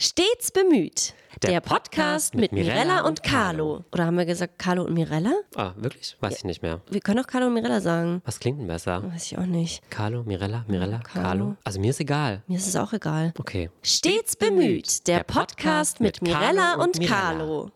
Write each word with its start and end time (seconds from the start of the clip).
Stets 0.00 0.52
bemüht. 0.52 1.12
Der 1.42 1.50
Der, 1.50 1.60
Podcast 1.60 2.36
mit 2.36 2.52
Mirella 2.52 3.00
und 3.00 3.24
Carlo. 3.24 3.84
Oder 3.90 4.06
haben 4.06 4.16
wir 4.16 4.26
gesagt 4.26 4.56
Carlo 4.56 4.84
und 4.84 4.94
Mirella? 4.94 5.32
Ah, 5.56 5.72
wirklich? 5.76 6.16
Weiß 6.20 6.36
ich 6.36 6.44
nicht 6.44 6.62
mehr. 6.62 6.80
Wir 6.88 7.00
können 7.00 7.18
auch 7.18 7.26
Carlo 7.26 7.48
und 7.48 7.54
Mirella 7.54 7.80
sagen. 7.80 8.22
Was 8.24 8.38
klingt 8.38 8.60
denn 8.60 8.68
besser? 8.68 9.02
Weiß 9.12 9.24
ich 9.26 9.36
auch 9.38 9.46
nicht. 9.46 9.88
Carlo, 9.90 10.22
Mirella, 10.22 10.64
Mirella, 10.68 10.98
Carlo. 11.00 11.22
Carlo? 11.28 11.56
Also 11.64 11.80
mir 11.80 11.90
ist 11.90 11.98
egal. 11.98 12.42
Mir 12.46 12.58
ist 12.58 12.68
es 12.68 12.76
auch 12.76 12.92
egal. 12.92 13.34
Okay. 13.38 13.70
Stets 13.82 14.36
bemüht. 14.36 15.06
Der 15.08 15.24
Podcast 15.24 15.98
mit 15.98 16.22
Mirella 16.22 16.74
und 16.76 17.00
Carlo. 17.04 17.72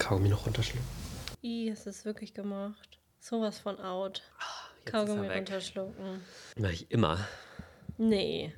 Kaugummi 0.00 0.28
noch 0.28 0.46
runterschlucken. 0.46 0.84
I, 1.44 1.68
es 1.68 1.86
ist 1.86 2.04
wirklich 2.04 2.34
gemacht. 2.34 2.98
Sowas 3.20 3.60
von 3.60 3.78
out. 3.78 4.20
Jetzt 4.84 4.92
Kaugummi 4.92 5.12
ist 5.12 5.22
er 5.22 5.28
weg. 5.30 5.36
runterschlucken. 5.38 6.20
Mach 6.58 6.70
ich 6.70 6.90
immer. 6.90 7.18
Nee, 7.98 8.52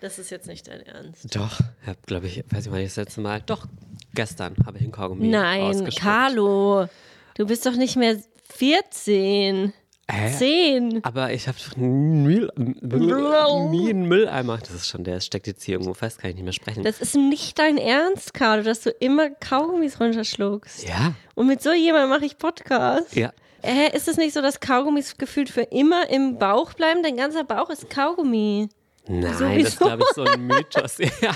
das 0.00 0.18
ist 0.18 0.30
jetzt 0.30 0.46
nicht 0.46 0.68
dein 0.68 0.80
Ernst. 0.80 1.34
Doch. 1.34 1.60
Ich 1.82 1.88
hab, 1.88 2.06
glaube 2.06 2.26
ich, 2.26 2.44
weiß 2.50 2.66
ich 2.66 2.72
das 2.84 2.96
letzte 2.96 3.20
Mal. 3.20 3.40
Doch, 3.46 3.66
gestern 4.14 4.54
habe 4.66 4.76
ich 4.78 4.82
einen 4.84 4.92
Kaugummi 4.92 5.28
Nein. 5.28 5.88
Carlo. 5.94 6.88
Du 7.36 7.46
bist 7.46 7.64
doch 7.66 7.74
nicht 7.76 7.96
mehr 7.96 8.16
14. 8.50 9.72
Hä? 10.10 10.30
10. 10.36 11.02
Aber 11.02 11.32
ich 11.32 11.48
habe 11.48 11.56
Müll, 11.80 12.52
nie 12.82 13.88
einen 13.88 14.06
Mülleimer. 14.06 14.58
Das 14.58 14.70
ist 14.72 14.88
schon, 14.88 15.02
der 15.02 15.20
steckt 15.20 15.46
jetzt 15.46 15.62
hier 15.64 15.74
irgendwo 15.76 15.94
fest, 15.94 16.18
kann 16.18 16.28
ich 16.30 16.36
nicht 16.36 16.44
mehr 16.44 16.52
sprechen. 16.52 16.82
Das 16.84 17.00
ist 17.00 17.14
nicht 17.14 17.58
dein 17.58 17.78
Ernst, 17.78 18.34
Carlo, 18.34 18.62
dass 18.62 18.82
du 18.82 18.90
immer 18.90 19.30
Kaugummis 19.30 19.98
runterschluckst. 20.00 20.86
ja, 20.86 21.14
Und 21.34 21.46
mit 21.46 21.62
so 21.62 21.72
jemandem 21.72 22.10
mache 22.10 22.26
ich 22.26 22.36
Podcast. 22.36 23.16
ja. 23.16 23.32
Hä, 23.66 23.96
ist 23.96 24.08
es 24.08 24.18
nicht 24.18 24.34
so, 24.34 24.42
dass 24.42 24.60
Kaugummis 24.60 25.16
gefühlt 25.16 25.48
für 25.48 25.62
immer 25.62 26.10
im 26.10 26.36
Bauch 26.36 26.74
bleiben? 26.74 27.02
Dein 27.02 27.16
ganzer 27.16 27.44
Bauch 27.44 27.70
ist 27.70 27.88
Kaugummi. 27.88 28.68
Nein, 29.06 29.22
das 29.22 29.32
ist, 29.32 29.38
Sowieso. 29.78 29.84
glaube 29.84 30.02
ich, 30.02 30.14
so 30.14 30.24
ein 30.24 30.46
Mythos. 30.46 30.98
Ja. 31.20 31.34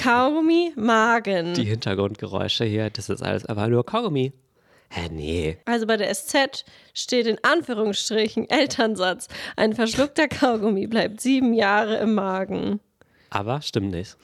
Kaugummi, 0.00 0.72
Magen. 0.76 1.54
Die 1.54 1.64
Hintergrundgeräusche 1.64 2.64
hier, 2.64 2.90
das 2.90 3.08
ist 3.08 3.22
alles 3.22 3.44
aber 3.46 3.66
nur 3.68 3.84
Kaugummi. 3.84 4.32
Hä, 4.90 5.08
nee. 5.10 5.58
Also 5.66 5.86
bei 5.86 5.96
der 5.96 6.14
SZ 6.14 6.64
steht 6.94 7.26
in 7.26 7.38
Anführungsstrichen 7.42 8.48
Elternsatz. 8.48 9.28
Ein 9.56 9.74
verschluckter 9.74 10.28
Kaugummi 10.28 10.86
bleibt 10.86 11.20
sieben 11.20 11.52
Jahre 11.52 11.98
im 11.98 12.14
Magen. 12.14 12.80
Aber 13.30 13.60
stimmt 13.60 13.90
nicht. 13.90 14.16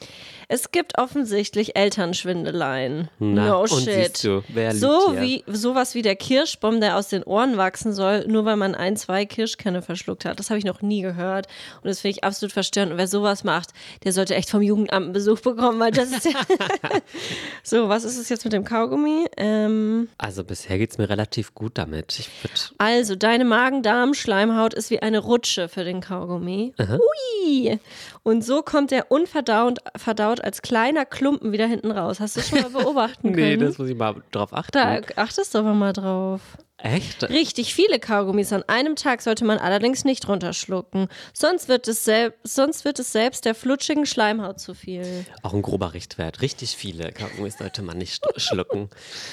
Es 0.47 0.71
gibt 0.71 0.97
offensichtlich 0.97 1.75
Elternschwindeleien. 1.75 3.09
Na, 3.19 3.47
no 3.47 3.61
und 3.61 3.69
shit. 3.69 4.23
du, 4.23 4.43
so 4.73 5.11
hier? 5.11 5.21
wie 5.21 5.43
sowas 5.47 5.95
wie 5.95 6.01
der 6.01 6.15
Kirschbaum, 6.15 6.81
der 6.81 6.97
aus 6.97 7.07
den 7.07 7.23
Ohren 7.23 7.57
wachsen 7.57 7.93
soll, 7.93 8.25
nur 8.27 8.45
weil 8.45 8.55
man 8.57 8.75
ein, 8.75 8.97
zwei 8.97 9.25
Kirschkerne 9.25 9.81
verschluckt 9.81 10.25
hat. 10.25 10.39
Das 10.39 10.49
habe 10.49 10.57
ich 10.59 10.65
noch 10.65 10.81
nie 10.81 11.01
gehört 11.01 11.47
und 11.81 11.87
das 11.87 12.01
finde 12.01 12.17
ich 12.17 12.23
absolut 12.23 12.51
verstörend. 12.51 12.91
Und 12.91 12.97
wer 12.97 13.07
sowas 13.07 13.43
macht, 13.43 13.69
der 14.03 14.13
sollte 14.13 14.35
echt 14.35 14.49
vom 14.49 14.61
Jugendamt 14.61 15.05
einen 15.05 15.13
Besuch 15.13 15.39
bekommen, 15.39 15.79
weil 15.79 15.91
das 15.91 16.11
ist 16.11 16.25
ja 16.25 16.31
So, 17.63 17.89
was 17.89 18.03
ist 18.03 18.17
es 18.17 18.29
jetzt 18.29 18.43
mit 18.43 18.53
dem 18.53 18.63
Kaugummi? 18.63 19.25
Ähm, 19.37 20.09
Also 20.17 20.43
bisher 20.43 20.77
geht 20.77 20.91
es 20.91 20.97
mir 20.97 21.09
relativ 21.09 21.53
gut 21.55 21.77
damit. 21.77 22.29
Also, 22.77 23.15
deine 23.15 23.45
Magen-Darm-Schleimhaut 23.45 24.73
ist 24.73 24.89
wie 24.89 24.99
eine 24.99 25.19
Rutsche 25.19 25.67
für 25.67 25.83
den 25.83 26.01
Kaugummi. 26.01 26.73
Ui! 26.79 27.79
Und 28.23 28.43
so 28.43 28.61
kommt 28.61 28.91
er 28.91 29.11
unverdaut 29.11 29.79
verdaut 29.95 30.34
als 30.43 30.61
kleiner 30.61 31.05
Klumpen 31.05 31.51
wieder 31.51 31.67
hinten 31.67 31.91
raus. 31.91 32.19
Hast 32.19 32.37
du 32.37 32.41
schon 32.41 32.61
mal 32.61 32.69
beobachten 32.69 33.33
können? 33.33 33.59
nee, 33.59 33.65
das 33.65 33.77
muss 33.77 33.89
ich 33.89 33.95
mal 33.97 34.15
drauf 34.31 34.53
achten. 34.53 34.71
da 34.73 34.99
achtest 35.15 35.53
du 35.53 35.59
aber 35.59 35.73
mal 35.73 35.93
drauf. 35.93 36.41
Echt? 36.77 37.23
Richtig 37.29 37.73
viele 37.73 37.99
Kaugummis 37.99 38.51
an 38.51 38.61
einem 38.67 38.97
Tag 38.97 39.21
sollte 39.21 39.45
man 39.45 39.57
allerdings 39.59 40.03
nicht 40.03 40.27
runterschlucken. 40.27 41.07
Sonst 41.33 41.69
wird 41.69 41.87
es, 41.87 42.03
sel 42.03 42.33
sonst 42.43 42.83
wird 42.83 42.99
es 42.99 43.13
selbst 43.13 43.45
der 43.45 43.55
flutschigen 43.55 44.05
Schleimhaut 44.05 44.59
zu 44.59 44.73
viel. 44.75 45.25
Auch 45.41 45.53
ein 45.53 45.61
grober 45.61 45.93
Richtwert. 45.93 46.41
Richtig 46.41 46.75
viele 46.75 47.11
Kaugummis 47.13 47.57
sollte 47.57 47.81
man 47.81 47.97
nicht 47.97 48.21
schlucken. 48.35 48.89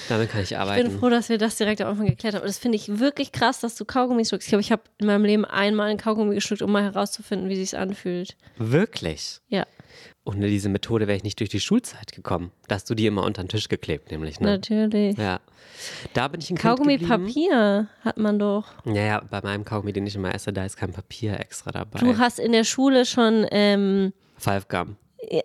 Damit 0.09 0.31
kann 0.31 0.43
ich 0.43 0.53
Ich 0.53 0.57
arbeiten. 0.59 0.89
bin 0.89 0.99
froh, 1.01 1.09
dass 1.11 1.29
wir 1.31 1.37
das 1.37 1.57
direkt 1.57 1.81
am 1.81 1.89
Anfang 1.89 2.07
geklärt 2.07 2.35
haben. 2.37 2.43
Und 2.43 2.49
das 2.49 2.59
finde 2.59 2.77
ich 2.77 3.01
wirklich 3.01 3.33
krass, 3.33 3.59
dass 3.59 3.75
du 3.75 3.85
Kaugummis 3.85 4.29
schluckst. 4.29 4.47
Ich 4.47 4.51
glaube, 4.51 4.63
ich 4.63 4.71
habe 4.71 4.83
in 4.99 5.09
meinem 5.09 5.25
Leben 5.25 5.45
einmal 5.45 5.91
einen 5.91 5.99
Kaugummi 5.99 6.37
geschluckt, 6.37 6.63
um 6.63 6.71
mal 6.71 6.85
herauszufinden, 6.85 7.49
wie 7.49 7.57
sich 7.57 7.77
anfühlt. 7.77 8.37
Wirklich? 8.57 9.41
Ja, 9.49 9.67
Ohne 10.25 10.47
diese 10.47 10.69
Methode 10.69 11.09
wäre 11.09 11.17
ich 11.17 11.25
nicht 11.25 11.41
durch 11.41 11.51
die 11.51 11.59
Schulzeit 11.59 12.13
gekommen. 12.13 12.53
Da 12.69 12.77
hast 12.77 12.89
du 12.89 12.95
die 12.95 13.07
immer 13.07 13.25
unter 13.25 13.43
den 13.43 13.49
Tisch 13.49 13.69
geklebt, 13.69 14.13
nämlich. 14.13 14.39
Ne? 14.39 14.47
natürlich. 14.47 15.17
Ja. 15.19 15.41
Da 16.15 16.29
bin 16.29 16.41
ich 16.41 16.51
ein 16.51 16.57
Kind 16.57 16.61
Kaugummi 16.61 16.99
geblieben. 16.99 17.27
Papier 17.27 17.89
hat 18.05 18.19
man 18.19 18.39
doch. 18.39 18.67
Naja, 18.85 19.21
bei 19.29 19.41
meinem 19.43 19.65
Kaugummi, 19.65 19.93
den 19.93 20.07
ich 20.07 20.15
immer 20.15 20.33
esse, 20.33 20.53
da 20.53 20.65
ist 20.65 20.77
kein 20.77 20.93
Papier 20.93 21.41
extra 21.41 21.73
dabei. 21.73 21.99
Du 21.99 22.19
hast 22.19 22.39
in 22.39 22.53
der 22.53 22.63
Schule 22.65 23.05
schon, 23.05 23.47
ähm, 23.51 24.13
Five 24.37 24.69
Gum. 24.69 24.97
Ja. 25.29 25.43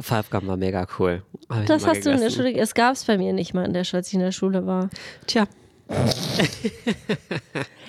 Five 0.00 0.30
Gum 0.30 0.48
war 0.48 0.56
mega 0.56 0.86
cool. 0.98 1.22
Hab 1.48 1.66
das 1.66 1.86
hast 1.86 2.04
du 2.04 2.10
in 2.10 2.18
der 2.18 2.28
gegessen. 2.28 2.36
Schule, 2.36 2.54
es 2.60 2.74
gab 2.74 2.94
es 2.94 3.04
bei 3.04 3.16
mir 3.18 3.32
nicht 3.32 3.54
mal 3.54 3.64
in 3.64 3.72
der 3.72 3.84
Schule, 3.84 3.98
als 3.98 4.08
ich 4.08 4.14
in 4.14 4.20
der 4.20 4.32
Schule 4.32 4.66
war. 4.66 4.90
Tja, 5.28 5.46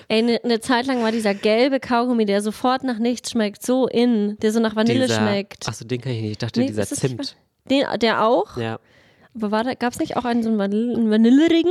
Ey, 0.08 0.18
eine 0.18 0.40
ne 0.44 0.60
Zeit 0.60 0.86
lang 0.86 1.02
war 1.02 1.10
dieser 1.10 1.34
gelbe 1.34 1.80
Kaugummi, 1.80 2.26
der 2.26 2.40
sofort 2.40 2.84
nach 2.84 2.98
nichts 2.98 3.30
schmeckt, 3.32 3.64
so 3.64 3.88
in, 3.88 4.36
der 4.38 4.52
so 4.52 4.60
nach 4.60 4.76
Vanille 4.76 5.06
dieser, 5.06 5.20
schmeckt. 5.20 5.68
Achso, 5.68 5.84
den 5.84 6.00
kann 6.00 6.12
ich 6.12 6.20
nicht. 6.22 6.30
Ich 6.32 6.38
dachte, 6.38 6.60
Nee, 6.60 6.68
dieser 6.68 6.86
Zimt. 6.86 7.36
Den, 7.68 7.84
der 8.00 8.24
auch? 8.24 8.56
Ja. 8.56 8.78
Aber 9.34 9.50
war 9.50 9.64
da, 9.64 9.74
gab 9.74 9.92
es 9.92 9.98
nicht 9.98 10.16
auch 10.16 10.24
einen 10.24 10.42
so 10.42 10.48
einen 10.48 10.58
Vanille, 10.58 10.96
einen 10.96 11.10
Vanillering? 11.10 11.66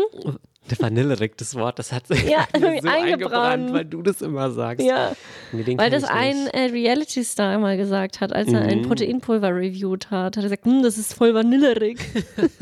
Der 0.69 0.79
Vanillerick, 0.79 1.37
das 1.37 1.53
Wort, 1.55 1.77
das 1.77 1.91
hat 1.91 2.07
sich 2.07 2.23
Ja, 2.23 2.47
so 2.57 2.65
irgendwie 2.65 2.89
eingebrannt. 2.89 3.71
weil 3.73 3.85
du 3.85 4.01
das 4.01 4.21
immer 4.21 4.49
sagst. 4.51 4.83
Ja, 4.85 5.11
Nee, 5.51 5.77
weil 5.77 5.89
das 5.91 6.03
ich 6.03 6.09
ein 6.09 6.47
äh, 6.47 6.71
Reality-Star 6.71 7.57
mal 7.59 7.77
gesagt 7.77 8.19
hat, 8.21 8.33
als 8.33 8.51
er 8.51 8.61
ein 8.61 8.79
Mhm. 8.79 8.87
Proteinpulver 8.87 9.49
reviewed 9.55 10.09
hat. 10.09 10.35
Hat 10.35 10.37
er 10.37 10.43
gesagt, 10.43 10.65
hm, 10.65 10.81
das 10.81 10.97
ist 10.97 11.13
voll 11.13 11.33
vanillerig. 11.35 11.99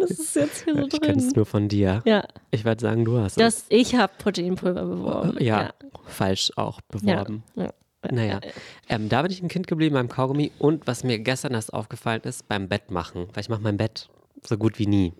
das 0.00 0.10
ist 0.10 0.34
jetzt 0.36 0.64
hier 0.64 0.74
so 0.74 0.86
Ich 0.86 1.00
kenne 1.00 1.18
es 1.18 1.24
drin. 1.26 1.32
nur 1.36 1.46
von 1.46 1.68
dir. 1.68 2.02
Ja, 2.04 2.24
Ich 2.50 2.64
würde 2.64 2.80
sagen, 2.80 3.04
du 3.04 3.18
hast 3.18 3.38
das, 3.40 3.66
ich 3.68 3.94
habe 3.94 4.12
Proteinpulver 4.18 4.84
beworben. 4.84 5.36
es. 5.38 5.44
Ja, 5.44 5.70
falsch 6.06 6.50
auch 6.56 6.80
beworben. 6.82 7.42
Ja. 7.54 7.70
Naja, 8.10 8.40
ähm, 8.88 9.08
da 9.08 9.22
bin 9.22 9.30
ich 9.30 9.40
ein 9.42 9.48
Kind 9.48 9.68
geblieben 9.68 9.94
beim 9.94 10.08
Kaugummi 10.08 10.50
und 10.58 10.88
was 10.88 11.04
mir 11.04 11.20
gestern 11.20 11.54
erst 11.54 11.72
aufgefallen 11.72 12.22
ist, 12.24 12.48
beim 12.48 12.68
Bett 12.68 12.90
machen. 12.90 13.28
Weil 13.32 13.42
ich 13.42 13.48
mache 13.48 13.60
mein 13.62 13.76
Bett 13.76 14.08
so 14.44 14.56
gut 14.58 14.80
wie 14.80 14.88
nie. 14.88 15.12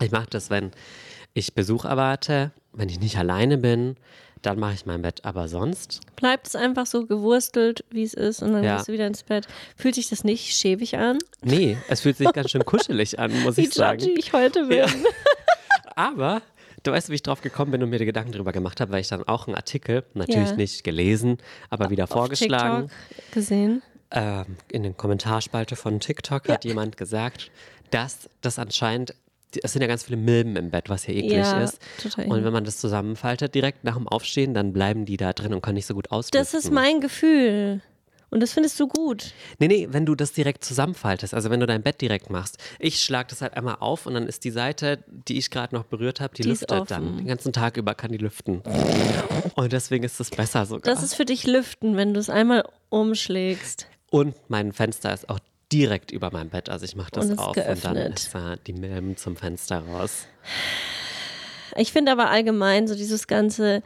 Ich 0.00 0.10
mache 0.10 0.26
das, 0.28 0.50
wenn 0.50 0.72
ich 1.34 1.54
Besuch 1.54 1.84
erwarte, 1.84 2.50
wenn 2.72 2.88
ich 2.88 3.00
nicht 3.00 3.16
alleine 3.18 3.58
bin, 3.58 3.96
dann 4.42 4.58
mache 4.58 4.72
ich 4.74 4.86
mein 4.86 5.02
Bett. 5.02 5.24
Aber 5.24 5.48
sonst, 5.48 6.00
Bleibt 6.16 6.46
es 6.46 6.56
einfach 6.56 6.86
so 6.86 7.06
gewurstelt, 7.06 7.84
wie 7.90 8.02
es 8.02 8.14
ist, 8.14 8.42
und 8.42 8.52
dann 8.52 8.64
Ja. 8.64 8.76
gehst 8.76 8.88
du 8.88 8.92
wieder 8.92 9.06
ins 9.06 9.22
Bett. 9.22 9.46
Fühlt 9.76 9.94
sich 9.94 10.08
das 10.08 10.24
nicht 10.24 10.56
schäbig 10.56 10.96
an? 10.96 11.18
nee, 11.42 11.76
es 11.88 12.00
fühlt 12.00 12.16
sich 12.16 12.32
ganz 12.32 12.50
schön 12.50 12.64
kuschelig 12.64 13.18
an, 13.18 13.32
muss 13.42 13.56
Wie 13.56 13.62
ich 13.62 13.74
sagen. 13.74 14.00
judgy 14.00 14.14
ich 14.18 14.32
heute 14.32 14.66
bin. 14.66 14.86
Aber 15.96 16.42
du 16.82 16.92
weißt, 16.92 17.10
wie 17.10 17.14
ich 17.14 17.22
drauf 17.22 17.40
gekommen 17.42 17.72
bin 17.72 17.82
und 17.82 17.90
mir 17.90 17.98
die 17.98 18.04
Gedanken 18.06 18.32
drüber 18.32 18.52
gemacht 18.52 18.80
habe, 18.80 18.92
weil 18.92 19.00
ich 19.00 19.08
dann 19.08 19.24
auch 19.24 19.46
einen 19.46 19.56
Artikel, 19.56 20.04
natürlich 20.14 20.50
Ja. 20.50 20.56
nicht 20.56 20.84
gelesen, 20.84 21.38
aber 21.68 21.90
wieder 21.90 22.06
vorgeschlagen. 22.06 22.88
TikTok 23.08 23.32
gesehen. 23.32 23.82
ähm, 24.12 24.56
in 24.72 24.82
den 24.82 24.96
Kommentarspalte 24.96 25.76
von 25.76 26.00
TikTok 26.00 26.48
hat 26.48 26.64
jemand 26.64 26.96
gesagt, 26.96 27.50
dass 27.90 28.28
das 28.40 28.58
anscheinend, 28.58 29.14
es 29.62 29.72
sind 29.72 29.82
ja 29.82 29.88
ganz 29.88 30.04
viele 30.04 30.16
Milben 30.16 30.56
im 30.56 30.70
Bett, 30.70 30.88
was 30.88 31.06
ja 31.06 31.14
eklig 31.14 31.32
Ja, 31.32 31.62
ist. 31.62 31.78
total 32.02 32.26
Und 32.26 32.44
wenn 32.44 32.52
man 32.52 32.64
das 32.64 32.78
zusammenfaltet, 32.78 33.54
direkt 33.54 33.84
nach 33.84 33.96
dem 33.96 34.06
Aufstehen, 34.08 34.54
dann 34.54 34.72
bleiben 34.72 35.04
die 35.04 35.16
da 35.16 35.32
drin 35.32 35.52
und 35.54 35.60
können 35.62 35.74
nicht 35.74 35.86
so 35.86 35.94
gut 35.94 36.10
auslüften. 36.10 36.40
Das 36.40 36.54
ist 36.54 36.70
mein 36.70 37.00
Gefühl. 37.00 37.80
Und 38.32 38.40
das 38.40 38.52
findest 38.52 38.78
du 38.78 38.86
gut. 38.86 39.32
Nee, 39.58 39.66
nee, 39.66 39.88
wenn 39.90 40.06
du 40.06 40.14
das 40.14 40.32
direkt 40.32 40.64
zusammenfaltest, 40.64 41.34
also 41.34 41.50
wenn 41.50 41.58
du 41.58 41.66
dein 41.66 41.82
Bett 41.82 42.00
direkt 42.00 42.30
machst. 42.30 42.58
Ich 42.78 43.02
schlag 43.02 43.26
das 43.26 43.42
halt 43.42 43.54
einmal 43.54 43.78
auf 43.80 44.06
und 44.06 44.14
dann 44.14 44.28
ist 44.28 44.44
die 44.44 44.52
Seite, 44.52 45.02
die 45.08 45.36
ich 45.36 45.50
gerade 45.50 45.74
noch 45.74 45.82
berührt 45.84 46.20
habe, 46.20 46.32
die, 46.34 46.42
Die 46.42 46.48
lüftet 46.50 46.90
dann. 46.92 47.16
Den 47.16 47.26
ganzen 47.26 47.52
Tag 47.52 47.76
über 47.76 47.94
kann 47.96 48.12
die 48.12 48.18
lüften. 48.18 48.62
Und 49.56 49.72
deswegen 49.72 50.04
ist 50.04 50.20
das 50.20 50.30
besser 50.30 50.64
sogar. 50.64 50.94
Das 50.94 51.02
ist 51.02 51.14
für 51.14 51.24
dich 51.24 51.44
Lüften, 51.44 51.96
wenn 51.96 52.14
du 52.14 52.20
es 52.20 52.30
einmal 52.30 52.64
umschlägst. 52.88 53.88
Und 54.10 54.36
mein 54.48 54.72
Fenster 54.72 55.12
ist 55.12 55.28
auch 55.28 55.40
direkt 55.72 56.10
über 56.10 56.30
meinem 56.30 56.50
Bett. 56.50 56.68
Also 56.68 56.84
ich 56.84 56.96
mache 56.96 57.10
das 57.12 57.26
Und 57.30 57.38
auf 57.38 57.56
und 57.56 57.84
dann 57.84 57.94
geöffnet. 57.94 58.18
ist 58.18 58.34
da 58.34 58.56
die 58.56 58.72
Milben 58.72 59.16
zum 59.16 59.36
Fenster 59.36 59.78
raus. 59.80 60.26
Ich 61.76 61.92
finde 61.92 62.12
aber 62.12 62.30
allgemein 62.30 62.88
so 62.88 62.94
dieses 62.94 63.26
ganze 63.26 63.82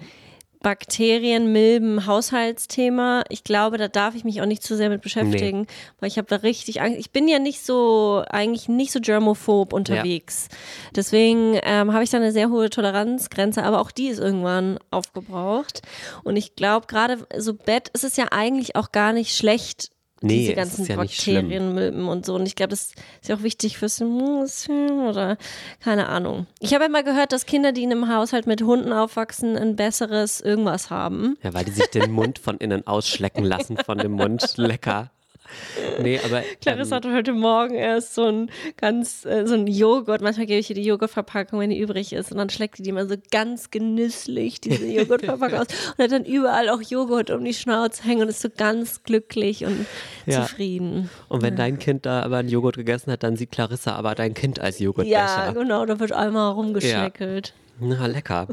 Bakterien, 0.64 1.52
Milben, 1.52 2.06
Haushaltsthema. 2.06 3.22
Ich 3.28 3.44
glaube, 3.44 3.76
da 3.76 3.86
darf 3.86 4.14
ich 4.14 4.25
mich 4.25 4.40
auch 4.40 4.46
nicht 4.46 4.62
zu 4.62 4.76
sehr 4.76 4.88
mit 4.88 5.02
beschäftigen, 5.02 5.66
weil 6.00 6.08
ich 6.08 6.16
habe 6.16 6.26
da 6.26 6.36
richtig 6.36 6.81
Angst. 6.81 6.98
Ich 6.98 7.10
bin 7.10 7.28
ja 7.28 7.38
nicht 7.38 7.64
so, 7.64 8.25
eigentlich 8.31 8.66
nicht 8.69 8.90
so 8.90 9.00
germophob 9.00 9.75
unterwegs. 9.75 10.48
Deswegen 10.96 11.60
ähm, 11.62 11.92
habe 11.92 12.02
ich 12.02 12.08
da 12.08 12.16
eine 12.16 12.32
sehr 12.32 12.48
hohe 12.48 12.70
Toleranzgrenze, 12.70 13.62
aber 13.62 13.78
auch 13.78 13.90
die 13.90 14.08
ist 14.08 14.19
irgendwann 14.19 14.78
aufgebraucht. 14.90 15.82
Und 16.25 16.36
ich 16.36 16.56
glaube, 16.56 16.86
gerade 16.86 17.19
so 17.36 17.52
Bett 17.52 17.90
ist 17.90 18.04
es 18.04 18.16
ja 18.16 18.28
eigentlich 18.31 18.75
auch 18.75 18.90
gar 18.90 19.12
nicht 19.12 19.36
schlecht, 19.36 19.90
Nee, 20.25 20.38
diese 20.38 20.50
es 20.53 20.56
ganzen 20.56 20.82
ist 20.82 20.88
ja 20.88 20.97
nicht 20.97 21.21
schlimm. 21.21 21.49
Bakterien, 21.49 21.75
Milben 21.75 22.09
und 22.09 22.26
so. 22.26 22.35
Und 22.35 22.47
ich 22.47 22.56
glaube, 22.56 22.71
das 22.71 22.93
ist 23.21 23.29
ja 23.29 23.37
auch 23.37 23.43
wichtig 23.43 23.79
fürs 23.79 24.00
oder 24.00 25.37
keine 25.81 26.09
Ahnung. 26.09 26.47
Ich 26.61 26.75
habe 26.75 26.85
ja 26.85 26.91
mal 26.91 27.05
gehört, 27.05 27.32
dass 27.32 27.47
Kinder, 27.47 27.73
die 27.73 27.82
in 27.82 27.93
einem 27.93 28.12
Haushalt 28.12 28.47
mit 28.47 28.62
Hunden 28.62 28.93
aufwachsen, 28.93 29.56
ein 29.56 29.76
besseres 29.76 30.41
irgendwas 30.41 30.91
haben. 30.91 31.37
Ja, 31.43 31.55
weil 31.55 31.65
die 31.65 31.71
sich 31.71 31.87
den 31.87 32.11
Mund 32.11 32.38
von 32.38 32.59
innen 32.59 32.87
ausschlecken 32.87 33.44
lassen 33.44 33.76
von 33.76 33.99
dem 33.99 34.12
Mund. 34.12 34.55
Lecker. 34.56 35.11
Nee, 36.00 36.19
aber. 36.25 36.43
Clarissa 36.61 36.96
ähm, 36.96 36.96
hatte 36.96 37.12
heute 37.14 37.32
Morgen 37.32 37.75
erst 37.75 38.14
so 38.14 38.25
ein 38.25 38.50
ganz, 38.76 39.25
äh, 39.25 39.46
so 39.46 39.55
ein 39.55 39.67
Joghurt. 39.67 40.23
Manchmal 40.23 40.46
gebe 40.46 40.58
ich 40.58 40.70
ihr 40.70 40.75
die 40.76 40.85
Joghurtverpackung, 40.85 41.61
wenn 41.61 41.70
die 41.70 41.79
übrig 41.79 42.12
ist. 42.12 42.32
Und 42.32 42.38
dann 42.38 42.50
schlägt 42.50 42.76
sie 42.76 42.82
die 42.82 42.91
immer 42.91 43.06
so 43.06 43.17
ganz 43.31 43.70
genüsslich, 43.70 44.61
diese 44.61 44.87
Joghurtverpackung 44.91 45.61
aus. 45.61 45.67
Und 45.96 46.05
hat 46.05 46.12
dann 46.12 46.25
überall 46.25 46.69
auch 46.69 46.82
Joghurt 46.82 47.31
um 47.31 47.44
die 47.44 47.55
Schnauze 47.55 48.02
hängen 48.05 48.23
und 48.23 48.29
ist 48.29 48.41
so 48.41 48.49
ganz 48.55 49.02
glücklich 49.02 49.64
und 49.64 49.87
Ja. 50.26 50.43
zufrieden. 50.43 51.11
und 51.29 51.43
wenn 51.43 51.56
dein 51.56 51.79
Kind 51.79 52.06
da 52.06 52.23
aber 52.23 52.38
einen 52.38 52.49
Joghurt 52.49 52.76
gegessen 52.76 53.12
hat, 53.12 53.23
dann 53.23 53.37
sieht 53.37 53.52
Clarissa 53.52 53.94
aber 53.94 54.14
dein 54.14 54.35
Kind 54.35 54.58
als 54.61 54.79
Joghurtbecher. 54.79 55.17
Ja, 55.46 55.52
genau, 55.52 55.85
da 55.87 56.00
wird 56.00 56.12
einmal 56.12 56.52
rumgeschleckelt. 56.52 57.52
Na, 57.81 58.06
lecker. 58.06 58.49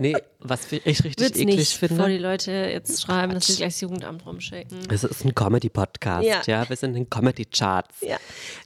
Nee, 0.00 0.16
was 0.40 0.70
ich 0.72 0.84
richtig 0.84 1.18
Wird's 1.18 1.38
eklig 1.38 1.56
nicht 1.56 1.72
finde. 1.76 1.96
vor 1.96 2.08
die 2.08 2.18
Leute 2.18 2.50
jetzt 2.50 3.02
schreiben, 3.02 3.34
dass 3.34 3.46
sie 3.46 3.56
gleich 3.56 3.74
das 3.74 3.80
Jugendamt 3.80 4.26
rumschicken. 4.26 4.78
Es 4.90 5.04
ist 5.04 5.24
ein 5.24 5.34
Comedy-Podcast, 5.34 6.26
ja. 6.26 6.42
Ja. 6.46 6.68
Wir 6.68 6.76
sind 6.76 6.96
in 6.96 7.08
Comedy-Charts. 7.08 8.00
Ja. 8.02 8.16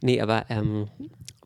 Nee, 0.01 0.21
aber 0.21 0.47
ähm, 0.49 0.89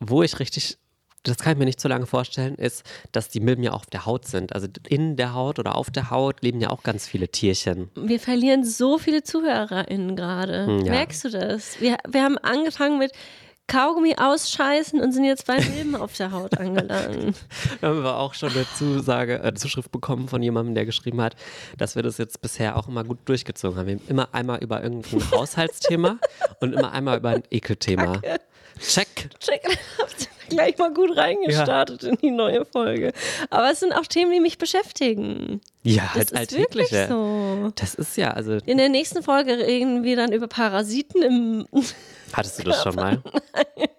wo 0.01 0.23
ich 0.23 0.39
richtig, 0.39 0.79
das 1.25 1.39
kann 1.39 1.53
ich 1.53 1.59
mir 1.59 1.65
nicht 1.65 1.81
so 1.81 1.89
lange 1.89 2.07
vorstellen, 2.07 2.55
ist, 2.57 2.85
dass 3.13 3.29
die 3.29 3.41
Milben 3.41 3.63
ja 3.63 3.73
auch 3.73 3.81
auf 3.81 3.87
der 3.87 4.07
Haut 4.07 4.27
sind. 4.27 4.53
Also 4.55 4.69
in 4.89 5.17
der 5.17 5.35
Haut 5.35 5.59
oder 5.59 5.77
auf 5.77 5.91
der 5.91 6.11
Haut 6.11 6.43
leben 6.43 6.61
ja 6.61 6.71
auch 6.71 6.83
ganz 6.83 7.07
viele 7.07 7.29
Tierchen. 7.29 7.91
Wir 7.95 8.21
verlieren 8.21 8.65
so 8.65 8.99
viele 8.99 9.23
ZuhörerInnen 9.23 10.17
gerade. 10.17 10.67
Hm, 10.67 10.85
ja. 10.87 10.93
Merkst 10.93 11.25
du 11.25 11.31
das? 11.31 11.81
Wir, 11.81 11.99
wir 12.09 12.23
haben 12.23 12.39
angefangen 12.39 12.99
mit 12.99 13.13
Kaugummi 13.73 14.17
ausscheißen 14.19 15.01
und 15.01 15.13
sind 15.13 15.25
jetzt 15.25 15.47
bei 15.47 15.59
Milben 15.59 15.97
auf 15.97 16.15
der 16.15 16.31
Haut 16.31 16.59
angelangt. 16.59 17.39
Da 17.81 17.89
haben 17.89 18.03
wir 18.03 18.17
auch 18.17 18.35
schon 18.35 18.51
eine 18.51 18.67
Zusage, 18.77 19.43
äh, 19.43 19.55
Zuschrift 19.55 19.91
bekommen 19.91 20.29
von 20.29 20.43
jemandem, 20.43 20.75
der 20.75 20.85
geschrieben 20.85 21.23
hat, 21.23 21.37
dass 21.79 21.97
wir 21.97 22.03
das 22.03 22.19
jetzt 22.19 22.43
bisher 22.43 22.77
auch 22.77 22.87
immer 22.87 23.03
gut 23.03 23.19
durchgezogen 23.25 23.79
haben. 23.79 23.87
Wir 23.87 23.95
haben 23.95 24.09
immer 24.09 24.29
einmal 24.33 24.63
über 24.63 24.83
irgendein 24.83 25.31
Haushaltsthema 25.31 26.19
und 26.61 26.75
immer 26.75 26.93
einmal 26.93 27.17
über 27.17 27.31
ein 27.31 27.45
Ekelthema. 27.51 28.21
Check. 28.79 29.31
Check, 29.41 29.63
gleich 30.53 30.79
mal 30.79 30.93
gut 30.93 31.17
reingestartet 31.17 32.03
in 32.05 32.17
die 32.17 32.31
neue 32.31 32.65
Folge. 32.65 33.13
Aber 33.51 33.71
es 33.71 33.81
sind 33.81 33.93
auch 33.93 34.07
Themen, 34.07 34.31
die 34.33 34.41
mich 34.41 34.59
beschäftigen. 34.59 35.61
Ja, 35.85 36.05
Das 36.15 36.33
halt 36.33 36.53
ist 36.53 36.59
wirklich 36.59 36.93
alltägliche. 36.93 37.09
so. 37.09 37.73
Das 37.75 37.95
ist 37.97 38.17
ja, 38.17 38.31
also 38.31 38.53
In 38.67 38.79
der 38.79 38.89
nächsten 38.89 39.23
Folge 39.23 39.59
reden 39.59 40.05
wir 40.05 40.15
dann 40.17 40.33
über 40.33 40.47
Parasiten 40.47 41.23
im, 41.23 41.67
hattest 42.33 42.61
du 42.61 42.63
das 42.63 42.83
schon 42.85 42.95
mal? 42.95 43.21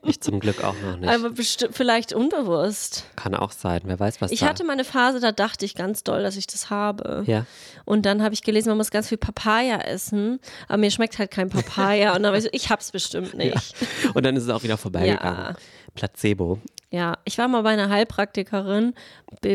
Ich 0.05 0.21
zum 0.21 0.39
Glück 0.39 0.63
auch 0.63 0.75
noch 0.81 0.97
nicht. 0.97 1.09
aber 1.09 1.31
vielleicht 1.71 2.13
unbewusst. 2.13 3.05
Kann 3.17 3.35
auch 3.35 3.51
sein, 3.51 3.81
wer 3.83 3.99
weiß, 3.99 4.21
was 4.21 4.31
Ich 4.31 4.39
da. 4.41 4.47
hatte 4.47 4.63
mal 4.63 4.73
eine 4.73 4.83
Phase, 4.85 5.19
da 5.19 5.31
dachte 5.33 5.65
ich 5.65 5.75
ganz 5.75 6.03
doll, 6.03 6.23
dass 6.23 6.37
ich 6.37 6.47
das 6.47 6.69
habe. 6.69 7.23
ja. 7.27 7.45
Und 7.85 8.05
dann 8.05 8.23
habe 8.23 8.33
ich 8.33 8.43
gelesen, 8.43 8.69
man 8.69 8.77
muss 8.77 8.91
ganz 8.91 9.09
viel 9.09 9.17
Papaya 9.17 9.75
essen, 9.81 10.39
aber 10.69 10.77
mir 10.77 10.89
schmeckt 10.89 11.19
halt 11.19 11.31
kein 11.31 11.49
Papaya. 11.49 12.15
Und 12.15 12.23
dann 12.23 12.31
war 12.31 12.37
ich 12.37 12.45
so, 12.45 12.49
ich 12.53 12.69
hab's 12.69 12.91
bestimmt 12.91 13.33
nicht. 13.37 13.75
Und 14.13 14.25
dann 14.25 14.37
ist 14.37 14.43
es 14.43 14.49
auch 14.49 14.63
wieder 14.63 14.77
vorbeigegangen. 14.77 15.37
Ja. 15.49 15.55
Placebo. 15.95 16.59
Ja, 16.91 17.17
ich 17.25 17.37
war 17.39 17.47
mal 17.47 17.63
bei 17.63 17.71
einer 17.71 17.89
Heilpraktikerin, 17.89 18.93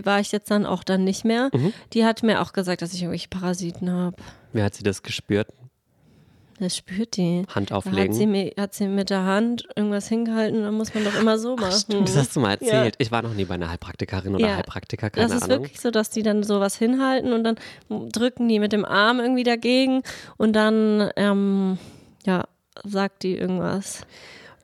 war 0.03 0.19
ich 0.21 0.33
jetzt 0.33 0.51
dann 0.51 0.67
auch 0.67 0.83
dann 0.83 1.05
nicht 1.05 1.25
mehr. 1.25 1.51
Mhm. 1.53 1.73
Die 1.93 2.05
hat 2.05 2.23
mir 2.25 2.41
auch 2.43 2.53
gesagt, 2.53 2.83
dass 2.83 2.93
ich 2.93 3.03
irgendwelche 3.03 3.29
Parasiten 3.29 3.91
habe. 3.91 4.17
Wie 4.53 4.63
hat 4.63 4.75
sie 4.75 4.83
das 4.83 5.03
gespürt? 5.03 5.47
Das 6.59 6.77
spürt 6.77 7.17
die. 7.17 7.45
Hand 7.55 7.71
Da 7.71 7.77
hat 7.77 7.87
auflegen. 7.87 8.13
sie, 8.13 8.27
mir, 8.27 8.53
hat 8.59 8.75
sie 8.75 8.89
mit 8.89 9.11
der 9.11 9.23
Hand 9.25 9.69
irgendwas 9.77 10.09
hingehalten, 10.09 10.63
dann 10.63 10.75
muss 10.75 10.93
man 10.93 11.05
doch 11.05 11.15
immer 11.15 11.39
so 11.39 11.55
machen. 11.55 11.79
Stimmt, 11.79 12.09
das 12.09 12.17
hast 12.17 12.35
du 12.35 12.41
mal 12.41 12.51
erzählt. 12.55 12.97
Ich 12.99 13.13
war 13.13 13.23
noch 13.23 13.33
nie 13.35 13.45
bei 13.45 13.55
einer 13.55 13.69
Heilpraktikerin 13.71 14.35
oder 14.35 14.45
Ja. 14.45 14.57
Heilpraktiker, 14.57 15.09
keine 15.11 15.29
Das 15.29 15.37
ist 15.37 15.45
Ahnung. 15.45 15.63
wirklich 15.63 15.81
so, 15.81 15.93
dass 15.93 16.11
die 16.11 16.25
dann 16.25 16.43
sowas 16.43 16.77
hinhalten 16.77 17.33
und 17.33 17.45
dann 17.45 17.57
drücken 17.89 18.49
die 18.49 18.59
mit 18.59 18.73
dem 18.73 18.85
Arm 18.85 19.21
irgendwie 19.21 19.45
dagegen 19.45 20.03
und 20.37 20.55
dann, 20.55 21.13
ähm, 21.15 21.79
ja, 22.27 22.43
sagt 22.83 23.23
die 23.23 23.37
irgendwas. 23.37 24.01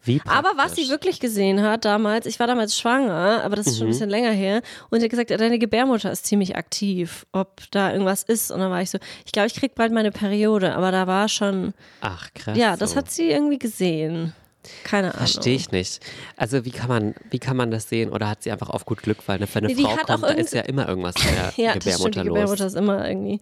Wie 0.04 0.20
Aber 0.26 0.50
was 0.56 0.74
sie 0.76 0.88
wirklich 0.88 1.18
gesehen 1.20 1.62
hat 1.62 1.84
damals, 1.84 2.26
ich 2.26 2.38
war 2.38 2.46
damals 2.46 2.78
schwanger, 2.78 3.42
aber 3.44 3.56
das 3.56 3.66
ist 3.66 3.74
Mhm. 3.74 3.78
schon 3.78 3.86
ein 3.86 3.90
bisschen 3.90 4.10
länger 4.10 4.30
her, 4.32 4.62
und 4.90 5.00
sie 5.00 5.04
hat 5.06 5.10
gesagt, 5.10 5.30
deine 5.30 5.58
Gebärmutter 5.58 6.10
ist 6.12 6.26
ziemlich 6.26 6.56
aktiv, 6.56 7.26
ob 7.32 7.62
da 7.70 7.90
irgendwas 7.92 8.22
ist. 8.22 8.50
Und 8.50 8.60
dann 8.60 8.70
war 8.70 8.82
ich 8.82 8.90
so, 8.90 8.98
ich 9.24 9.32
glaube, 9.32 9.46
ich 9.48 9.54
krieg 9.54 9.74
bald 9.74 9.92
meine 9.92 10.10
Periode, 10.12 10.74
aber 10.74 10.90
da 10.92 11.06
war 11.06 11.28
schon, 11.28 11.74
Ach, 12.00 12.28
krass. 12.34 12.56
ja, 12.58 12.76
das 12.76 12.90
so. 12.92 12.96
hat 12.96 13.10
sie 13.10 13.30
irgendwie 13.30 13.58
gesehen. 13.58 14.34
Keine 14.82 15.08
Ahnung. 15.08 15.18
Verstehe 15.18 15.56
ich 15.56 15.70
nicht. 15.72 16.00
Also 16.38 16.64
wie 16.64 16.70
kann 16.70 16.88
man, 16.88 17.14
wie 17.30 17.38
kann 17.38 17.54
man 17.54 17.70
das 17.70 17.88
sehen? 17.90 18.10
Oder 18.10 18.30
hat 18.30 18.42
sie 18.42 18.50
einfach 18.50 18.70
auf 18.70 18.86
gut 18.86 19.02
Glück, 19.02 19.18
weil 19.26 19.36
eine, 19.36 19.46
wenn 19.54 19.64
eine 19.66 19.74
die 19.74 19.82
Frau 19.82 19.94
kommt, 19.96 20.22
da 20.24 20.28
ist 20.28 20.54
ja 20.54 20.62
immer 20.62 20.88
irgendwas 20.88 21.14
in 21.16 21.34
der 21.34 21.52
Ja, 21.56 21.74
das 21.74 21.82
stimmt, 21.82 21.84
Gebärmutter 21.84 22.22
die 22.22 22.28
los. 22.28 22.34
Gebärmutter 22.38 22.66
ist 22.66 22.74
immer 22.76 23.06
irgendwie. 23.06 23.40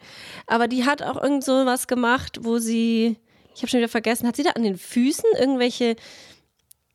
Aber 0.48 0.66
die 0.66 0.84
hat 0.84 1.00
auch 1.02 1.22
irgend 1.22 1.44
so 1.44 1.64
was 1.64 1.86
gemacht, 1.86 2.38
wo 2.42 2.58
sie, 2.58 3.16
ich 3.54 3.62
habe 3.62 3.68
schon 3.68 3.78
wieder 3.78 3.88
vergessen, 3.88 4.26
hat 4.26 4.34
sie 4.34 4.42
da 4.42 4.50
an 4.50 4.64
den 4.64 4.76
Füßen 4.76 5.24
irgendwelche 5.38 5.94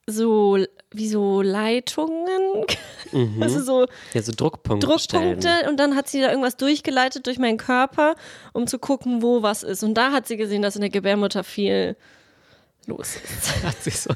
so, 0.10 0.58
wie 0.92 1.08
so 1.10 1.42
Leitungen, 1.42 2.66
also 3.42 3.62
so 3.62 3.88
Ja, 4.14 4.22
so 4.22 4.32
Druckpunkte. 4.36 4.88
Druckpunkte 4.88 5.50
und 5.70 5.78
dann 5.78 5.96
hat 5.96 6.08
sie 6.08 6.22
da 6.22 6.30
irgendwas 6.30 6.56
durchgeleitet 6.58 7.28
durch 7.28 7.38
meinen 7.40 7.58
Körper, 7.58 8.16
um 8.54 8.68
zu 8.68 8.80
gucken, 8.80 9.22
wo 9.22 9.42
was 9.44 9.64
ist. 9.64 9.84
Und 9.84 9.96
da 9.96 10.12
hat 10.14 10.28
sie 10.28 10.38
gesehen, 10.38 10.62
dass 10.62 10.76
in 10.76 10.82
der 10.82 10.90
Gebärmutter 10.90 11.44
viel 11.44 11.96
los 12.86 13.18
ist. 13.18 13.64
Hat 13.66 13.84
sich 13.84 14.00
so 14.00 14.14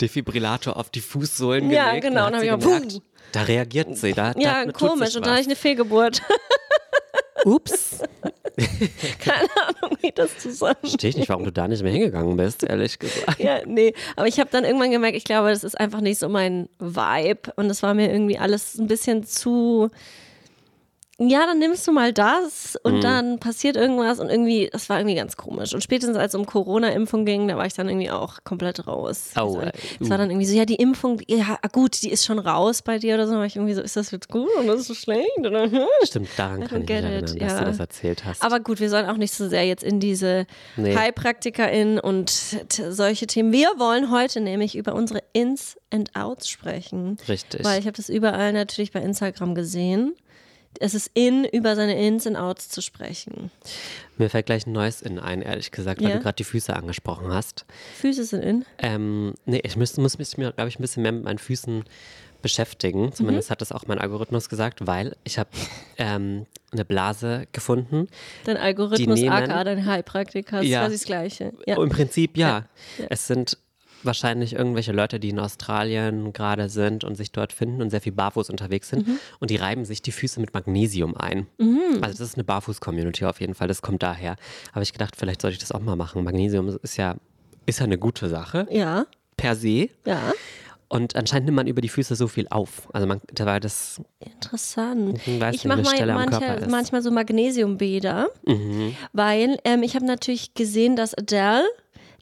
Defibrillator 0.00 0.76
auf 0.76 0.90
die 0.90 1.00
Fußsohlen 1.00 1.70
Ja, 1.70 1.90
gelegt. 1.90 2.06
genau, 2.08 2.26
Und 2.26 2.34
und 2.34 2.40
hat 2.40 2.50
hab 2.50 2.60
sie 2.62 2.68
ich 2.68 2.74
gemerkt, 2.82 3.02
da 3.30 3.42
reagiert 3.42 3.96
sie. 3.96 4.12
Da, 4.12 4.32
Ja, 4.36 4.64
da 4.64 4.72
komisch. 4.72 5.14
Und 5.14 5.24
dann 5.26 5.32
hatte 5.34 5.42
ich 5.42 5.46
eine 5.46 5.54
Fehlgeburt. 5.56 6.20
Ups. 7.44 8.00
Keine 9.18 9.48
Ahnung, 9.66 9.98
wie 10.00 10.12
das 10.12 10.38
zusammen. 10.38 10.76
Verstehe 10.80 11.10
ich 11.10 11.16
nicht, 11.16 11.28
warum 11.28 11.44
du 11.44 11.52
da 11.52 11.66
nicht 11.66 11.82
mehr 11.82 11.92
hingegangen 11.92 12.36
bist, 12.36 12.62
ehrlich 12.62 12.98
gesagt. 12.98 13.40
Ja, 13.40 13.60
nee. 13.66 13.92
Aber 14.16 14.28
ich 14.28 14.38
habe 14.38 14.50
dann 14.50 14.64
irgendwann 14.64 14.90
gemerkt, 14.90 15.16
ich 15.16 15.24
glaube, 15.24 15.50
das 15.50 15.64
ist 15.64 15.78
einfach 15.78 16.00
nicht 16.00 16.18
so 16.18 16.28
mein 16.28 16.68
Vibe. 16.78 17.52
Und 17.56 17.70
es 17.70 17.82
war 17.82 17.94
mir 17.94 18.10
irgendwie 18.10 18.38
alles 18.38 18.78
ein 18.78 18.86
bisschen 18.86 19.24
zu. 19.24 19.90
Ja, 21.18 21.46
dann 21.46 21.60
nimmst 21.60 21.86
du 21.86 21.92
mal 21.92 22.12
das 22.12 22.76
Mhm. 22.84 22.92
und 22.92 23.04
dann 23.04 23.38
passiert 23.38 23.76
irgendwas 23.76 24.18
und 24.18 24.30
irgendwie, 24.30 24.68
das 24.72 24.88
war 24.88 24.98
irgendwie 24.98 25.14
ganz 25.14 25.36
komisch. 25.36 25.72
Und 25.72 25.80
spätestens 25.82 26.16
als 26.16 26.34
es 26.34 26.40
um 26.40 26.44
Corona-Impfung 26.44 27.24
ging, 27.24 27.46
da 27.46 27.56
war 27.56 27.66
ich 27.66 27.74
dann 27.74 27.88
irgendwie 27.88 28.10
auch 28.10 28.38
komplett 28.42 28.86
raus. 28.88 29.30
Au, 29.36 29.46
Also, 29.46 29.60
ey. 29.60 29.70
es 30.00 30.10
war 30.10 30.18
dann 30.18 30.30
irgendwie 30.30 30.46
so, 30.46 30.56
ja, 30.56 30.64
die 30.64 30.74
Impfung, 30.74 31.20
ja, 31.28 31.56
gut, 31.70 32.02
die 32.02 32.10
ist 32.10 32.24
schon 32.24 32.40
raus 32.40 32.82
bei 32.82 32.98
dir 32.98 33.14
oder 33.14 33.26
so. 33.28 33.34
Da 33.34 33.38
war 33.38 33.46
ich 33.46 33.54
irgendwie 33.54 33.74
so, 33.74 33.80
ist 33.80 33.94
das 33.96 34.10
jetzt 34.10 34.28
gut 34.28 34.48
oder 34.60 34.74
ist 34.74 34.90
das 34.90 34.96
schlecht? 34.96 35.38
Oder? 35.38 35.70
hm? 35.70 35.80
Stimmt, 36.02 36.28
daran 36.36 36.64
kann 36.66 36.82
ich 36.82 36.88
mich 36.88 36.90
erinnern, 36.90 37.12
it, 37.24 37.40
dass 37.40 37.52
ja. 37.52 37.58
du 37.60 37.64
das 37.66 37.78
erzählt 37.78 38.24
hast. 38.24 38.42
Aber 38.42 38.58
gut, 38.58 38.80
wir 38.80 38.90
sollen 38.90 39.06
auch 39.06 39.16
nicht 39.16 39.34
so 39.34 39.48
sehr 39.48 39.64
jetzt 39.64 39.84
in 39.84 40.00
diese 40.00 40.46
Nee. 40.76 40.96
HeilpraktikerInnen 40.96 42.00
und 42.00 42.30
solche 42.90 43.26
Themen. 43.28 43.52
Wir 43.52 43.68
wollen 43.78 44.10
heute 44.10 44.40
nämlich 44.40 44.76
über 44.76 44.94
unsere 44.94 45.22
Ins 45.32 45.76
and 45.92 46.10
Outs 46.16 46.48
sprechen. 46.48 47.18
Richtig. 47.28 47.62
Weil 47.64 47.78
ich 47.78 47.86
habe 47.86 47.96
das 47.96 48.08
überall 48.08 48.52
natürlich 48.52 48.90
bei 48.92 49.00
Instagram 49.00 49.54
gesehen. 49.54 50.14
Es 50.80 50.94
ist 50.94 51.10
in, 51.14 51.44
über 51.44 51.76
seine 51.76 51.98
Ins 52.06 52.26
and 52.26 52.36
Outs 52.36 52.68
zu 52.68 52.80
sprechen. 52.82 53.50
Mir 54.18 54.30
fällt 54.30 54.46
gleich 54.46 54.66
ein 54.66 54.72
neues 54.72 55.02
in 55.02 55.18
ein, 55.18 55.42
ehrlich 55.42 55.70
gesagt, 55.70 56.00
weil 56.02 56.10
Ja. 56.10 56.16
du 56.16 56.22
gerade 56.22 56.36
die 56.36 56.44
Füße 56.44 56.74
angesprochen 56.74 57.32
hast. 57.32 57.64
Füße 58.00 58.24
sind 58.24 58.42
in. 58.42 58.64
Ähm, 58.78 59.34
nee, 59.46 59.60
ich 59.64 59.76
müsste, 59.76 60.00
muss 60.00 60.18
mich, 60.18 60.36
mir, 60.36 60.52
glaube 60.52 60.68
ich, 60.68 60.78
ein 60.78 60.82
bisschen 60.82 61.02
mehr 61.02 61.12
mit 61.12 61.24
meinen 61.24 61.38
Füßen 61.38 61.84
beschäftigen. 62.42 63.12
Zumindest 63.12 63.50
hat 63.50 63.62
das 63.62 63.72
auch 63.72 63.86
mein 63.86 63.98
Algorithmus 63.98 64.48
gesagt, 64.50 64.86
weil 64.86 65.16
ich 65.24 65.38
habe 65.38 65.48
ähm, 65.96 66.44
eine 66.72 66.84
Blase 66.84 67.46
gefunden. 67.52 68.06
Dein 68.44 68.58
Algorithmus, 68.58 69.18
nehmen- 69.18 69.32
aka 69.32 69.64
dein 69.64 69.86
Heilpraktiker, 69.86 70.60
ist 70.60 70.68
Ja. 70.68 70.80
quasi 70.82 70.96
das 70.96 71.04
Gleiche. 71.06 71.52
Ja. 71.66 71.82
Im 71.82 71.88
Prinzip 71.88 72.36
ja. 72.36 72.66
Es 73.08 73.26
sind 73.26 73.56
wahrscheinlich 74.06 74.54
irgendwelche 74.54 74.92
Leute, 74.92 75.18
die 75.20 75.30
in 75.30 75.38
Australien 75.38 76.32
gerade 76.32 76.68
sind 76.68 77.04
und 77.04 77.14
sich 77.16 77.32
dort 77.32 77.52
finden 77.52 77.82
und 77.82 77.90
sehr 77.90 78.00
viel 78.00 78.12
barfuß 78.12 78.50
unterwegs 78.50 78.88
sind. 78.90 79.06
Mhm. 79.06 79.18
Und 79.40 79.50
die 79.50 79.56
reiben 79.56 79.84
sich 79.84 80.02
die 80.02 80.12
Füße 80.12 80.40
mit 80.40 80.54
Magnesium 80.54 81.16
ein. 81.16 81.46
Also 82.02 82.18
das 82.18 82.28
ist 82.28 82.34
eine 82.34 82.44
Barfuß-Community 82.44 83.24
auf 83.24 83.40
jeden 83.40 83.54
Fall, 83.54 83.68
das 83.68 83.82
kommt 83.82 84.02
daher. 84.02 84.36
Habe 84.72 84.82
ich 84.82 84.92
gedacht, 84.92 85.16
vielleicht 85.16 85.42
sollte 85.42 85.54
ich 85.54 85.60
das 85.60 85.72
auch 85.72 85.80
mal 85.80 85.96
machen. 85.96 86.22
Magnesium 86.24 86.78
ist 86.82 86.96
ja, 86.96 87.16
ist 87.66 87.78
ja 87.80 87.84
eine 87.84 87.98
gute 87.98 88.28
Sache, 88.28 88.66
ja, 88.70 89.06
per 89.36 89.56
se. 89.56 89.88
ja. 90.06 90.32
Und 90.88 91.16
anscheinend 91.16 91.46
nimmt 91.46 91.56
man 91.56 91.66
über 91.66 91.80
die 91.80 91.88
Füße 91.88 92.14
so 92.14 92.28
viel 92.28 92.46
auf. 92.50 92.88
Also 92.92 93.06
man, 93.06 93.20
da 93.32 93.46
war 93.46 93.58
das, 93.58 94.00
Interessant. 94.20 95.18
Ich 95.26 95.40
weiß 95.40 95.54
ich 95.56 95.64
mache 95.64 95.82
manche. 95.82 96.06
Mhm. 96.64 96.70
manchmal 96.70 97.02
so 97.02 97.10
Magnesiumbäder, 97.10 98.28
weil 99.12 99.56
ähm, 99.64 99.82
ich 99.82 99.96
habe 99.96 100.04
natürlich 100.06 100.54
gesehen, 100.54 100.94
dass 100.94 101.14
Adele, 101.14 101.64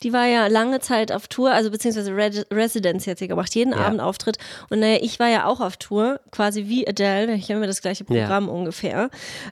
die 0.02 0.12
war 0.12 0.26
ja 0.26 0.46
lange 0.48 0.80
Zeit 0.80 1.12
auf 1.12 1.28
Tour, 1.28 1.52
also 1.52 1.70
beziehungsweise 1.70 2.14
Red 2.14 2.46
Residence 2.52 3.06
hat 3.10 3.18
sie 3.18 3.28
gemacht, 3.28 3.54
jeden 3.54 3.72
Ja. 3.72 3.78
Abend 3.86 4.00
Auftritt. 4.00 4.38
Und 4.70 4.80
naja, 4.80 4.98
ich 5.00 5.18
war 5.18 5.28
ja 5.28 5.46
auch 5.46 5.60
auf 5.60 5.76
Tour, 5.76 6.20
quasi 6.30 6.66
wie 6.68 6.86
Adele, 6.86 7.34
ich 7.34 7.50
habe 7.50 7.60
mir 7.60 7.66
das 7.66 7.82
gleiche 7.82 8.04
Ja. 8.08 8.22
Programm 8.22 8.48
ungefähr. 8.48 9.10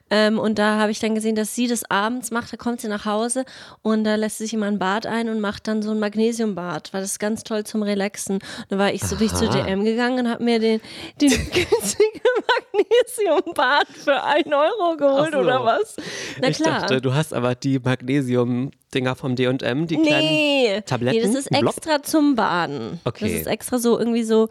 Ähm, 0.09 0.39
und 0.39 0.59
da 0.59 0.77
habe 0.77 0.91
ich 0.91 0.99
dann 0.99 1.15
gesehen, 1.15 1.35
dass 1.35 1.55
sie 1.55 1.67
das 1.67 1.89
abends 1.89 2.31
macht, 2.31 2.51
da 2.51 2.57
kommt 2.57 2.81
sie 2.81 2.87
nach 2.87 3.05
Hause 3.05 3.45
und 3.81 4.03
da 4.03 4.15
lässt 4.15 4.37
sie 4.39 4.43
sich 4.45 4.53
immer 4.53 4.65
ein 4.67 4.79
Bad 4.79 5.05
ein 5.05 5.29
und 5.29 5.39
macht 5.39 5.67
dann 5.67 5.81
so 5.81 5.91
ein 5.91 5.99
Magnesiumbad, 5.99 6.93
weil 6.93 7.01
das 7.01 7.11
ist 7.11 7.19
ganz 7.19 7.43
toll 7.43 7.63
zum 7.63 7.83
Relaxen. 7.83 8.35
Und 8.35 8.43
da 8.69 8.77
war 8.77 8.91
ich 8.93 9.03
so, 9.03 9.15
bin 9.15 9.27
ich 9.27 9.33
zu. 9.33 9.47
DM 9.49 9.83
gegangen 9.85 10.25
und 10.25 10.31
habe 10.31 10.43
mir 10.43 10.59
den, 10.59 10.81
den 11.19 11.29
günstigen 11.29 12.21
Magnesiumbad 12.73 13.87
für 13.89 14.23
1 14.23 14.47
Euro 14.47 14.97
geholt 14.97 15.33
so. 15.33 15.39
oder 15.39 15.63
was? 15.63 15.95
Na 16.41 16.49
ich 16.49 16.57
klar. 16.57 16.81
dachte, 16.81 17.01
du 17.01 17.13
hast 17.13 17.33
aber 17.33 17.55
die 17.55 17.79
Magnesium 17.79 18.71
Dinger 18.93 19.15
vom 19.15 19.35
D&M, 19.35 19.87
die 19.87 19.95
kleinen 19.97 20.27
Nee, 20.27 20.81
Tabletten? 20.85 21.17
nee, 21.17 21.25
das 21.25 21.35
ist 21.35 21.49
Blob? 21.49 21.75
extra 21.75 22.03
zum 22.03 22.35
Baden. 22.35 22.99
Okay. 23.05 23.25
Das 23.31 23.41
ist 23.41 23.47
extra 23.47 23.77
so 23.79 23.97
irgendwie 23.97 24.23
so 24.23 24.49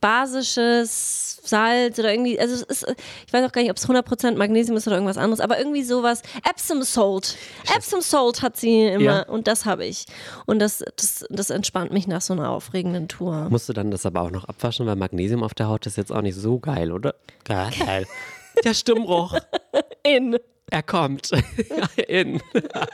basisches 0.00 1.40
Salz 1.44 1.98
oder 1.98 2.12
irgendwie, 2.12 2.38
also 2.38 2.54
es 2.54 2.62
ist, 2.62 2.86
ich 3.26 3.32
weiß 3.32 3.44
auch 3.44 3.50
gar 3.52 3.60
nicht, 3.62 3.72
ob 3.72 3.76
es 3.76 3.88
100% 3.88 4.36
Magnesium 4.36 4.76
ist 4.76 4.86
oder 4.86 4.94
irgendwas 4.96 5.16
anderes, 5.18 5.40
aber 5.40 5.58
irgendwie 5.58 5.82
sowas, 5.82 6.22
Epsom 6.48 6.82
Salt. 6.84 7.36
Epsom 7.74 8.00
Salt 8.00 8.40
hat 8.40 8.56
sie 8.56 8.86
immer 8.86 9.02
Ja. 9.02 9.22
und 9.22 9.48
das 9.48 9.64
habe 9.64 9.84
ich. 9.84 10.04
Und 10.46 10.60
das, 10.60 10.84
das, 10.96 11.24
das 11.28 11.50
entspannt 11.50 11.92
mich 11.92 12.06
nach 12.06 12.20
so 12.20 12.34
einer 12.34 12.50
aufregenden 12.50 13.08
Tour. 13.08 13.48
Musst 13.50 13.68
du 13.68 13.72
dann 13.72 13.90
das 13.90 14.06
aber 14.06 14.22
auch 14.22 14.30
noch 14.30 14.44
abwaschen, 14.44 14.86
weil 14.86 14.94
Magnesium 14.96 15.42
auf 15.42 15.54
der 15.54 15.66
Haut 15.68 15.86
ist 15.86 15.96
jetzt 15.96 16.12
auch 16.12 16.22
nicht 16.22 16.36
so 16.36 16.60
geil, 16.60 16.92
oder? 16.92 17.16
Geil. 17.44 18.06
Der 18.64 18.74
Stimmbruch. 18.74 19.38
In. 20.04 20.36
Er 20.70 20.82
kommt. 20.84 21.30
In. 22.08 22.40
Aber 22.52 22.86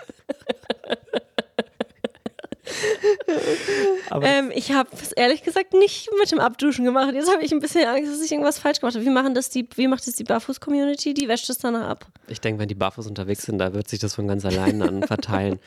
Ähm, 4.23 4.53
ich 4.55 4.73
habe 4.73 4.89
es 4.93 5.13
ehrlich 5.13 5.43
gesagt 5.43 5.75
nicht 5.75 6.09
mit 6.19 6.31
dem 6.31 6.39
Abduschen 6.39 6.85
gemacht. 6.85 7.13
Jetzt 7.13 7.31
habe 7.31 7.43
ich 7.43 7.53
ein 7.53 7.61
bisschen 7.61 7.87
Angst, 7.87 8.13
dass 8.13 8.23
ich 8.23 8.31
irgendwas 8.31 8.59
falsch 8.59 8.81
gemacht 8.81 8.95
habe. 8.95 9.05
Wie, 9.05 9.11
machen 9.11 9.35
das 9.35 9.51
die, 9.51 9.69
wie 9.75 9.89
macht 9.89 10.07
das 10.07 10.15
die 10.15 10.25
Barfuß-Community? 10.25 11.13
Die 11.15 11.29
wäscht 11.29 11.51
es 11.51 11.59
danach 11.59 11.89
ab. 11.89 12.07
ich 12.29 12.41
denke, 12.41 12.61
wenn 12.61 12.69
die 12.69 12.75
barfuß 12.75 13.07
unterwegs 13.07 13.43
sind, 13.43 13.59
da 13.59 13.75
wird 13.75 13.89
sich 13.89 13.99
das 13.99 14.15
von 14.15 14.29
ganz 14.29 14.45
allein 14.45 14.79
dann 14.79 15.03
verteilen. 15.07 15.59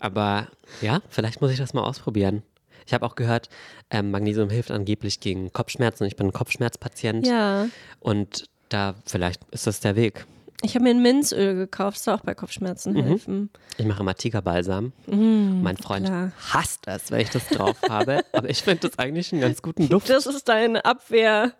Aber 0.00 0.48
ja, 0.80 1.00
vielleicht 1.10 1.40
muss 1.40 1.50
ich 1.50 1.58
das 1.58 1.74
mal 1.74 1.82
ausprobieren. 1.82 2.42
Ich 2.86 2.94
habe 2.94 3.06
auch 3.06 3.14
gehört, 3.14 3.48
ähm, 3.90 4.10
Magnesium 4.10 4.50
hilft 4.50 4.70
angeblich 4.70 5.20
gegen 5.20 5.52
Kopfschmerzen. 5.52 6.04
Ich 6.06 6.16
bin 6.16 6.28
ein 6.28 6.32
Kopfschmerzpatient. 6.32 7.26
Ja. 7.26 7.68
Und 8.00 8.46
da, 8.68 8.94
vielleicht 9.06 9.42
ist 9.50 9.66
das 9.66 9.80
der 9.80 9.96
Weg. 9.96 10.26
Ich 10.64 10.74
habe 10.74 10.84
mir 10.84 10.90
ein 10.90 11.02
Minzöl 11.02 11.54
gekauft, 11.56 11.96
das 11.96 12.04
soll 12.04 12.14
auch 12.14 12.20
bei 12.20 12.34
Kopfschmerzen 12.34 12.94
helfen. 12.94 13.50
Ich 13.78 13.84
mache 13.84 14.00
immer 14.00 14.14
Tigerbalsam. 14.14 14.92
mein 15.06 15.76
Freund 15.76 16.06
klar. 16.06 16.32
hasst 16.52 16.86
es, 16.86 17.10
wenn 17.10 17.20
ich 17.20 17.30
das 17.30 17.48
drauf 17.48 17.76
habe. 17.88 18.20
Aber 18.32 18.48
ich 18.48 18.62
finde 18.62 18.88
das 18.88 18.98
eigentlich 18.98 19.32
einen 19.32 19.40
ganz 19.40 19.60
guten 19.60 19.88
Duft. 19.88 20.08
Das 20.08 20.26
ist 20.26 20.48
deine 20.48 20.84
Abwehr. 20.84 21.52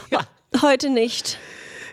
Heute 0.62 0.90
nicht. 0.90 1.38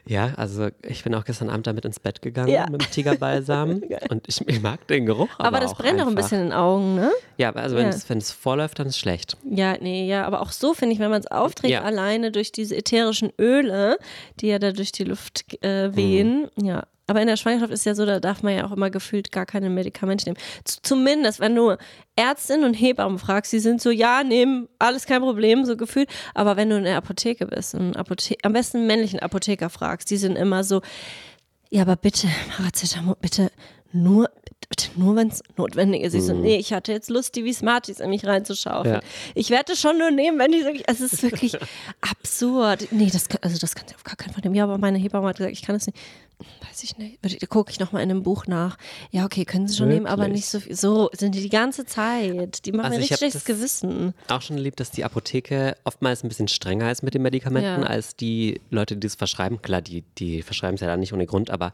Ja, 0.10 0.34
also 0.38 0.70
ich 0.82 1.04
bin 1.04 1.14
auch 1.14 1.24
gestern 1.24 1.52
Abend 1.52 1.68
damit 1.68 1.86
ins 1.86 2.00
Bett 2.00 2.24
gegangen 2.24 2.50
Ja. 2.50 2.66
mit 2.68 2.82
dem 2.82 2.90
Tigerbalsam. 2.92 3.84
und 4.10 4.28
ich, 4.28 4.42
ich 4.48 4.60
mag 4.60 4.88
den 4.88 5.06
Geruch. 5.06 5.30
Aber, 5.38 5.50
Aber, 5.50 5.60
das 5.60 5.76
brennt 5.76 6.02
auch 6.02 6.08
ein 6.08 6.16
bisschen 6.16 6.40
in 6.40 6.46
den 6.48 6.54
Augen, 6.54 6.96
ne? 6.96 7.12
Ja, 7.38 7.52
also 7.54 7.76
wenn 7.76 7.84
Ja. 7.84 7.90
es 7.90 8.10
wenn 8.10 8.18
es 8.18 8.32
vorläuft, 8.32 8.80
dann 8.80 8.88
ist 8.88 8.96
es 8.96 9.00
schlecht. 9.00 9.38
Ja, 9.48 9.76
nee, 9.80 10.08
ja, 10.08 10.26
aber 10.26 10.42
auch 10.42 10.52
so 10.52 10.74
finde 10.74 10.94
ich, 10.94 11.00
wenn 11.00 11.12
man 11.12 11.20
es 11.22 11.28
aufträgt, 11.28 11.72
Ja. 11.74 11.84
alleine 11.84 12.32
durch 12.32 12.52
diese 12.52 12.76
ätherischen 12.76 13.32
Öle, 13.40 14.00
die 14.40 14.48
ja 14.48 14.58
da 14.58 14.72
durch 14.72 14.92
die 14.92 15.04
Luft 15.04 15.46
äh, 15.64 15.96
wehen, 15.96 16.50
Mhm. 16.56 16.66
ja. 16.66 16.84
Aber 17.10 17.22
in 17.22 17.28
der 17.28 17.38
Schwangerschaft 17.38 17.74
ist 17.74 17.88
ja 17.88 17.96
so, 17.96 18.06
da 18.06 18.20
darf 18.20 18.44
man 18.44 18.56
ja 18.56 18.68
auch 18.68 18.72
immer 18.72 18.92
gefühlt 18.92 19.32
gar 19.32 19.48
keine 19.48 19.72
Medikamente 19.72 20.26
nehmen. 20.26 20.38
Zumindest, 20.64 21.40
wenn 21.40 21.56
du 21.56 21.76
Ärztinnen 22.16 22.66
und 22.66 22.76
Hebammen 22.76 23.18
fragst, 23.18 23.52
die 23.52 23.58
sind 23.58 23.82
so, 23.82 23.90
ja, 23.90 24.24
nehmen, 24.24 24.70
alles 24.78 25.08
kein 25.08 25.22
Problem, 25.22 25.66
so 25.66 25.76
gefühlt. 25.76 26.08
Aber 26.36 26.56
wenn 26.56 26.70
du 26.70 26.78
in 26.78 26.84
der 26.84 26.98
Apotheke 26.98 27.48
bist 27.48 27.74
und 27.74 27.98
Apothe 27.98 28.36
am 28.44 28.54
besten 28.54 28.78
einen 28.78 28.88
männlichen 28.88 29.20
Apotheker 29.20 29.72
fragst, 29.72 30.12
die 30.12 30.18
sind 30.18 30.36
immer 30.36 30.64
so, 30.64 30.82
ja, 31.72 31.82
aber 31.82 31.96
bitte, 31.96 32.28
Paracetamol, 32.56 33.18
bitte 33.20 33.52
nur, 33.92 34.30
bitte 34.70 34.90
nur, 34.96 35.16
wenn 35.16 35.30
es 35.30 35.42
notwendig 35.58 36.04
ist. 36.04 36.14
Ich 36.14 36.24
so, 36.24 36.34
nee, 36.34 36.58
ich 36.58 36.74
hatte 36.74 36.92
jetzt 36.92 37.10
Lust, 37.10 37.36
die 37.36 37.44
wie 37.44 37.54
Smarties 37.54 38.00
in 38.00 38.12
mich 38.12 38.24
reinzuschaufeln. 38.24 38.96
Ja. 38.96 39.02
Ich 39.34 39.50
werde 39.50 39.74
es 39.74 39.82
schon 39.82 39.98
nur 39.98 40.12
nehmen, 40.12 40.38
wenn 40.38 40.52
die 40.52 40.64
wirklich, 40.64 40.84
es 40.86 41.02
ist 41.02 41.24
wirklich 41.24 41.58
absurd. 42.02 42.88
Nee, 42.92 43.10
das 43.12 43.30
kann, 43.30 43.40
also 43.42 43.58
das 43.58 43.74
kann 43.74 43.88
sie 43.88 43.96
auf 43.96 44.04
gar 44.04 44.16
keinen 44.16 44.34
Fall 44.34 44.42
nehmen. 44.44 44.54
Ja, 44.54 44.66
aber 44.66 44.78
meine 44.78 45.00
Hebamme 45.00 45.28
hat 45.28 45.38
gesagt, 45.38 45.54
ich 45.54 45.64
kann 45.64 45.76
es 45.76 45.88
nicht. 45.88 45.98
Weiß 46.68 46.84
ich 46.84 46.98
nicht. 46.98 47.20
Da 47.22 47.48
gucke 47.48 47.70
ich 47.72 47.80
nochmal 47.80 48.02
in 48.02 48.10
einem 48.12 48.24
Buch 48.24 48.48
nach. 48.48 48.78
Ja, 49.12 49.26
okay, 49.26 49.44
können 49.44 49.68
sie 49.68 49.76
schon 49.76 49.90
nehmen, 49.90 50.06
aber 50.08 50.24
Wirklich? 50.24 50.38
nicht 50.38 50.50
so 50.50 50.60
viel. 50.62 50.76
So 50.76 51.10
sind 51.14 51.36
die 51.36 51.42
die 51.42 51.50
ganze 51.50 51.86
Zeit. 51.86 52.66
Die 52.66 52.72
machen 52.72 52.86
Also 52.86 52.98
mir 52.98 53.04
ich 53.04 53.12
richtig 53.12 53.18
schlechtes 53.18 53.44
das- 53.44 53.56
Gewissen. 53.58 54.14
Auch 54.30 54.42
schon 54.42 54.56
erlebt, 54.56 54.80
dass 54.80 54.90
die 54.92 55.04
Apotheke 55.04 55.76
oftmals 55.84 56.24
ein 56.24 56.30
bisschen 56.30 56.48
strenger 56.48 56.90
ist 56.92 57.04
mit 57.04 57.14
den 57.14 57.24
Medikamenten 57.24 57.82
Ja. 57.82 57.88
als 57.88 58.16
die 58.16 58.62
Leute, 58.70 58.96
die 58.96 59.08
es 59.08 59.16
verschreiben. 59.16 59.62
Klar, 59.62 59.82
die, 59.82 60.04
die 60.18 60.42
verschreiben 60.42 60.76
es 60.76 60.82
ja 60.82 60.88
dann 60.88 61.02
nicht 61.02 61.12
ohne 61.14 61.26
Grund, 61.26 61.50
aber 61.50 61.74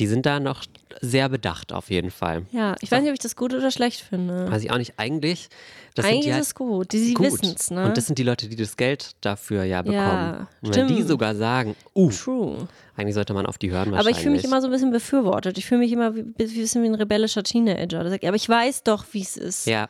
die 0.00 0.06
sind 0.06 0.26
da 0.26 0.38
noch 0.38 0.64
sehr 1.00 1.28
bedacht 1.28 1.72
auf 1.72 1.90
jeden 1.90 2.12
Fall. 2.12 2.46
Ja, 2.52 2.76
ich 2.80 2.90
weiß 2.90 3.00
nicht, 3.00 3.08
ob 3.10 3.14
ich 3.14 3.20
das 3.20 3.34
gut 3.36 3.52
oder 3.52 3.70
schlecht 3.72 4.00
finde. 4.00 4.48
Weiß 4.50 4.62
ich 4.62 4.70
auch 4.70 4.78
nicht. 4.78 4.94
Eigentlich, 4.96 5.48
das 5.96 6.04
Eigentlich 6.04 6.14
sind 6.14 6.24
die 6.24 6.28
ist 6.30 6.34
halt 6.34 6.44
es 6.44 6.54
gut. 6.54 6.92
Die, 6.92 6.98
sie 6.98 7.14
gut. 7.14 7.26
wissen 7.26 7.54
es, 7.56 7.70
ne? 7.72 7.84
Und 7.84 7.96
das 7.96 8.06
sind 8.06 8.16
die 8.18 8.22
Leute, 8.22 8.48
die 8.48 8.54
das 8.56 8.76
Geld 8.76 9.10
dafür 9.20 9.64
ja 9.64 9.82
bekommen. 9.82 9.98
Ja, 9.98 10.48
Und 10.62 10.76
wenn 10.76 10.86
die 10.86 10.94
stimmt. 10.94 11.08
sogar 11.08 11.34
sagen, 11.34 11.74
uh, 11.96 12.10
True. 12.10 12.68
eigentlich 12.96 13.14
sollte 13.16 13.34
man 13.34 13.44
auf 13.46 13.58
die 13.58 13.72
hören 13.72 13.90
Aber 13.98 14.10
ich 14.10 14.16
fühle 14.18 14.34
mich 14.36 14.44
immer 14.44 14.60
so 14.60 14.68
ein 14.68 14.70
bisschen 14.72 14.90
befürwortet. 14.90 15.58
Ich 15.58 15.66
fühle 15.66 15.80
mich 15.80 15.92
immer 15.92 16.14
wie, 16.14 16.20
ein 16.20 16.34
bisschen 16.34 16.82
wie 16.82 16.88
ein 16.88 16.94
rebellischer 16.94 17.42
Teenager. 17.42 18.00
Aber 18.00 18.36
ich 18.36 18.48
weiß 18.48 18.82
doch, 18.84 19.04
wie 19.12 19.22
es 19.22 19.36
ist. 19.36 19.66
Ja, 19.66 19.88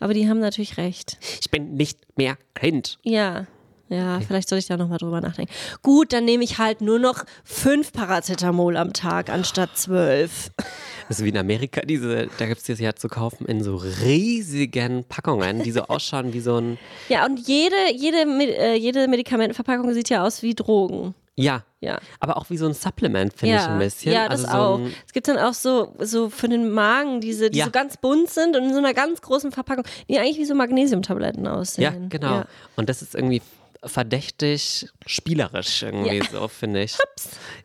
Aber 0.00 0.14
die 0.14 0.28
haben 0.28 0.40
natürlich 0.40 0.76
recht. 0.76 1.18
ich 1.40 1.50
bin 1.50 1.74
nicht 1.74 1.98
mehr 2.16 2.36
Kind. 2.54 2.98
Ja. 3.02 3.46
Ja, 3.88 4.18
vielleicht 4.20 4.48
soll 4.48 4.58
ich 4.58 4.66
da 4.66 4.76
nochmal 4.76 4.98
drüber 4.98 5.20
nachdenken. 5.20 5.52
Gut, 5.80 6.12
dann 6.12 6.24
nehme 6.24 6.42
ich 6.42 6.58
halt 6.58 6.80
nur 6.80 6.98
noch 6.98 7.24
fünf 7.44 7.92
Paracetamol 7.92 8.76
am 8.76 8.92
Tag 8.92 9.30
anstatt 9.30 9.78
zwölf. 9.78 10.50
Das 11.08 11.20
ist 11.20 11.24
wie 11.24 11.28
in 11.28 11.36
Amerika, 11.36 11.82
diese, 11.82 12.28
da 12.36 12.46
gibt 12.46 12.62
es 12.62 12.66
das 12.66 12.80
ja 12.80 12.96
zu 12.96 13.06
kaufen 13.06 13.46
in 13.46 13.62
so 13.62 13.76
riesigen 13.76 15.04
Packungen, 15.04 15.62
die 15.62 15.70
so 15.70 15.82
ausschauen 15.88 16.32
wie 16.32 16.40
so 16.40 16.56
ein, 16.56 16.78
Ja, 17.08 17.24
und 17.26 17.38
jede, 17.46 17.76
jede, 17.94 18.22
äh, 18.58 18.74
jede 18.74 19.06
Medikamentenverpackung 19.06 19.94
sieht 19.94 20.08
ja 20.08 20.24
aus 20.24 20.42
wie 20.42 20.56
Drogen. 20.56 21.14
Ja, 21.36 21.62
Ja. 21.80 21.98
aber 22.20 22.36
auch 22.38 22.48
wie 22.50 22.56
so 22.56 22.66
ein 22.66 22.72
Supplement, 22.74 23.32
finde 23.32 23.56
ich 23.56 23.60
Ja, 23.62 23.68
ein 23.72 23.78
bisschen. 23.78 24.12
ja, 24.12 24.28
das 24.28 24.44
also 24.44 24.56
so 24.56 24.84
auch. 24.84 24.90
Es 25.06 25.12
gibt 25.12 25.28
dann 25.28 25.38
auch 25.38 25.54
so, 25.54 25.94
so 26.00 26.30
für 26.30 26.48
den 26.48 26.70
Magen 26.70 27.20
diese, 27.20 27.50
die 27.50 27.58
Ja. 27.58 27.66
so 27.66 27.70
ganz 27.70 27.96
bunt 27.98 28.30
sind 28.30 28.56
und 28.56 28.64
in 28.64 28.72
so 28.72 28.78
einer 28.78 28.94
ganz 28.94 29.20
großen 29.22 29.52
Verpackung, 29.52 29.84
die 30.08 30.18
eigentlich 30.18 30.38
wie 30.38 30.44
so 30.46 30.54
Magnesiumtabletten 30.54 31.46
aussehen. 31.46 31.82
ja, 31.84 32.08
genau. 32.08 32.30
Ja. 32.40 32.46
Und 32.76 32.88
das 32.88 33.02
ist 33.02 33.14
irgendwie 33.14 33.42
verdächtig 33.84 34.88
spielerisch 35.06 35.82
irgendwie 35.82 36.20
so, 36.30 36.48
finde 36.48 36.82
ich. 36.82 36.96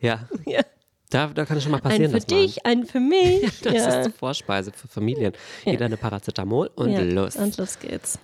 Ja, 0.02 0.28
Ja. 0.46 0.62
da, 1.10 1.28
da 1.28 1.46
kann 1.46 1.58
es 1.58 1.64
schon 1.64 1.72
mal 1.72 1.78
Einen 1.78 1.84
passieren, 1.90 2.12
für 2.12 2.18
dass 2.20 2.28
man 2.30 2.40
dich, 2.42 2.66
einen 2.66 2.86
für 2.86 3.00
mich. 3.00 3.42
Das 3.64 4.08
ist 4.08 4.16
Vorspeise 4.18 4.72
für 4.72 4.88
Familien. 4.88 5.34
Jeder 5.66 5.86
eine 5.86 5.98
Paracetamol 5.98 6.70
und 6.76 6.96
los. 7.12 7.36
Und 7.38 7.58
los 7.58 7.80
geht's. 7.80 8.20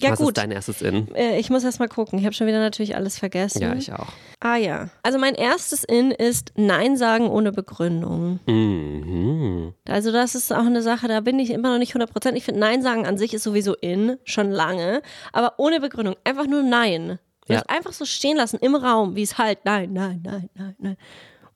Ja, 0.00 0.10
Was 0.12 0.18
gut. 0.18 0.28
ist 0.28 0.38
dein 0.38 0.50
erstes 0.50 0.82
In? 0.82 1.14
Äh, 1.14 1.38
ich 1.38 1.50
muss 1.50 1.64
erst 1.64 1.78
mal 1.78 1.88
gucken. 1.88 2.18
Ich 2.18 2.24
habe 2.24 2.34
schon 2.34 2.46
wieder 2.46 2.58
natürlich 2.58 2.96
alles 2.96 3.18
vergessen. 3.18 3.62
Ja, 3.62 3.74
ich 3.74 3.92
auch. 3.92 4.08
Ah 4.40 4.56
ja. 4.56 4.88
Also 5.02 5.18
mein 5.18 5.34
erstes 5.34 5.84
In 5.84 6.10
ist 6.10 6.52
Nein 6.56 6.96
sagen 6.96 7.28
ohne 7.28 7.52
Begründung. 7.52 8.40
Mhm. 8.46 9.74
Also 9.86 10.12
das 10.12 10.34
ist 10.34 10.52
auch 10.52 10.64
eine 10.64 10.82
Sache, 10.82 11.08
da 11.08 11.20
bin 11.20 11.38
ich 11.38 11.50
immer 11.50 11.72
noch 11.72 11.78
nicht 11.78 11.94
100%. 11.94 12.34
Ich 12.34 12.44
finde 12.44 12.60
Nein 12.60 12.82
sagen 12.82 13.06
an 13.06 13.18
sich 13.18 13.34
ist 13.34 13.42
sowieso 13.42 13.74
in, 13.74 14.16
schon 14.24 14.50
lange, 14.50 15.02
aber 15.32 15.54
ohne 15.58 15.80
Begründung. 15.80 16.16
Einfach 16.24 16.46
nur 16.46 16.62
Nein. 16.62 17.18
Ja. 17.48 17.56
Das 17.60 17.68
einfach 17.68 17.92
so 17.92 18.04
stehen 18.04 18.36
lassen 18.36 18.58
im 18.60 18.74
Raum, 18.74 19.16
wie 19.16 19.22
es 19.22 19.36
halt 19.36 19.64
Nein, 19.64 19.92
nein, 19.92 20.20
nein, 20.24 20.48
nein, 20.54 20.76
nein. 20.78 20.96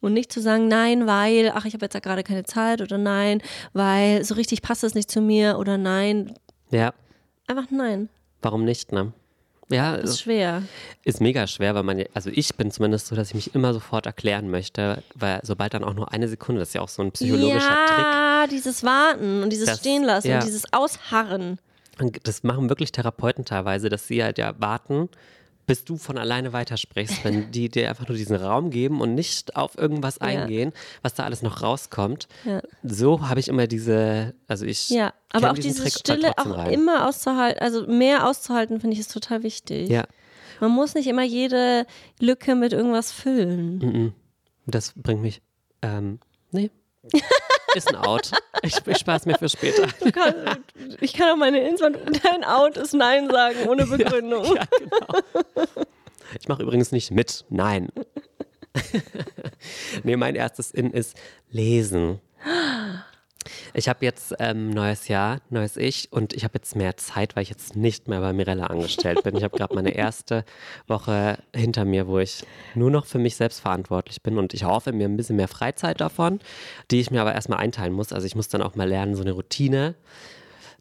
Und 0.01 0.13
nicht 0.13 0.31
zu 0.33 0.43
sagen 0.43 0.69
Nein, 0.69 1.07
weil, 1.07 1.51
ach, 1.55 1.65
ich 1.65 1.73
habe 1.73 1.87
jetzt 1.87 1.95
ja 1.95 2.01
gerade 2.01 2.23
keine 2.25 2.45
Zeit 2.45 2.83
oder 2.83 2.99
Nein, 2.99 3.41
weil 3.73 4.23
so 4.25 4.35
richtig 4.35 4.61
passt 4.61 4.85
es 4.85 4.95
nicht 4.95 5.11
zu 5.11 5.21
mir 5.23 5.57
oder 5.59 5.79
Nein. 5.79 6.35
Ja, 6.71 6.93
Einfach 7.47 7.67
Nein. 7.71 8.09
Warum 8.45 8.65
nicht, 8.65 8.93
ne? 8.93 9.13
Ja, 9.71 9.97
Das 9.97 10.05
ist 10.05 10.11
ist, 10.11 10.21
schwer. 10.23 10.63
ist 11.05 11.21
mega 11.23 11.47
schwer, 11.47 11.75
weil 11.75 11.83
man, 11.85 11.99
ja- 11.99 12.07
also 12.13 12.29
ich 12.33 12.55
bin 12.55 12.71
zumindest 12.71 13.07
so, 13.07 13.17
dass 13.17 13.29
ich 13.29 13.35
mich 13.35 13.55
immer 13.55 13.73
sofort 13.73 14.05
erklären 14.05 14.51
möchte, 14.51 15.03
weil 15.15 15.41
sobald 15.43 15.73
dann 15.73 15.83
auch 15.85 15.95
nur 15.95 16.13
eine 16.13 16.29
Sekunde, 16.29 16.59
das 16.61 16.69
ist 16.69 16.75
ja 16.75 16.83
auch 16.83 16.89
so 16.91 17.03
ein 17.03 17.13
psychologischer 17.13 17.87
Trick. 17.87 17.99
ja, 18.05 18.47
dieses 18.51 18.85
Warten 18.85 19.43
und 19.43 19.51
dieses 19.51 19.67
Das- 19.67 19.79
Stehen 19.81 20.05
lassen 20.05 20.29
ja. 20.29 20.37
und 20.37 20.45
dieses 20.45 20.71
Ausharren. 20.75 21.59
Das 22.25 22.43
machen 22.43 22.69
wirklich 22.69 22.93
Therapeuten 22.93 23.45
teilweise, 23.47 23.89
dass 23.89 24.07
sie 24.07 24.23
halt 24.23 24.37
ja 24.37 24.55
warten, 24.59 25.09
bis 25.67 25.85
du 25.85 25.97
von 25.97 26.19
alleine 26.19 26.53
weitersprichst, 26.53 27.25
wenn 27.25 27.51
die 27.51 27.69
dir 27.71 27.89
einfach 27.89 28.09
nur 28.09 28.17
diesen 28.17 28.37
Raum 28.37 28.71
geben 28.71 29.01
und 29.01 29.15
nicht 29.15 29.57
auf 29.57 29.77
irgendwas 29.79 30.19
eingehen, 30.19 30.73
was 31.03 31.15
da 31.15 31.25
alles 31.25 31.43
noch 31.43 31.63
rauskommt. 31.63 32.29
Ja. 32.45 32.61
So 32.83 33.29
habe 33.29 33.41
ich 33.41 33.49
immer 33.49 33.67
diese, 33.67 34.35
also 34.47 34.67
ich 34.67 34.91
Ja, 34.91 35.13
aber 35.33 35.51
auch 35.51 35.55
diese 35.55 35.83
Trick 35.83 35.93
Stille 35.95 36.33
auch 36.37 36.57
rein. 36.57 36.73
immer 36.73 37.09
auszuhalten, 37.09 37.61
also 37.63 37.87
mehr 37.87 38.29
auszuhalten, 38.29 38.81
finde 38.81 38.95
ich, 38.95 39.01
ist 39.01 39.13
total 39.13 39.43
wichtig. 39.43 39.89
Ja, 39.89 40.05
Man 40.61 40.71
muss 40.71 40.95
nicht 40.95 41.07
immer 41.07 41.25
jede 41.25 41.87
Lücke 42.21 42.55
mit 42.55 42.73
irgendwas 42.73 43.11
füllen. 43.13 44.15
das 44.67 44.93
bringt 44.97 45.23
mich, 45.23 45.43
ähm, 45.83 46.21
nee, 46.53 46.71
ist 47.75 47.89
ein 47.89 47.97
Out. 47.97 48.31
Ich, 48.63 48.87
ich 48.87 48.99
spare 48.99 49.19
es 49.19 49.27
mir 49.27 49.37
für 49.37 49.49
später. 49.49 49.87
Du 50.01 50.11
kannst, 50.11 50.39
ich 51.01 51.13
kann 51.13 51.31
auch 51.31 51.37
meine 51.37 51.69
Ins 51.69 51.83
und 51.83 51.97
dein 52.25 52.45
Out 52.45 52.77
ist 52.77 52.95
Nein 52.95 53.29
sagen 53.31 53.69
ohne 53.69 53.87
Begründung. 53.87 54.45
Ja, 54.57 54.65
genau. 54.79 55.67
Ich 56.41 56.49
mache 56.49 56.63
übrigens 56.63 56.93
nicht 56.93 57.11
mit. 57.11 57.45
Nein. 57.49 57.91
nee, 60.03 60.17
mein 60.17 60.35
erstes 60.35 60.71
In 60.71 60.91
ist 60.91 61.17
lesen. 61.51 62.21
Ich 63.73 63.89
habe 63.89 64.05
jetzt 64.05 64.35
ähm, 64.39 64.71
neues 64.71 65.09
Jahr, 65.09 65.41
neues 65.51 65.77
Ich 65.77 66.13
und 66.13 66.33
ich 66.33 66.45
habe 66.45 66.55
jetzt 66.55 66.77
mehr 66.77 66.97
Zeit, 66.97 67.37
weil 67.37 67.43
ich 67.43 67.51
jetzt 67.51 67.77
nicht 67.77 68.09
mehr 68.09 68.21
bei 68.21 68.33
Mirella 68.33 68.67
angestellt 68.67 69.23
bin. 69.23 69.37
Ich 69.37 69.45
habe 69.45 69.57
gerade 69.57 69.75
meine 69.75 69.95
erste 69.95 70.45
Woche 70.87 71.39
hinter 71.55 71.85
mir, 71.85 72.07
wo 72.07 72.19
ich 72.19 72.45
nur 72.75 72.91
noch 72.91 73.07
für 73.07 73.19
mich 73.19 73.37
selbst 73.37 73.61
verantwortlich 73.61 74.23
bin 74.23 74.39
und 74.39 74.55
ich 74.55 74.65
hoffe 74.65 74.93
mir 74.93 75.09
ein 75.09 75.17
bisschen 75.17 75.37
mehr 75.37 75.49
Freizeit 75.49 76.01
davon, 76.01 76.41
die 76.91 77.01
ich 77.01 77.11
mir 77.11 77.21
aber 77.21 77.35
erstmal 77.35 77.59
einteilen 77.59 77.93
muss. 77.93 78.13
Also 78.13 78.27
ich 78.27 78.35
muss 78.35 78.49
dann 78.49 78.63
auch 78.63 78.75
mal 78.75 78.89
lernen, 78.89 79.15
so 79.15 79.23
eine 79.23 79.33
Routine 79.33 79.95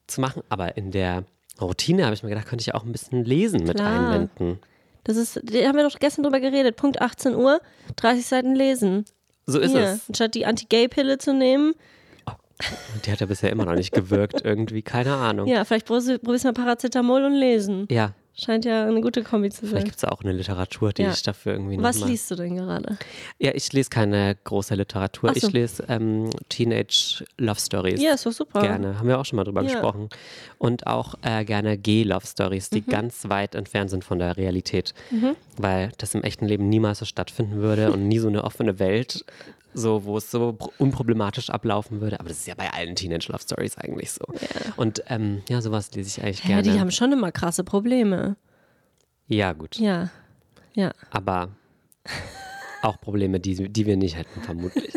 zu 0.07 0.21
machen. 0.21 0.43
Aber 0.49 0.77
in 0.77 0.91
der 0.91 1.23
Routine 1.59 2.05
habe 2.05 2.13
ich 2.13 2.23
mir 2.23 2.29
gedacht, 2.29 2.47
könnte 2.47 2.61
ich 2.61 2.73
auch 2.73 2.83
ein 2.83 2.91
bisschen 2.91 3.25
Lesen 3.25 3.63
mit 3.63 3.75
Klar. 3.77 4.11
einbinden. 4.11 4.59
Das 5.03 5.17
ist, 5.17 5.39
da 5.43 5.67
haben 5.67 5.75
wir 5.75 5.87
doch 5.87 5.99
gestern 5.99 6.23
drüber 6.23 6.39
geredet. 6.39 6.75
Punkt 6.77 7.01
18 7.01 7.35
Uhr, 7.35 7.59
30 7.97 8.25
Seiten 8.25 8.55
lesen. 8.55 9.05
So 9.45 9.59
ist 9.59 9.71
Hier, 9.71 9.81
es. 9.81 10.07
anstatt 10.07 10.35
die 10.35 10.45
Anti-Gay-Pille 10.45 11.17
zu 11.17 11.33
nehmen. 11.33 11.73
Und 12.93 13.05
die 13.05 13.11
hat 13.11 13.19
ja 13.19 13.25
bisher 13.25 13.51
immer 13.51 13.65
noch 13.65 13.75
nicht 13.75 13.91
gewirkt, 13.93 14.41
irgendwie. 14.43 14.81
Keine 14.81 15.13
Ahnung. 15.15 15.47
Ja, 15.47 15.63
vielleicht 15.65 15.85
probierst 15.85 16.09
du 16.23 16.47
mal 16.47 16.53
Paracetamol 16.53 17.23
und 17.25 17.33
lesen. 17.33 17.87
Ja, 17.89 18.13
Scheint 18.35 18.65
ja 18.65 18.87
eine 18.87 18.99
gute 19.01 19.21
Kombi 19.21 19.51
zu 19.51 19.59
vielleicht 19.67 19.73
sein. 19.73 19.83
gibt 19.83 19.97
es 19.97 20.03
auch 20.05 20.21
eine 20.23 20.31
Literatur, 20.31 20.91
die 20.91 21.03
Ja. 21.03 21.11
ich 21.11 21.21
dafür 21.21 21.53
irgendwie 21.53 21.77
Was 21.79 21.99
mal 21.99 22.09
liest 22.09 22.31
du 22.31 22.35
denn 22.35 22.55
gerade? 22.55 22.97
Ja, 23.37 23.51
ich 23.53 23.71
lese 23.73 23.91
keine 23.91 24.35
große 24.43 24.73
Literatur. 24.73 25.35
So. 25.35 25.47
Ich 25.49 25.53
lese 25.53 25.83
ähm, 25.87 26.31
Teenage 26.49 27.23
Love 27.37 27.59
Stories. 27.59 28.01
Ja, 28.01 28.13
ist 28.15 28.25
doch 28.25 28.31
super. 28.31 28.61
Gerne. 28.61 28.97
Haben 28.97 29.07
wir 29.07 29.19
auch 29.19 29.25
schon 29.25 29.37
mal 29.37 29.43
drüber 29.43 29.61
Ja. 29.61 29.69
gesprochen. 29.69 30.09
Und 30.57 30.87
auch 30.87 31.13
äh, 31.21 31.45
gerne 31.45 31.77
Gay-Love 31.77 32.25
Stories, 32.25 32.71
Mhm. 32.71 32.75
die 32.75 32.81
ganz 32.89 33.29
weit 33.29 33.53
entfernt 33.53 33.91
sind 33.91 34.03
von 34.03 34.17
der 34.17 34.35
Realität. 34.35 34.95
Weil 35.57 35.91
das 35.99 36.15
im 36.15 36.23
echten 36.23 36.47
Leben 36.47 36.69
niemals 36.69 36.97
so 36.99 37.05
stattfinden 37.05 37.57
würde 37.57 37.91
und 37.91 38.07
nie 38.07 38.17
so 38.17 38.29
eine 38.29 38.43
offene 38.45 38.79
Welt, 38.79 39.25
so, 39.73 40.03
wo 40.05 40.17
es 40.17 40.29
so 40.31 40.53
pro- 40.53 40.71
unproblematisch 40.77 41.49
ablaufen 41.49 42.01
würde. 42.01 42.19
Aber 42.19 42.29
das 42.29 42.39
ist 42.39 42.47
ja 42.47 42.55
bei 42.55 42.71
allen 42.71 42.95
Teenage 42.95 43.31
Love 43.31 43.41
Stories 43.41 43.77
eigentlich 43.77 44.11
so. 44.11 44.25
Und 44.77 45.03
ähm, 45.07 45.41
ja, 45.49 45.61
sowas 45.61 45.91
lese 45.95 46.07
ich 46.19 46.23
eigentlich 46.23 46.43
Ja, 46.43 46.61
gerne. 46.61 46.63
die 46.73 46.79
haben 46.79 46.91
schon 46.91 47.11
immer 47.11 47.31
krasse 47.31 47.63
Probleme. 47.63 48.35
ja, 49.27 49.53
gut. 49.53 49.77
Ja. 49.79 50.09
Ja. 50.75 50.91
Aber 51.11 51.49
auch 52.81 52.99
Probleme, 52.99 53.39
die, 53.39 53.69
die 53.71 53.85
wir 53.85 53.95
nicht 53.97 54.17
hätten, 54.17 54.41
vermutlich. 54.41 54.93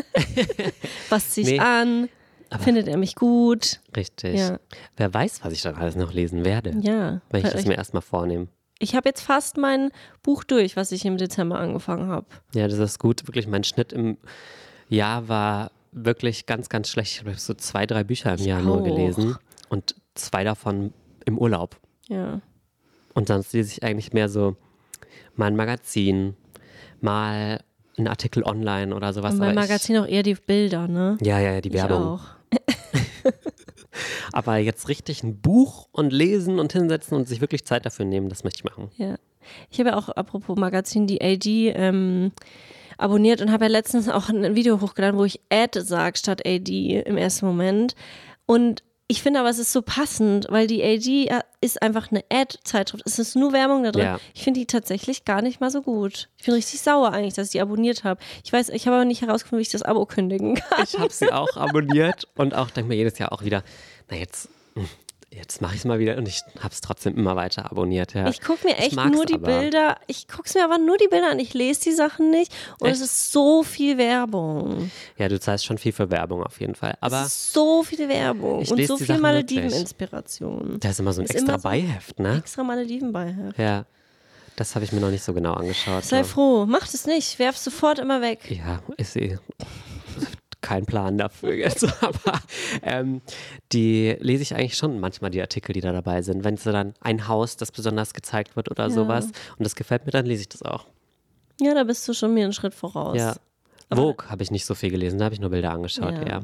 Was 1.09 1.29
ziehe 1.31 1.45
ich 1.47 1.53
Nee. 1.53 1.59
an? 1.59 2.09
Findet 2.59 2.87
er 2.87 2.97
mich 2.97 3.15
gut? 3.15 3.81
Richtig. 3.95 4.39
Ja. 4.39 4.59
Wer 4.95 5.13
weiß, 5.13 5.43
was 5.43 5.53
ich 5.53 5.61
dann 5.61 5.75
alles 5.75 5.95
noch 5.95 6.13
lesen 6.13 6.45
werde, 6.45 6.73
Ja. 6.81 7.21
wenn 7.29 7.45
ich 7.45 7.51
das 7.51 7.65
mir 7.65 7.75
erstmal 7.75 8.01
vornehme. 8.01 8.47
Ich 8.79 8.95
habe 8.95 9.09
jetzt 9.09 9.21
fast 9.21 9.57
mein 9.57 9.91
Buch 10.23 10.43
durch, 10.43 10.75
was 10.75 10.91
ich 10.91 11.03
im 11.05 11.17
Dezember 11.17 11.59
angefangen 11.59 12.09
habe. 12.09 12.27
Ja, 12.53 12.67
das 12.67 12.77
ist 12.79 12.99
gut. 12.99 13.27
Wirklich, 13.27 13.47
mein 13.47 13.63
Schnitt 13.63 13.91
im 13.91 14.17
Jahr 14.89 15.27
war 15.27 15.71
wirklich 15.91 16.45
ganz, 16.45 16.69
ganz 16.69 16.89
schlecht. 16.89 17.13
Ich 17.13 17.19
habe 17.25 17.33
so 17.35 17.53
zwei, 17.53 17.85
drei 17.85 18.03
Bücher 18.03 18.33
im 18.37 18.45
Jahr 18.45 18.61
nur 18.61 18.79
auch. 18.79 18.83
gelesen 18.83 19.35
und 19.69 19.95
zwei 20.15 20.43
davon 20.43 20.93
im 21.25 21.37
Urlaub. 21.37 21.77
Ja. 22.07 22.41
Und 23.13 23.27
sonst 23.27 23.53
lese 23.53 23.71
ich 23.73 23.83
eigentlich 23.83 24.13
mehr 24.13 24.29
so 24.29 24.55
mal 25.35 25.47
ein 25.47 25.55
Magazin, 25.55 26.35
mal 27.01 27.61
ein 27.97 28.07
Artikel 28.07 28.43
online 28.43 28.95
oder 28.95 29.11
sowas. 29.13 29.33
Und 29.33 29.39
beim 29.39 29.55
Magazin 29.55 29.97
auch 29.97 30.05
eher 30.07 30.23
die 30.23 30.35
Bilder, 30.35 30.87
ne? 30.87 31.17
Ich, 31.19 31.27
ja, 31.27 31.39
ja, 31.39 31.53
ja, 31.53 31.61
die 31.61 31.69
Ich 31.69 31.75
Werbung. 31.75 32.03
auch. 32.03 32.21
Aber 34.31 34.57
jetzt 34.57 34.87
richtig 34.89 35.23
ein 35.23 35.41
Buch 35.41 35.87
und 35.91 36.13
lesen 36.13 36.59
und 36.59 36.73
hinsetzen 36.73 37.17
und 37.17 37.27
sich 37.27 37.41
wirklich 37.41 37.65
Zeit 37.65 37.85
dafür 37.85 38.05
nehmen, 38.05 38.29
das 38.29 38.43
möchte 38.43 38.59
ich 38.59 38.63
machen. 38.63 38.91
Ja. 38.97 39.15
Ich 39.71 39.79
habe 39.79 39.89
ja 39.89 39.97
auch, 39.97 40.09
apropos 40.09 40.57
Magazin, 40.57 41.07
die 41.07 41.21
AD 41.21 41.69
ähm, 41.69 42.31
abonniert 42.97 43.41
und 43.41 43.51
habe 43.51 43.65
ja 43.65 43.71
letztens 43.71 44.09
auch 44.09 44.29
ein 44.29 44.55
Video 44.55 44.81
hochgeladen, 44.81 45.19
wo 45.19 45.25
ich 45.25 45.39
Ad 45.49 45.79
sage 45.81 46.17
statt 46.17 46.41
AD 46.45 47.01
im 47.05 47.17
ersten 47.17 47.45
Moment. 47.45 47.95
Und 48.45 48.83
ich 49.09 49.21
finde 49.21 49.39
aber, 49.39 49.49
es 49.49 49.57
ist 49.57 49.71
so 49.71 49.81
passend, 49.81 50.47
weil 50.49 50.67
die 50.67 50.83
AD 50.83 51.29
ist 51.61 51.81
einfach 51.81 52.11
eine 52.11 52.25
Ad-Zeitschrift. 52.29 53.03
Es 53.05 53.19
ist 53.19 53.37
nur 53.37 53.53
Werbung 53.53 53.83
da 53.83 53.91
drin. 53.93 54.03
Ja. 54.03 54.19
Ich 54.33 54.43
finde 54.43 54.59
die 54.59 54.65
tatsächlich 54.65 55.23
gar 55.23 55.41
nicht 55.41 55.61
mal 55.61 55.71
so 55.71 55.81
gut. 55.81 56.27
Ich 56.37 56.45
bin 56.45 56.53
richtig 56.53 56.81
sauer 56.81 57.13
eigentlich, 57.13 57.33
dass 57.33 57.47
ich 57.47 57.51
die 57.53 57.61
abonniert 57.61 58.03
habe. 58.03 58.19
Ich 58.43 58.51
weiß, 58.51 58.67
ich 58.69 58.85
habe 58.85 58.97
aber 58.97 59.05
nicht 59.05 59.21
herausgefunden, 59.21 59.59
wie 59.59 59.67
ich 59.67 59.71
das 59.71 59.83
Abo 59.83 60.05
kündigen 60.05 60.55
kann. 60.55 60.83
Ich 60.83 60.99
habe 60.99 61.13
sie 61.13 61.31
auch 61.31 61.55
abonniert 61.55 62.27
und 62.35 62.53
auch 62.53 62.69
denke 62.69 62.89
mir 62.89 62.95
jedes 62.95 63.17
Jahr 63.17 63.31
auch 63.31 63.43
wieder, 63.43 63.63
na 64.09 64.17
jetzt, 64.17 64.49
jetzt 65.37 65.61
mache 65.61 65.73
ich 65.75 65.79
es 65.81 65.85
mal 65.85 65.99
wieder 65.99 66.17
und 66.17 66.27
ich 66.27 66.41
habe 66.59 66.73
es 66.73 66.81
trotzdem 66.81 67.15
immer 67.15 67.35
weiter 67.35 67.69
abonniert. 67.71 68.13
Ja. 68.13 68.27
Ich 68.27 68.41
gucke 68.41 68.67
mir 68.67 68.77
echt 68.77 68.95
nur 68.95 69.25
die 69.25 69.35
aber. 69.35 69.59
Bilder, 69.59 69.97
ich 70.07 70.27
gucke 70.27 70.49
mir 70.55 70.63
aber 70.65 70.77
nur 70.77 70.97
die 70.97 71.07
Bilder 71.07 71.31
an, 71.31 71.39
ich 71.39 71.53
lese 71.53 71.81
die 71.81 71.91
Sachen 71.93 72.29
nicht 72.31 72.51
und 72.79 72.89
es 72.89 72.97
Echt? 72.99 73.05
ist 73.05 73.31
so 73.31 73.63
viel 73.63 73.97
Werbung. 73.97 74.91
Ja, 75.17 75.29
du 75.29 75.39
zahlst 75.39 75.65
schon 75.65 75.77
viel 75.77 75.91
für 75.93 76.09
Werbung 76.09 76.43
auf 76.43 76.59
jeden 76.59 76.75
Fall. 76.75 76.97
Aber 77.01 77.21
es 77.21 77.27
ist 77.27 77.53
so 77.53 77.83
viel 77.83 78.09
Werbung 78.09 78.59
und 78.67 78.85
so 78.85 78.97
viel 78.97 79.17
Malediven-Inspiration. 79.17 80.77
da 80.79 80.89
ist 80.89 80.99
immer 80.99 81.13
so 81.13 81.21
ein 81.21 81.25
Ist 81.25 81.35
extra 81.35 81.57
so- 81.57 81.63
Beiheft, 81.63 82.19
ne? 82.19 82.37
Extra 82.37 82.63
Malediven 82.63 83.11
bei. 83.11 83.35
Ja, 83.57 83.85
das 84.55 84.75
habe 84.75 84.85
ich 84.85 84.91
mir 84.91 84.99
noch 84.99 85.11
nicht 85.11 85.23
so 85.23 85.33
genau 85.33 85.53
angeschaut. 85.53 86.03
Sei 86.03 86.19
aber- 86.19 86.27
froh, 86.27 86.65
mach 86.65 86.87
das 86.87 87.05
nicht, 87.05 87.37
werf 87.39 87.57
sofort 87.57 87.99
immer 87.99 88.21
weg. 88.21 88.39
Ja, 88.49 88.79
ist 88.97 89.15
eh 89.15 89.37
kein 90.67 90.85
Plan 90.85 91.17
dafür 91.17 91.53
jetzt. 91.53 91.83
Aber 92.03 92.39
ähm, 92.83 93.21
die 93.71 94.15
lese 94.19 94.43
ich 94.43 94.53
eigentlich 94.55 94.75
schon 94.75 94.99
manchmal, 94.99 95.31
die 95.31 95.41
Artikel, 95.41 95.73
die 95.73 95.81
da 95.81 95.91
dabei 95.91 96.21
sind. 96.21 96.43
Wenn 96.43 96.55
es 96.55 96.63
dann 96.63 96.93
ein 97.01 97.27
Haus, 97.27 97.55
das 97.57 97.71
besonders 97.71 98.13
gezeigt 98.13 98.55
wird 98.55 98.69
oder 98.69 98.83
Ja. 98.85 98.89
sowas 98.89 99.25
und 99.57 99.63
das 99.65 99.75
gefällt 99.75 100.05
mir, 100.05 100.11
dann 100.11 100.25
lese 100.25 100.41
ich 100.41 100.49
das 100.49 100.61
auch. 100.63 100.85
Ja, 101.61 101.73
da 101.73 101.83
bist 101.85 102.07
du 102.07 102.13
schon 102.13 102.33
mir 102.33 102.43
einen 102.43 102.53
Schritt 102.53 102.73
voraus. 102.73 103.17
Ja. 103.17 103.35
Aber- 103.89 104.01
Vogue 104.01 104.29
habe 104.29 104.43
ich 104.43 104.51
nicht 104.51 104.65
so 104.65 104.75
viel 104.75 104.91
gelesen, 104.91 105.17
da 105.19 105.25
habe 105.25 105.33
ich 105.35 105.41
nur 105.41 105.49
Bilder 105.49 105.71
angeschaut, 105.71 106.13
Ja. 106.13 106.27
ja. 106.27 106.39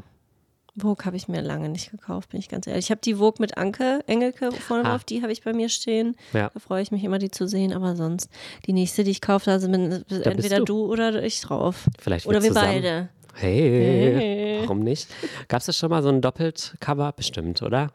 Vogue 0.75 1.05
habe 1.05 1.15
ich 1.17 1.27
mir 1.27 1.41
lange 1.43 1.69
nicht 1.69 1.91
gekauft, 1.91 2.29
bin 2.29 2.39
ich 2.39 2.49
ganz 2.49 2.65
ehrlich. 2.65 2.85
Ich 2.85 2.89
habe 2.91 2.99
die 3.01 3.13
Vogue 3.15 3.35
mit 3.37 3.57
Anke 3.59 3.99
Engelke 4.07 4.51
vorne 4.51 4.85
Ah. 4.85 4.89
drauf, 4.91 5.03
die 5.03 5.21
habe 5.21 5.31
ich 5.31 5.43
bei 5.43 5.53
mir 5.53 5.69
stehen. 5.69 6.15
Ja. 6.33 6.49
Da 6.51 6.59
freue 6.59 6.81
ich 6.81 6.91
mich 6.91 7.03
immer, 7.03 7.19
die 7.19 7.29
zu 7.29 7.47
sehen. 7.47 7.73
Aber 7.73 7.95
sonst, 7.95 8.27
die 8.65 8.73
nächste, 8.73 9.03
die 9.03 9.11
ich 9.11 9.21
kaufe, 9.21 9.45
da 9.45 9.59
sind 9.59 9.75
entweder 10.09 10.57
du. 10.57 10.65
du. 10.65 10.85
oder 10.91 11.21
ich 11.21 11.41
drauf. 11.41 11.85
Vielleicht 11.99 12.25
Oder 12.25 12.37
wir 12.39 12.43
wir 12.45 12.47
zusammen. 12.55 12.73
beide. 12.81 13.09
Hey, 13.33 14.15
Hey. 14.15 14.59
warum 14.61 14.79
nicht? 14.79 15.07
Gab 15.47 15.59
es 15.61 15.65
das 15.67 15.77
schon 15.77 15.89
mal 15.89 16.03
so 16.03 16.09
ein 16.09 16.21
Doppelt-Cover? 16.21 17.11
Bestimmt, 17.13 17.61
oder? 17.61 17.91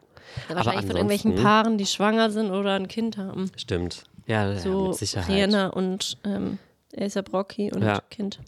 Ja, 0.49 0.55
wahrscheinlich 0.55 0.85
von 0.85 0.95
irgendwelchen 0.95 1.35
Paaren, 1.35 1.77
die 1.77 1.85
schwanger 1.85 2.29
sind 2.29 2.51
oder 2.51 2.73
ein 2.75 2.87
Kind 2.87 3.17
haben. 3.17 3.49
Stimmt. 3.55 4.03
Ja, 4.27 4.51
ja 4.51 4.59
So 4.59 4.87
mit 4.89 4.95
Sicherheit. 4.97 5.29
Rihanna 5.29 5.67
und 5.69 6.17
ähm, 6.25 6.59
Elsa 6.91 7.21
Brocki 7.21 7.71
und 7.73 7.81
Ja. 7.83 7.99
Kind. 8.09 8.39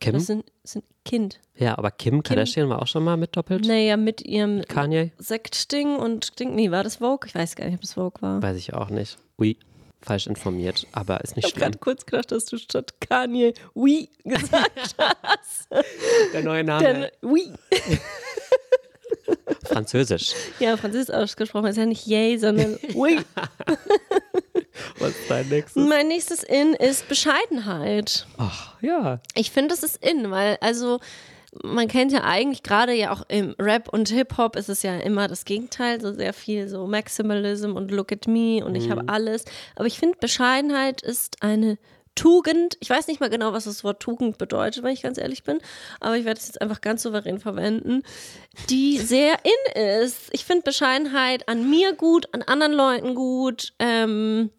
Kim? 0.00 0.14
Das 0.14 0.26
sind, 0.26 0.44
sind 0.64 0.84
Kind. 1.04 1.38
Ja, 1.56 1.76
aber 1.76 1.90
Kim 1.90 2.22
Kardashian 2.22 2.68
war 2.68 2.80
auch 2.82 2.86
schon 2.86 3.04
mal 3.04 3.16
mit 3.16 3.36
doppelt. 3.36 3.66
Naja, 3.66 3.96
mit 3.96 4.22
ihrem 4.22 4.62
Kanye? 4.62 5.12
Sektding 5.18 5.96
und 5.96 6.38
Ding. 6.40 6.54
Nee, 6.54 6.70
war 6.70 6.82
das 6.82 6.96
Vogue? 6.96 7.26
Ich 7.28 7.34
weiß 7.34 7.54
gar 7.56 7.66
nicht, 7.66 7.74
ob 7.74 7.80
das 7.82 7.92
Vogue 7.94 8.20
war. 8.22 8.42
Weiß 8.42 8.56
ich 8.56 8.72
auch 8.74 8.88
nicht. 8.90 9.18
Ui, 9.38 9.56
falsch 10.04 10.26
informiert, 10.26 10.86
aber 10.92 11.20
ist 11.22 11.36
nicht 11.36 11.46
Ich 11.46 11.52
habe 11.52 11.60
schlimm. 11.60 11.70
gerade 11.72 11.78
kurz 11.78 12.06
gedacht, 12.06 12.32
dass 12.32 12.44
du 12.46 12.58
statt 12.58 12.94
Kanye 13.00 13.54
Oui 13.74 14.08
gesagt 14.24 14.96
hast. 15.22 15.68
Der 16.32 16.42
neue 16.42 16.64
Name. 16.64 16.82
Denn 16.84 17.06
Oui. 17.22 17.52
Französisch. 19.64 20.32
Ja, 20.58 20.76
Französisch 20.76 21.14
ausgesprochen 21.14 21.66
ist 21.66 21.76
ja 21.76 21.86
nicht 21.86 22.06
Yay, 22.06 22.38
sondern 22.38 22.78
Oui. 22.94 23.20
Was 24.98 25.10
ist 25.10 25.30
dein 25.30 25.48
nächstes? 25.48 25.88
Mein 25.88 26.08
nächstes 26.08 26.42
In 26.42 26.74
ist 26.74 27.08
Bescheidenheit. 27.08 28.26
Ach, 28.38 28.74
ja. 28.82 29.20
Ich 29.34 29.50
finde, 29.50 29.68
das 29.74 29.82
ist 29.82 30.04
in, 30.04 30.30
weil 30.30 30.58
also 30.60 31.00
man 31.62 31.88
kennt 31.88 32.12
ja 32.12 32.24
eigentlich 32.24 32.62
gerade 32.62 32.94
ja 32.94 33.12
auch 33.12 33.22
im 33.28 33.54
Rap 33.58 33.88
und 33.88 34.08
Hip-Hop 34.08 34.56
ist 34.56 34.68
es 34.68 34.82
ja 34.82 34.96
immer 34.96 35.28
das 35.28 35.44
Gegenteil, 35.44 36.00
so 36.00 36.12
sehr 36.12 36.32
viel 36.32 36.68
so 36.68 36.86
Maximalism 36.86 37.72
und 37.72 37.90
Look 37.90 38.12
at 38.12 38.26
me 38.26 38.64
und 38.64 38.74
ich 38.74 38.90
habe 38.90 39.04
alles. 39.08 39.44
Aber 39.76 39.86
ich 39.86 39.98
finde, 39.98 40.16
Bescheidenheit 40.18 41.02
ist 41.02 41.42
eine 41.42 41.78
Tugend. 42.14 42.76
Ich 42.80 42.90
weiß 42.90 43.06
nicht 43.06 43.20
mal 43.20 43.30
genau, 43.30 43.52
was 43.52 43.64
das 43.64 43.84
Wort 43.84 44.00
Tugend 44.00 44.38
bedeutet, 44.38 44.82
wenn 44.82 44.92
ich 44.92 45.02
ganz 45.02 45.18
ehrlich 45.18 45.44
bin, 45.44 45.60
aber 46.00 46.16
ich 46.16 46.24
werde 46.24 46.40
es 46.40 46.46
jetzt 46.46 46.60
einfach 46.60 46.80
ganz 46.80 47.02
souverän 47.02 47.38
verwenden, 47.38 48.02
die 48.68 48.98
sehr 48.98 49.36
in 49.44 49.82
ist. 50.02 50.28
Ich 50.32 50.44
finde 50.44 50.62
Bescheidenheit 50.62 51.48
an 51.48 51.68
mir 51.68 51.94
gut, 51.94 52.28
an 52.32 52.42
anderen 52.42 52.72
Leuten 52.72 53.14
gut. 53.14 53.72
Ähm, 53.78 54.50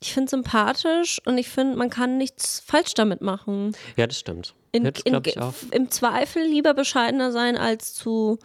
ich 0.00 0.14
finde 0.14 0.30
sympathisch 0.30 1.20
und 1.24 1.38
ich 1.38 1.48
finde, 1.48 1.76
man 1.76 1.90
kann 1.90 2.18
nichts 2.18 2.60
falsch 2.60 2.94
damit 2.94 3.20
machen. 3.20 3.76
Ja, 3.96 4.06
das 4.06 4.18
stimmt. 4.18 4.54
In, 4.72 4.84
das 4.84 5.02
in, 5.04 5.14
auch. 5.14 5.54
Im 5.70 5.90
Zweifel 5.90 6.42
lieber 6.42 6.74
bescheidener 6.74 7.30
sein 7.30 7.56
als 7.56 7.94
zu, 7.94 8.38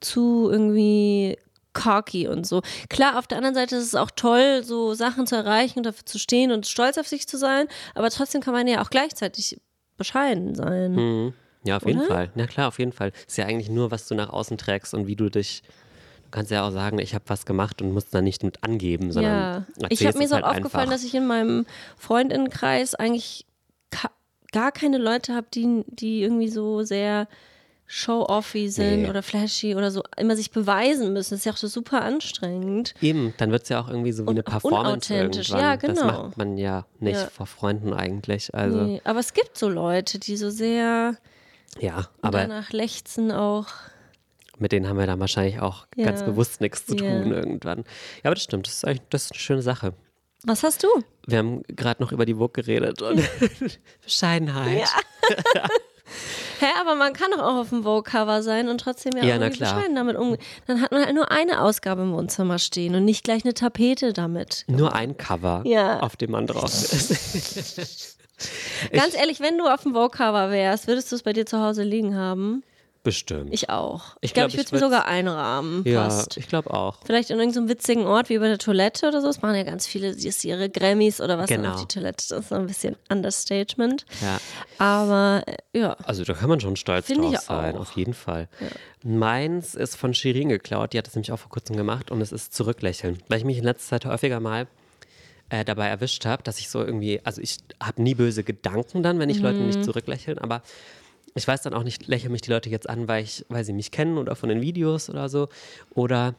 zu 0.00 0.50
irgendwie 0.50 1.38
cocky 1.72 2.26
und 2.28 2.46
so. 2.46 2.62
Klar, 2.88 3.18
auf 3.18 3.26
der 3.26 3.38
anderen 3.38 3.54
Seite 3.54 3.76
ist 3.76 3.84
es 3.84 3.94
auch 3.94 4.10
toll, 4.10 4.62
so 4.64 4.94
Sachen 4.94 5.26
zu 5.26 5.36
erreichen 5.36 5.80
und 5.80 5.86
dafür 5.86 6.06
zu 6.06 6.18
stehen 6.18 6.50
und 6.52 6.66
stolz 6.66 6.98
auf 6.98 7.06
sich 7.06 7.28
zu 7.28 7.38
sein, 7.38 7.68
aber 7.94 8.10
trotzdem 8.10 8.40
kann 8.40 8.54
man 8.54 8.66
ja 8.66 8.82
auch 8.82 8.90
gleichzeitig 8.90 9.60
bescheiden 9.96 10.54
sein. 10.54 10.92
Mhm. 10.92 11.34
Ja, 11.64 11.76
auf 11.76 11.86
jeden 11.86 12.00
Oder? 12.00 12.08
Fall. 12.08 12.30
Na 12.34 12.46
klar, 12.46 12.68
auf 12.68 12.78
jeden 12.78 12.92
Fall. 12.92 13.12
Ist 13.26 13.36
ja 13.38 13.46
eigentlich 13.46 13.68
nur, 13.68 13.90
was 13.90 14.06
du 14.08 14.14
nach 14.14 14.30
außen 14.30 14.56
trägst 14.56 14.94
und 14.94 15.06
wie 15.06 15.16
du 15.16 15.28
dich. 15.28 15.62
Du 16.24 16.30
kannst 16.30 16.50
ja 16.50 16.66
auch 16.66 16.70
sagen, 16.70 16.98
ich 16.98 17.14
habe 17.14 17.24
was 17.28 17.46
gemacht 17.46 17.82
und 17.82 17.92
musst 17.92 18.14
da 18.14 18.20
nicht 18.20 18.42
mit 18.42 18.62
angeben, 18.62 19.12
sondern 19.12 19.66
Ja, 19.78 19.86
ich 19.88 20.06
habe 20.06 20.18
mir 20.18 20.28
so 20.28 20.34
halt 20.36 20.44
aufgefallen, 20.44 20.90
dass 20.90 21.04
ich 21.04 21.14
in 21.14 21.26
meinem 21.26 21.66
Freundinnenkreis 21.96 22.94
eigentlich 22.94 23.45
gar 24.56 24.72
keine 24.72 24.98
Leute 24.98 25.34
habe, 25.34 25.46
die, 25.52 25.84
die 25.88 26.22
irgendwie 26.22 26.48
so 26.48 26.82
sehr 26.82 27.28
show-offy 27.88 28.68
sind 28.68 29.02
Nee. 29.02 29.08
oder 29.10 29.22
flashy 29.22 29.76
oder 29.76 29.90
so 29.92 30.02
immer 30.16 30.34
sich 30.34 30.50
beweisen 30.50 31.12
müssen. 31.12 31.34
Das 31.34 31.40
ist 31.40 31.44
ja 31.44 31.52
auch 31.52 31.56
so 31.56 31.68
super 31.68 32.02
anstrengend. 32.02 32.94
Eben, 33.00 33.32
dann 33.36 33.52
wird 33.52 33.62
es 33.62 33.68
ja 33.68 33.80
auch 33.80 33.88
irgendwie 33.88 34.10
so 34.12 34.24
wie 34.26 34.30
eine 34.30 34.42
Performance 34.42 35.12
unauthentisch. 35.14 35.50
irgendwann. 35.50 35.70
Ja, 35.70 35.76
Das 35.76 36.00
genau. 36.00 36.22
macht 36.24 36.36
man 36.36 36.58
ja 36.58 36.84
nicht 36.98 37.20
Ja. 37.20 37.26
vor 37.28 37.46
Freunden 37.46 37.92
eigentlich. 37.92 38.52
Also 38.54 38.82
Nee, 38.82 39.00
aber 39.04 39.20
es 39.20 39.34
gibt 39.34 39.56
so 39.56 39.68
Leute, 39.68 40.18
die 40.18 40.36
so 40.36 40.50
sehr 40.50 41.16
ja, 41.78 42.08
aber 42.22 42.38
danach 42.38 42.72
lechzen 42.72 43.30
auch. 43.30 43.66
mit 44.58 44.72
denen 44.72 44.88
haben 44.88 44.98
wir 44.98 45.06
dann 45.06 45.20
wahrscheinlich 45.20 45.60
auch 45.60 45.86
ganz 45.96 46.20
Ja. 46.22 46.26
bewusst 46.26 46.60
nichts 46.60 46.86
zu 46.86 46.96
tun 46.96 47.30
irgendwann. 47.30 47.80
Ja, 47.80 48.30
aber 48.30 48.34
das 48.34 48.42
stimmt, 48.44 48.66
das 48.66 48.74
ist 48.74 48.84
eigentlich 48.84 49.02
das 49.10 49.26
ist 49.26 49.32
eine 49.32 49.38
schöne 49.40 49.62
Sache. 49.62 49.92
Was 50.48 50.62
hast 50.62 50.82
du? 50.84 50.88
Wir 51.26 51.38
haben 51.38 51.62
gerade 51.68 52.00
noch 52.02 52.12
über 52.12 52.24
die 52.24 52.34
Vogue 52.34 52.50
geredet 52.62 53.02
und 53.02 53.20
Bescheidenheit. 54.04 54.88
Hä, 56.60 56.66
aber 56.80 56.94
man 56.94 57.12
kann 57.12 57.32
doch 57.32 57.40
auch 57.42 57.56
auf 57.56 57.68
dem 57.70 57.82
Vogue-Cover 57.82 58.42
sein 58.42 58.68
und 58.68 58.78
trotzdem 58.80 59.12
ja, 59.16 59.24
Ja, 59.24 59.34
irgendwie 59.36 59.56
klar. 59.58 59.74
bescheiden 59.74 59.96
damit 59.96 60.16
umgehen. 60.16 60.40
Dann 60.66 60.80
hat 60.80 60.92
man 60.92 61.04
halt 61.04 61.14
nur 61.14 61.30
eine 61.32 61.60
Ausgabe 61.60 62.02
im 62.02 62.12
Wohnzimmer 62.12 62.58
stehen 62.58 62.94
und 62.94 63.04
nicht 63.04 63.24
gleich 63.24 63.44
eine 63.44 63.52
Tapete 63.54 64.12
damit. 64.12 64.64
Nur 64.68 64.94
ein 64.94 65.16
Cover, 65.16 65.62
Ja. 65.66 66.00
auf 66.00 66.16
dem 66.16 66.30
man 66.30 66.46
drauf 66.46 66.64
ist. 66.72 68.16
Ganz 68.92 69.14
ehrlich, 69.16 69.40
wenn 69.40 69.58
du 69.58 69.66
auf 69.66 69.82
dem 69.82 69.94
Vogue-Cover 69.94 70.50
wärst, 70.50 70.86
würdest 70.86 71.10
du 71.10 71.16
es 71.16 71.22
bei 71.24 71.32
dir 71.32 71.44
zu 71.44 71.60
Hause 71.60 71.82
liegen 71.82 72.14
haben? 72.16 72.62
Bestimmt. 73.06 73.54
Ich 73.54 73.70
auch. 73.70 74.16
Ich 74.20 74.30
Ich 74.30 74.34
glaube, 74.34 74.48
glaub, 74.48 74.48
ich 74.48 74.54
würde 74.54 74.62
ich 74.62 74.66
es 74.66 74.72
mir 74.72 74.78
sogar 74.80 75.06
einrahmen. 75.06 75.82
ja, 75.86 76.10
Fast. 76.10 76.36
ich 76.36 76.48
glaube 76.48 76.74
auch. 76.74 76.98
Vielleicht 77.06 77.30
in 77.30 77.38
irgendeinem 77.38 77.68
witzigen 77.68 78.04
Ort 78.04 78.28
wie 78.30 78.38
bei 78.38 78.48
der 78.48 78.58
Toilette 78.58 79.06
oder 79.06 79.20
so. 79.20 79.28
Das 79.28 79.42
machen 79.42 79.54
ja 79.54 79.62
ganz 79.62 79.86
viele, 79.86 80.16
die 80.16 80.28
ihre 80.42 80.68
Grammys 80.68 81.20
oder 81.20 81.38
was 81.38 81.48
Genau. 81.48 81.74
auf 81.74 81.80
die 81.80 81.86
Toilette. 81.86 82.26
Das 82.28 82.38
ist 82.40 82.48
so 82.48 82.56
ein 82.56 82.66
bisschen 82.66 82.96
Understatement. 83.08 84.04
Ja. 84.22 84.38
Aber 84.78 85.44
äh, 85.46 85.78
ja. 85.78 85.92
Also 86.02 86.24
da 86.24 86.34
kann 86.34 86.48
man 86.48 86.58
schon 86.58 86.74
stolz 86.74 87.06
Finde 87.06 87.22
drauf 87.22 87.34
ich 87.34 87.40
sein, 87.40 87.76
auf 87.76 87.92
jeden 87.92 88.12
Fall. 88.14 88.48
Meins 89.04 89.76
ist 89.76 89.94
von 89.94 90.12
Shirin 90.14 90.48
geklaut, 90.48 90.92
die 90.92 90.98
hat 90.98 91.06
das 91.06 91.14
nämlich 91.14 91.30
auch 91.30 91.38
vor 91.38 91.50
kurzem 91.50 91.76
gemacht 91.76 92.10
und 92.10 92.20
es 92.20 92.32
ist 92.32 92.54
Zurücklächeln. 92.54 93.18
Weil 93.28 93.38
ich 93.38 93.44
mich 93.44 93.58
in 93.58 93.64
letzter 93.64 94.00
Zeit 94.00 94.06
häufiger 94.06 94.40
mal 94.40 94.66
äh, 95.48 95.64
dabei 95.64 95.86
erwischt 95.86 96.26
habe, 96.26 96.42
dass 96.42 96.58
ich 96.58 96.68
so 96.68 96.82
irgendwie, 96.82 97.20
also 97.22 97.40
ich 97.40 97.58
habe 97.80 98.02
nie 98.02 98.16
böse 98.16 98.42
Gedanken 98.42 99.04
dann, 99.04 99.20
wenn 99.20 99.30
ich 99.30 99.38
Leute 99.38 99.60
Mhm. 99.60 99.66
nicht 99.66 99.84
zurücklächeln, 99.84 100.38
aber 100.38 100.60
ich 101.36 101.46
weiß 101.46 101.62
dann 101.62 101.74
auch 101.74 101.82
nicht, 101.84 102.06
lächeln 102.06 102.32
mich 102.32 102.42
die 102.42 102.50
Leute 102.50 102.70
jetzt 102.70 102.88
an, 102.88 103.08
weil, 103.08 103.24
ich, 103.24 103.44
weil 103.48 103.64
sie 103.64 103.72
mich 103.72 103.90
kennen 103.90 104.18
oder 104.18 104.36
von 104.36 104.48
den 104.48 104.60
Videos 104.60 105.10
oder 105.10 105.28
so 105.28 105.48
oder 105.94 106.34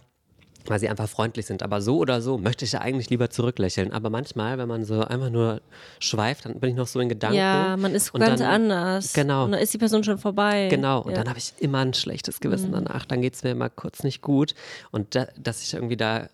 weil 0.69 0.79
sie 0.79 0.89
einfach 0.89 1.07
freundlich 1.07 1.45
sind. 1.45 1.63
Aber 1.63 1.81
so 1.81 1.97
oder 1.97 2.21
so 2.21 2.38
möchte 2.38 2.65
ich 2.65 2.73
ja 2.73 2.81
eigentlich 2.81 3.10
lieber 3.10 3.29
zurücklächeln. 3.29 3.93
Aber 3.93 4.10
manchmal, 4.10 4.57
wenn 4.57 4.67
man 4.67 4.83
so 4.83 5.01
einfach 5.01 5.29
nur 5.29 5.62
schweift, 5.99 6.45
dann 6.45 6.60
bin 6.60 6.71
ich 6.71 6.75
noch 6.75 6.88
so 6.88 6.99
in 6.99 7.10
Gedanken. 7.10 7.38
Ja, 7.38 7.77
man 7.77 7.93
ist 7.93 8.13
und 8.13 8.19
ganz 8.19 8.41
dann, 8.41 8.69
anders. 8.69 9.13
Genau. 9.13 9.45
Und 9.45 9.53
dann 9.53 9.62
ist 9.62 9.73
die 9.73 9.77
Person 9.77 10.03
schon 10.03 10.17
vorbei. 10.17 10.67
Genau, 10.69 11.01
und 11.01 11.12
ja. 11.12 11.17
dann 11.17 11.29
habe 11.29 11.39
ich 11.39 11.53
immer 11.60 11.79
ein 11.79 11.93
schlechtes 11.93 12.39
Gewissen 12.39 12.69
Mhm. 12.69 12.86
danach. 12.86 13.05
Dann 13.05 13.21
geht 13.21 13.36
es 13.36 13.43
mir 13.43 13.51
immer 13.51 13.69
kurz 13.69 14.03
nicht 14.03 14.21
gut. 14.21 14.55
Und 14.91 15.15
da, 15.15 15.27
dass 15.41 15.63
ich 15.63 15.73
irgendwie 15.73 15.97
da 15.97 16.27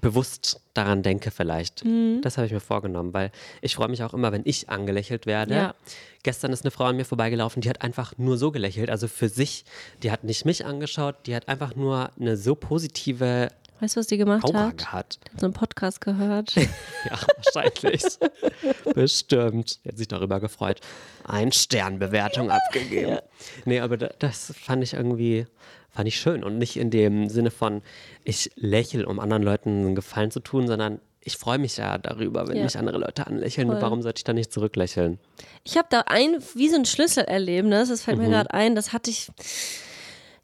bewusst 0.00 0.60
daran 0.74 1.02
denke 1.02 1.30
vielleicht. 1.30 1.84
Mhm. 1.84 2.20
Das 2.22 2.36
habe 2.36 2.46
ich 2.46 2.52
mir 2.52 2.60
vorgenommen, 2.60 3.12
weil 3.12 3.30
ich 3.60 3.74
freue 3.74 3.88
mich 3.88 4.02
auch 4.02 4.14
immer, 4.14 4.32
wenn 4.32 4.42
ich 4.44 4.68
angelächelt 4.68 5.26
werde. 5.26 5.54
Ja. 5.54 5.74
Gestern 6.22 6.52
ist 6.52 6.64
eine 6.64 6.70
Frau 6.70 6.84
an 6.84 6.96
mir 6.96 7.04
vorbeigelaufen, 7.04 7.62
die 7.62 7.68
hat 7.68 7.82
einfach 7.82 8.16
nur 8.18 8.38
so 8.38 8.50
gelächelt, 8.50 8.90
also 8.90 9.08
für 9.08 9.28
sich. 9.28 9.64
Die 10.02 10.10
hat 10.10 10.24
nicht 10.24 10.44
mich 10.44 10.64
angeschaut, 10.64 11.16
die 11.26 11.34
hat 11.34 11.48
einfach 11.48 11.74
nur 11.76 12.10
eine 12.18 12.36
so 12.36 12.54
positive 12.54 13.48
Weißt 13.80 13.94
du, 13.94 14.00
was 14.00 14.08
die 14.08 14.16
gemacht 14.16 14.44
Aura 14.44 14.66
hat? 14.66 14.78
gehabt. 14.78 15.20
So 15.36 15.46
einen 15.46 15.52
Podcast 15.52 16.00
gehört. 16.00 16.54
Ja, 17.04 17.16
wahrscheinlich. 17.54 18.02
Bestimmt. 18.94 19.84
Die 19.84 19.90
hat 19.90 19.98
sich 19.98 20.08
darüber 20.08 20.40
gefreut. 20.40 20.80
Ein 21.22 21.52
Sternbewertung 21.52 22.50
abgegeben. 22.50 23.18
Nee, 23.64 23.78
aber 23.78 23.96
da, 23.96 24.10
das 24.18 24.52
fand 24.60 24.82
ich 24.82 24.94
irgendwie, 24.94 25.46
fand 25.90 26.08
ich 26.08 26.16
schön. 26.20 26.44
Und 26.44 26.58
nicht 26.58 26.76
in 26.76 26.90
dem 26.90 27.28
Sinne 27.28 27.50
von, 27.50 27.82
ich 28.24 28.50
lächle, 28.56 29.06
um 29.06 29.18
anderen 29.20 29.42
Leuten 29.42 29.70
einen 29.86 29.94
Gefallen 29.94 30.30
zu 30.30 30.40
tun, 30.40 30.66
sondern 30.66 31.00
ich 31.22 31.36
freue 31.36 31.58
mich 31.58 31.76
ja 31.76 31.98
darüber, 31.98 32.48
wenn 32.48 32.56
Ja. 32.56 32.64
mich 32.64 32.78
andere 32.78 32.98
Leute 32.98 33.26
anlächeln. 33.26 33.68
Voll. 33.68 33.82
Warum 33.82 34.02
sollte 34.02 34.20
ich 34.20 34.24
da 34.24 34.32
nicht 34.32 34.52
zurücklächeln? 34.52 35.18
Ich 35.64 35.76
habe 35.76 35.88
da 35.90 36.02
ein, 36.06 36.38
wie 36.54 36.68
so 36.68 36.76
ein 36.76 36.84
Schlüsselerlebnis, 36.84 37.88
das 37.88 38.02
fällt 38.02 38.18
Mhm. 38.18 38.24
mir 38.24 38.30
gerade 38.30 38.54
ein, 38.54 38.74
das 38.74 38.92
hatte 38.92 39.10
ich, 39.10 39.28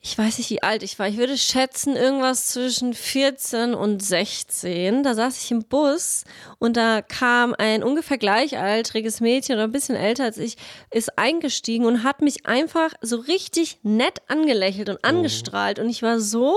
ich 0.07 0.19
weiß 0.19 0.37
nicht, 0.37 0.51
wie 0.51 0.63
alt 0.63 0.83
ich 0.83 0.99
war. 0.99 1.09
Ich 1.09 1.17
würde 1.17 1.39
schätzen, 1.39 1.97
irgendwas 1.97 2.49
zwischen 2.49 2.93
14 2.93 3.73
und 3.73 4.03
16. 4.03 5.03
Da 5.03 5.15
saß 5.15 5.43
ich 5.43 5.51
im 5.51 5.65
Bus 5.65 6.25
und 6.59 6.77
da 6.77 7.01
kam 7.01 7.55
ein 7.57 7.83
ungefähr 7.83 8.19
gleichaltriges 8.19 9.23
Mädchen 9.23 9.55
oder 9.55 9.65
ein 9.65 9.73
bisschen 9.73 9.97
älter 9.97 10.25
als 10.25 10.37
ich, 10.37 10.59
ist 10.91 11.19
eingestiegen 11.19 11.87
und 11.87 12.03
hat 12.05 12.21
mich 12.21 12.45
einfach 12.45 12.93
so 13.01 13.17
richtig 13.17 13.79
nett 13.83 14.21
angelächelt 14.29 14.91
und 14.91 15.03
angestrahlt. 15.03 15.79
Und 15.79 15.89
ich 15.89 16.03
war 16.03 16.21
so 16.21 16.55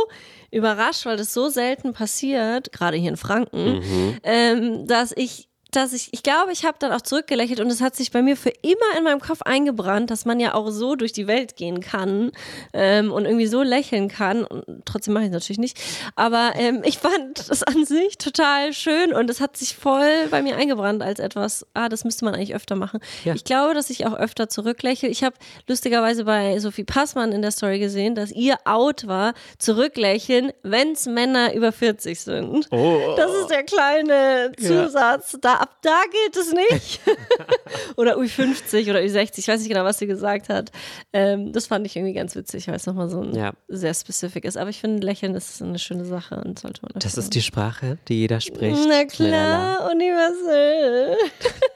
überrascht, 0.51 1.05
weil 1.05 1.15
das 1.15 1.33
so 1.33 1.47
selten 1.47 1.93
passiert, 1.93 2.73
gerade 2.73 2.97
hier 2.97 3.11
in 3.11 3.17
Franken, 3.17 4.19
ähm, 4.23 4.87
dass 4.87 5.13
ich 5.15 5.47
dass 5.71 5.93
ich, 5.93 6.09
ich 6.11 6.23
glaube, 6.23 6.51
ich 6.51 6.65
habe 6.65 6.77
dann 6.79 6.91
auch 6.91 7.01
zurückgelächelt 7.01 7.59
und 7.59 7.69
es 7.69 7.81
hat 7.81 7.95
sich 7.95 8.11
bei 8.11 8.21
mir 8.21 8.37
für 8.37 8.51
immer 8.61 8.97
in 8.97 9.03
meinem 9.03 9.19
Kopf 9.19 9.41
eingebrannt, 9.41 10.09
dass 10.11 10.25
man 10.25 10.39
ja 10.39 10.53
auch 10.53 10.69
so 10.69 10.95
durch 10.95 11.11
die 11.11 11.27
Welt 11.27 11.55
gehen 11.55 11.81
kann 11.81 12.31
ähm, 12.73 13.11
und 13.11 13.25
irgendwie 13.25 13.47
so 13.47 13.63
lächeln 13.63 14.07
kann. 14.07 14.43
Und 14.43 14.63
trotzdem 14.85 15.13
mache 15.13 15.23
ich 15.23 15.29
es 15.29 15.33
natürlich 15.33 15.59
nicht. 15.59 15.77
Aber 16.15 16.53
ähm, 16.55 16.81
ich 16.85 16.97
fand 16.97 17.49
das 17.49 17.63
an 17.63 17.85
sich 17.85 18.17
total 18.17 18.73
schön 18.73 19.13
und 19.13 19.29
es 19.29 19.41
hat 19.41 19.57
sich 19.57 19.75
voll 19.75 20.27
bei 20.31 20.41
mir 20.41 20.55
eingebrannt 20.55 21.03
als 21.03 21.19
etwas, 21.19 21.65
ah, 21.73 21.89
das 21.89 22.03
müsste 22.03 22.25
man 22.25 22.35
eigentlich 22.35 22.55
öfter 22.55 22.75
machen. 22.75 22.99
Ja. 23.25 23.33
Ich 23.35 23.43
glaube, 23.43 23.73
dass 23.73 23.89
ich 23.89 24.05
auch 24.05 24.13
öfter 24.13 24.49
zurücklächle. 24.49 25.09
Ich 25.09 25.23
habe 25.23 25.35
lustigerweise 25.67 26.25
bei 26.25 26.59
Sophie 26.59 26.83
Passmann 26.83 27.31
in 27.31 27.41
der 27.41 27.51
Story 27.51 27.79
gesehen, 27.79 28.15
dass 28.15 28.31
ihr 28.31 28.57
Out 28.65 29.07
war, 29.07 29.33
zurücklächeln, 29.57 30.51
wenn 30.63 30.93
es 30.93 31.05
Männer 31.05 31.53
über 31.53 31.71
40 31.71 32.19
sind. 32.19 32.67
Oh. 32.71 33.13
Das 33.15 33.31
ist 33.33 33.49
der 33.49 33.63
kleine 33.63 34.51
Zusatz. 34.57 35.37
Da, 35.41 35.56
ab 35.61 35.77
da 35.81 36.01
geht 36.11 36.35
es 36.37 36.53
nicht. 36.53 36.99
oder 37.97 38.17
U50 38.17 38.89
oder 38.89 38.99
U60, 38.99 39.39
ich 39.39 39.47
weiß 39.47 39.59
nicht 39.61 39.69
genau, 39.69 39.83
was 39.83 39.99
sie 39.99 40.07
gesagt 40.07 40.49
hat. 40.49 40.71
Ähm, 41.13 41.53
das 41.53 41.67
fand 41.67 41.85
ich 41.85 41.95
irgendwie 41.95 42.13
ganz 42.13 42.35
witzig, 42.35 42.67
weil 42.67 42.75
es 42.75 42.85
nochmal 42.85 43.09
so 43.09 43.21
ein 43.21 43.35
Ja. 43.35 43.53
sehr 43.67 43.93
specific 43.93 44.43
ist. 44.45 44.57
Aber 44.57 44.69
ich 44.69 44.79
finde, 44.79 45.05
Lächeln 45.05 45.35
ist 45.35 45.61
eine 45.61 45.79
schöne 45.79 46.05
Sache 46.05 46.41
und 46.43 46.59
sollte 46.59 46.81
man 46.83 46.91
Das 46.95 47.17
ist 47.17 47.33
die 47.33 47.41
Sprache, 47.41 47.97
die 48.07 48.15
jeder 48.19 48.41
spricht. 48.41 48.79
Na 48.87 49.05
klar, 49.05 49.89
universell. 49.91 51.15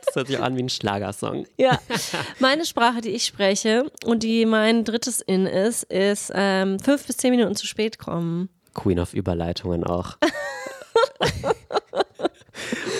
Das 0.06 0.16
hört 0.18 0.28
sich 0.28 0.40
an 0.42 0.58
wie 0.58 0.64
ein 0.64 0.68
Schlagersong. 0.70 1.46
Ja, 1.58 1.80
meine 2.40 2.66
Sprache, 2.66 3.00
die 3.00 3.12
ich 3.12 3.24
spreche 3.26 3.90
und 4.04 4.24
die 4.24 4.46
mein 4.46 4.84
drittes 4.84 5.22
In 5.22 5.46
ist, 5.46 5.84
ist 5.84 6.34
ähm, 6.36 6.80
fünf 6.80 7.08
bis 7.08 7.16
zehn 7.16 7.32
Minuten 7.32 7.56
zu 7.56 7.66
spät 7.66 7.98
kommen. 7.98 8.50
Queen 8.74 9.00
of 9.00 9.14
Überleitungen 9.14 9.86
auch. 9.86 10.18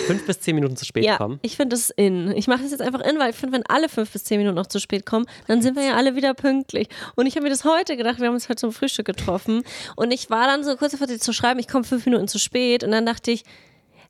Fünf 0.06 0.26
bis 0.26 0.40
zehn 0.40 0.54
Minuten 0.54 0.76
zu 0.76 0.84
spät 0.84 1.04
Ja, 1.04 1.16
kommen. 1.18 1.38
ich 1.42 1.56
finde 1.56 1.74
das 1.76 1.90
in. 1.90 2.30
Ich 2.36 2.46
mache 2.48 2.62
das 2.62 2.70
jetzt 2.70 2.80
einfach 2.80 3.00
in, 3.00 3.18
weil 3.18 3.30
ich 3.30 3.36
finde, 3.36 3.54
wenn 3.56 3.66
alle 3.66 3.88
fünf 3.88 4.10
bis 4.10 4.24
zehn 4.24 4.38
Minuten 4.38 4.56
noch 4.56 4.66
zu 4.66 4.80
spät 4.80 5.06
kommen, 5.06 5.26
dann 5.46 5.62
sind 5.62 5.76
wir 5.76 5.84
ja 5.84 5.94
alle 5.96 6.16
wieder 6.16 6.34
pünktlich. 6.34 6.88
Und 7.16 7.26
ich 7.26 7.34
habe 7.36 7.44
mir 7.44 7.50
das 7.50 7.64
heute 7.64 7.96
gedacht, 7.96 8.18
wir 8.18 8.26
haben 8.28 8.34
uns 8.34 8.48
heute 8.48 8.56
zum 8.60 8.72
Frühstück 8.72 9.06
getroffen 9.06 9.62
und 9.96 10.10
ich 10.10 10.30
war 10.30 10.46
dann 10.46 10.64
so 10.64 10.76
kurz 10.76 10.92
davor, 10.92 11.06
dir 11.06 11.18
zu 11.18 11.32
schreiben, 11.32 11.60
ich 11.60 11.68
komme 11.68 11.84
fünf 11.84 12.04
Minuten 12.06 12.28
zu 12.28 12.38
spät 12.38 12.82
und 12.84 12.90
dann 12.92 13.06
dachte 13.06 13.30
ich, 13.30 13.44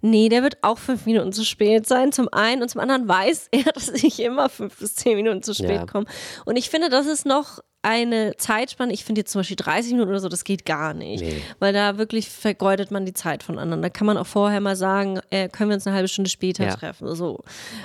nee, 0.00 0.28
der 0.28 0.42
wird 0.42 0.58
auch 0.62 0.78
fünf 0.78 1.06
Minuten 1.06 1.32
zu 1.32 1.44
spät 1.44 1.86
sein. 1.86 2.10
Zum 2.12 2.28
einen 2.32 2.62
und 2.62 2.68
zum 2.68 2.80
anderen 2.80 3.06
weiß 3.08 3.48
er, 3.52 3.62
dass 3.74 3.88
ich 3.90 4.20
immer 4.20 4.48
fünf 4.48 4.78
bis 4.78 4.94
zehn 4.96 5.16
Minuten 5.16 5.42
zu 5.42 5.54
spät 5.54 5.70
Ja. 5.70 5.86
komme. 5.86 6.06
Und 6.44 6.56
ich 6.56 6.70
finde, 6.70 6.88
das 6.88 7.06
ist 7.06 7.24
noch 7.26 7.60
eine 7.82 8.36
Zeitspanne. 8.36 8.92
Ich 8.92 9.04
finde 9.04 9.20
jetzt 9.22 9.32
zum 9.32 9.40
Beispiel 9.40 9.56
30 9.56 9.92
Minuten 9.92 10.10
oder 10.10 10.20
so, 10.20 10.28
das 10.28 10.44
geht 10.44 10.64
gar 10.64 10.94
nicht. 10.94 11.22
Nee. 11.22 11.42
Weil 11.58 11.72
da 11.72 11.98
wirklich 11.98 12.28
vergeudet 12.28 12.90
man 12.90 13.04
die 13.04 13.12
Zeit 13.12 13.42
von 13.42 13.58
anderen. 13.58 13.82
Da 13.82 13.88
kann 13.90 14.06
man 14.06 14.16
auch 14.16 14.26
vorher 14.26 14.60
mal 14.60 14.76
sagen, 14.76 15.20
äh, 15.30 15.48
können 15.48 15.70
wir 15.70 15.74
uns 15.74 15.86
eine 15.86 15.96
halbe 15.96 16.08
Stunde 16.08 16.30
später 16.30 16.64
Ja. 16.64 16.76
treffen. 16.76 17.14
So. 17.14 17.42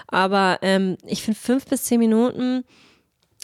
Aber 0.08 0.60
ähm, 0.62 0.98
ich 1.06 1.24
finde 1.24 1.40
fünf 1.40 1.66
bis 1.66 1.84
zehn 1.86 2.00
Minuten, 2.00 2.64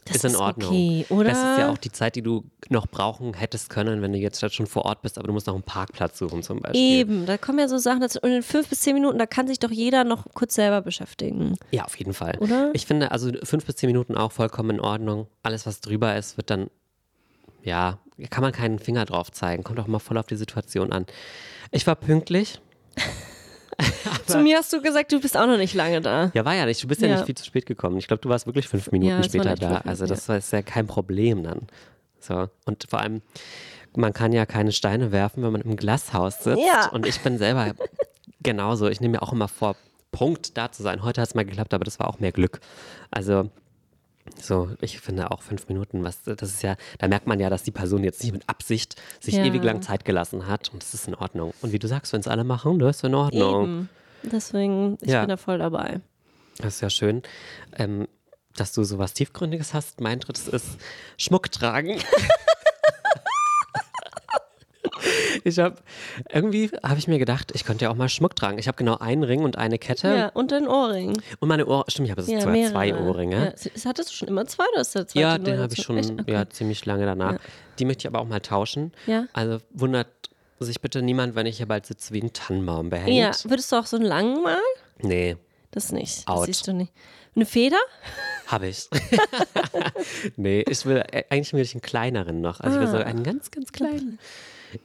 das 0.05 0.17
ist 0.17 0.25
in 0.25 0.35
Ordnung. 0.35 0.69
okay, 0.69 1.05
oder? 1.09 1.29
Das 1.29 1.37
ist 1.37 1.57
ja 1.59 1.69
auch 1.71 1.77
die 1.77 1.91
Zeit, 1.91 2.15
die 2.15 2.21
du 2.21 2.43
noch 2.69 2.87
brauchen 2.87 3.33
hättest 3.33 3.69
können, 3.69 4.01
wenn 4.01 4.11
du 4.11 4.17
jetzt 4.19 4.41
halt 4.41 4.53
schon 4.53 4.67
vor 4.67 4.85
Ort 4.85 5.01
bist, 5.01 5.17
aber 5.17 5.27
du 5.27 5.33
musst 5.33 5.47
noch 5.47 5.53
einen 5.53 5.63
Parkplatz 5.63 6.17
suchen 6.17 6.43
zum 6.43 6.59
Beispiel. 6.59 6.81
Eben, 6.81 7.25
da 7.25 7.37
kommen 7.37 7.59
ja 7.59 7.67
so 7.67 7.77
Sachen 7.77 8.01
dazu. 8.01 8.19
Und 8.21 8.31
in 8.31 8.43
fünf 8.43 8.67
bis 8.67 8.81
zehn 8.81 8.93
Minuten, 8.93 9.17
da 9.17 9.25
kann 9.25 9.47
sich 9.47 9.59
doch 9.59 9.71
jeder 9.71 10.03
noch 10.03 10.25
kurz 10.33 10.55
selber 10.55 10.81
beschäftigen. 10.81 11.55
Ja, 11.71 11.85
auf 11.85 11.97
jeden 11.97 12.13
Fall. 12.13 12.37
Oder? 12.39 12.71
Ich 12.73 12.85
finde 12.85 13.11
also 13.11 13.31
fünf 13.43 13.65
bis 13.65 13.75
zehn 13.77 13.87
Minuten 13.87 14.15
auch 14.15 14.31
vollkommen 14.31 14.71
in 14.71 14.79
Ordnung. 14.79 15.27
Alles, 15.43 15.65
was 15.65 15.81
drüber 15.81 16.15
ist, 16.15 16.37
wird 16.37 16.49
dann, 16.49 16.69
ja, 17.63 17.99
kann 18.29 18.43
man 18.43 18.51
keinen 18.51 18.79
Finger 18.79 19.05
drauf 19.05 19.31
zeigen. 19.31 19.63
Kommt 19.63 19.79
auch 19.79 19.87
mal 19.87 19.99
voll 19.99 20.17
auf 20.17 20.27
die 20.27 20.35
Situation 20.35 20.91
an. 20.91 21.05
Ich 21.71 21.87
war 21.87 21.95
pünktlich. 21.95 22.61
Zu 24.27 24.39
mir 24.39 24.57
hast 24.57 24.71
du 24.73 24.81
gesagt, 24.81 25.12
du 25.12 25.19
bist 25.19 25.36
auch 25.38 25.45
noch 25.47 25.57
nicht 25.57 25.73
lange 25.73 26.01
da. 26.01 26.31
Ja, 26.33 26.45
war 26.45 26.55
ja 26.55 26.65
nicht. 26.65 26.81
Du 26.83 26.88
bist 26.88 27.01
ja, 27.01 27.07
Ja. 27.07 27.15
nicht 27.15 27.25
viel 27.25 27.36
zu 27.36 27.45
spät 27.45 27.65
gekommen. 27.65 27.97
Ich 27.97 28.07
glaube, 28.07 28.21
du 28.21 28.29
warst 28.29 28.45
wirklich 28.45 28.67
fünf 28.67 28.91
Minuten 28.91 29.12
Ja, 29.12 29.23
später 29.23 29.55
da. 29.55 29.67
fünf 29.75 29.86
Also 29.88 30.03
Minuten, 30.03 30.07
das 30.09 30.29
war 30.29 30.38
ist 30.38 30.51
ja 30.53 30.62
kein 30.62 30.88
Problem 30.88 31.43
dann. 31.43 31.67
So. 32.19 32.49
Und 32.65 32.86
vor 32.89 32.99
allem, 33.01 33.21
man 33.95 34.13
kann 34.13 34.31
ja 34.31 34.45
keine 34.45 34.71
Steine 34.71 35.12
werfen, 35.12 35.43
wenn 35.43 35.51
man 35.51 35.62
im 35.62 35.75
Glashaus 35.75 36.43
sitzt. 36.43 36.62
Ja. 36.65 36.89
Und 36.91 37.05
ich 37.05 37.19
bin 37.21 37.38
selber 37.38 37.73
genauso. 38.43 38.88
Ich 38.88 39.01
nehme 39.01 39.13
mir 39.13 39.21
auch 39.21 39.33
immer 39.33 39.47
vor, 39.47 39.75
Punkt 40.12 40.57
da 40.57 40.71
zu 40.71 40.83
sein. 40.83 41.03
Heute 41.03 41.21
hat 41.21 41.29
es 41.29 41.36
mal 41.36 41.43
geklappt, 41.45 41.73
aber 41.73 41.86
das 41.86 41.99
war 41.99 42.07
auch 42.07 42.19
mehr 42.19 42.31
Glück. 42.31 42.59
Also 43.12 43.49
So, 44.39 44.69
ich 44.81 44.99
finde 44.99 45.31
auch 45.31 45.41
fünf 45.41 45.67
Minuten, 45.69 46.03
was, 46.03 46.23
das 46.23 46.41
ist 46.41 46.63
ja, 46.63 46.75
da 46.99 47.07
merkt 47.07 47.27
man 47.27 47.39
ja, 47.39 47.49
dass 47.49 47.63
die 47.63 47.71
Person 47.71 48.03
jetzt 48.03 48.21
nicht 48.23 48.33
mit 48.33 48.47
Absicht 48.49 48.95
sich 49.21 49.35
Ja. 49.35 49.45
ewig 49.45 49.63
lang 49.63 49.81
Zeit 49.81 50.03
gelassen 50.05 50.47
hat 50.47 50.69
und 50.73 50.81
das 50.83 50.93
ist 50.93 51.07
in 51.07 51.15
Ordnung. 51.15 51.53
Und 51.61 51.71
wie 51.71 51.79
du 51.79 51.87
sagst, 51.87 52.11
wenn 52.13 52.19
es 52.19 52.27
alle 52.27 52.43
machen, 52.43 52.79
das 52.79 52.97
ist 52.97 53.03
in 53.03 53.15
Ordnung. 53.15 53.63
Eben. 53.63 53.89
Deswegen, 54.23 54.97
ich 55.01 55.09
Ja. 55.11 55.21
bin 55.21 55.29
da 55.29 55.37
voll 55.37 55.57
dabei. 55.59 56.01
Das 56.57 56.75
ist 56.75 56.81
ja 56.81 56.89
schön, 56.89 57.21
ähm, 57.77 58.07
dass 58.55 58.73
du 58.73 58.83
sowas 58.83 59.13
Tiefgründiges 59.13 59.73
hast. 59.73 60.01
Mein 60.01 60.19
drittes 60.19 60.47
ist 60.47 60.77
Schmuck 61.17 61.51
tragen. 61.51 61.97
ich 65.43 65.60
habe 65.60 65.75
irgendwie 66.32 66.69
habe 66.84 66.97
ich 66.99 67.08
mir 67.08 67.19
gedacht, 67.19 67.51
ich 67.53 67.63
könnte 67.65 67.86
ja 67.86 67.91
auch 67.91 67.95
mal 67.95 68.10
Schmuck 68.10 68.36
tragen. 68.36 68.58
Ich 68.60 68.67
habe 68.67 68.77
genau 68.77 68.97
einen 68.97 69.23
Ring 69.23 69.43
und 69.43 69.58
eine 69.58 69.77
Kette 69.79 70.08
Ja, 70.08 70.27
und 70.29 70.51
den 70.51 70.67
Ohrring. 70.67 71.21
und 71.39 71.47
meine 71.47 71.65
Ohr. 71.65 71.86
Stimmt, 71.88 72.08
ich 72.08 72.12
habe 72.12 72.23
Ja, 72.32 72.45
mehrere. 72.45 72.71
zwei 72.71 72.95
Ohrringe. 72.95 73.53
Ja. 73.63 73.71
Hattest 73.89 74.10
du 74.10 74.13
schon 74.13 74.27
immer 74.27 74.45
zwei 74.45 74.65
oder 74.73 74.82
ist 74.82 74.95
der 74.95 75.08
zweite 75.08 75.19
Ja, 75.19 75.38
den 75.38 75.60
habe 75.60 75.73
ich 75.73 75.84
schon? 75.84 75.97
Okay. 75.97 76.32
ja, 76.32 76.49
ziemlich 76.49 76.86
lange 76.86 77.06
danach. 77.06 77.39
Die 77.79 77.86
möchte 77.86 78.01
ich 78.01 78.08
aber 78.08 78.19
auch 78.21 78.27
mal 78.27 78.39
tauschen. 78.41 78.91
Ja. 79.08 79.25
Also 79.34 79.60
wundert 79.71 80.08
sich 80.60 80.79
bitte 80.79 81.01
niemand, 81.01 81.36
wenn 81.36 81.45
ich 81.45 81.58
hier 81.58 81.65
bald 81.67 81.86
sitze 81.86 82.13
wie 82.13 82.21
ein 82.21 82.32
Tannenbaum 82.32 82.89
behängt. 82.89 83.15
Ja, 83.17 83.32
würdest 83.49 83.71
du 83.71 83.75
auch 83.75 83.86
so 83.86 83.97
einen 83.97 84.06
langen 84.06 84.41
mal? 84.43 84.58
Nee, 85.01 85.36
Das 85.71 85.91
nicht. 85.91 86.27
Out. 86.27 86.39
Das 86.41 86.45
siehst 86.45 86.67
du 86.67 86.73
nicht. 86.73 86.93
Eine 87.36 87.45
Feder? 87.47 87.79
habe 88.47 88.67
ich. 88.67 88.88
nee, 90.36 90.63
ich 90.69 90.86
will 90.86 91.03
äh, 91.12 91.23
eigentlich 91.29 91.53
will 91.53 91.62
ich 91.62 91.73
einen 91.73 91.82
kleineren 91.82 92.41
noch. 92.41 92.60
Also 92.60 92.77
ich 92.77 92.82
will 92.86 92.91
so 92.91 92.97
Ah. 92.97 93.01
einen 93.08 93.23
ganz, 93.23 93.51
ganz 93.51 93.71
kleinen 93.71 94.19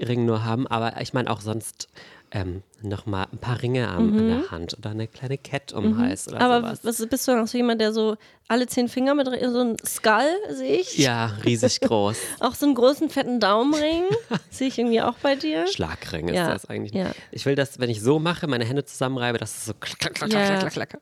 Ring 0.00 0.24
nur 0.26 0.44
haben. 0.44 0.66
Aber 0.66 1.00
ich 1.00 1.12
meine 1.12 1.30
auch 1.30 1.40
sonst 1.40 1.88
ähm, 2.30 2.62
noch 2.82 3.06
mal 3.06 3.26
ein 3.32 3.38
paar 3.38 3.62
Ringe 3.62 3.88
am, 3.88 4.10
an 4.18 4.28
der 4.28 4.50
Hand 4.50 4.76
oder 4.76 4.90
eine 4.90 5.06
kleine 5.08 5.38
Kette 5.38 5.74
um 5.74 5.84
den 5.84 5.96
Hals 5.98 6.28
oder 6.28 6.36
Mhm. 6.36 6.42
Aber 6.42 6.60
sowas. 6.76 6.80
was, 7.00 7.06
bist 7.08 7.26
du 7.26 7.32
auch 7.32 7.46
so 7.46 7.56
jemand, 7.56 7.80
der 7.80 7.94
so 7.94 8.16
alle 8.48 8.66
zehn 8.66 8.88
Finger 8.88 9.14
mit 9.14 9.26
so 9.26 9.60
ein 9.60 9.76
Skull 9.86 10.28
sehe 10.50 10.76
ich? 10.76 10.98
Ja, 10.98 11.32
riesig 11.46 11.80
groß. 11.80 12.18
Auch 12.40 12.54
so 12.54 12.66
einen 12.66 12.74
großen 12.74 13.08
fetten 13.08 13.40
Daumenring 13.40 14.02
sehe 14.50 14.68
ich 14.68 14.78
irgendwie 14.78 15.00
auch 15.00 15.14
bei 15.22 15.36
dir. 15.36 15.66
Schlagring 15.68 16.28
ist 16.28 16.34
Ja, 16.36 16.52
das 16.52 16.66
eigentlich. 16.66 16.92
ja. 16.92 17.12
Ich 17.32 17.46
will, 17.46 17.54
dass, 17.54 17.78
wenn 17.78 17.88
ich 17.88 18.02
so 18.02 18.18
mache, 18.18 18.46
meine 18.46 18.66
Hände 18.66 18.84
zusammenreibe, 18.84 19.38
dass 19.38 19.56
es 19.56 19.64
so 19.64 19.72
klack, 19.80 19.98
klack, 19.98 20.14
klack, 20.14 20.30
Ja. 20.30 20.38
Mhm. 20.40 20.58
klack, 20.58 20.72
klack, 20.72 20.88
klack. 20.90 21.00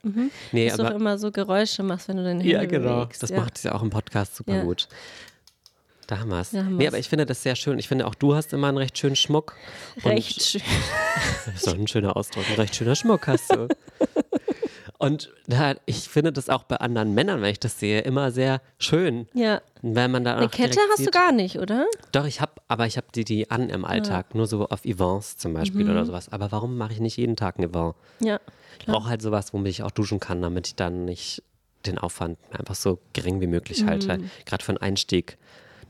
Nee, 0.53 0.69
Dass 0.69 0.77
du 0.77 0.83
auch 0.85 0.87
aber 0.91 0.95
immer 0.97 1.19
so 1.19 1.33
Geräusche 1.33 1.83
machst, 1.83 2.07
wenn 2.07 2.19
du 2.19 2.23
deine 2.23 2.39
Hände 2.45 2.53
Ja, 2.55 2.65
genau. 2.67 3.01
bewegst. 3.01 3.25
Das 3.25 3.33
macht 3.33 3.57
es 3.57 3.65
ja 3.65 3.75
auch 3.75 3.83
im 3.83 3.91
Podcast 3.91 4.37
super 4.37 4.61
gut. 4.63 4.87
Da 6.07 6.19
haben 6.21 6.29
wir 6.31 6.41
es. 6.41 6.53
Nee, 6.53 6.87
aber 6.87 6.99
ich 6.99 7.09
finde 7.09 7.27
das 7.27 7.43
sehr 7.43 7.57
schön. 7.57 7.79
Ich 7.79 7.89
finde 7.89 8.07
auch 8.07 8.15
du 8.15 8.35
hast 8.35 8.53
immer 8.53 8.69
einen 8.69 8.77
recht 8.79 8.97
schönen 8.97 9.17
Schmuck. 9.17 9.55
Recht 10.05 10.43
schön. 10.43 10.63
Das 11.47 11.55
ist 11.55 11.67
doch 11.67 11.75
ein 11.75 11.87
schöner 11.87 12.17
Ausdruck. 12.17 12.45
Ein 12.49 12.57
recht 12.57 12.75
schöner 12.77 12.95
Schmuck 12.97 13.27
hast 13.29 13.53
du. 13.55 13.69
Und 14.99 15.31
da, 15.47 15.75
ich 15.85 16.09
finde 16.09 16.33
das 16.33 16.49
auch 16.49 16.63
bei 16.65 16.77
anderen 16.77 17.13
Männern, 17.15 17.43
wenn 17.43 17.51
ich 17.51 17.61
das 17.61 17.79
sehe, 17.79 18.01
immer 18.01 18.31
sehr 18.31 18.63
schön. 18.79 19.29
Ja. 19.35 19.61
Wenn 19.83 20.11
man 20.11 20.25
da 20.25 20.37
Eine 20.37 20.49
Kette 20.49 20.79
hast 20.91 20.99
du 21.01 21.05
sieht. 21.05 21.13
gar 21.13 21.33
nicht, 21.33 21.59
oder? 21.59 21.87
Doch, 22.13 22.25
ich 22.27 22.41
habe, 22.41 22.53
aber 22.67 22.87
ich 22.87 22.97
habe 22.97 23.07
die, 23.15 23.25
die 23.25 23.51
an 23.51 23.69
im 23.69 23.85
Alltag. 23.85 24.35
Nur 24.35 24.47
so 24.47 24.67
auf 24.69 24.85
Events 24.87 25.37
zum 25.37 25.53
Beispiel 25.53 25.85
Mhm. 25.85 25.91
oder 25.91 26.05
sowas. 26.07 26.33
Aber 26.33 26.51
warum 26.51 26.77
mache 26.79 26.95
ich 26.95 27.01
nicht 27.01 27.17
jeden 27.19 27.37
Tag 27.37 27.59
ein 27.59 27.65
Event? 27.65 27.95
Ja. 28.21 28.41
Ich 28.81 28.87
brauche 28.87 29.09
halt 29.09 29.21
sowas, 29.23 29.53
womit 29.53 29.71
ich 29.71 29.83
auch 29.83 29.91
duschen 29.91 30.19
kann, 30.21 30.41
damit 30.43 30.67
ich 30.69 30.75
dann 30.77 31.05
nicht 31.05 31.43
den 31.85 31.99
Aufwand 31.99 32.39
einfach 32.51 32.75
so 32.75 32.99
gering 33.13 33.41
wie 33.41 33.47
möglich 33.47 33.85
halte. 33.85 34.19
Gerade 34.47 34.65
für 34.65 34.73
einen 34.73 34.79
Einstieg, 34.79 35.37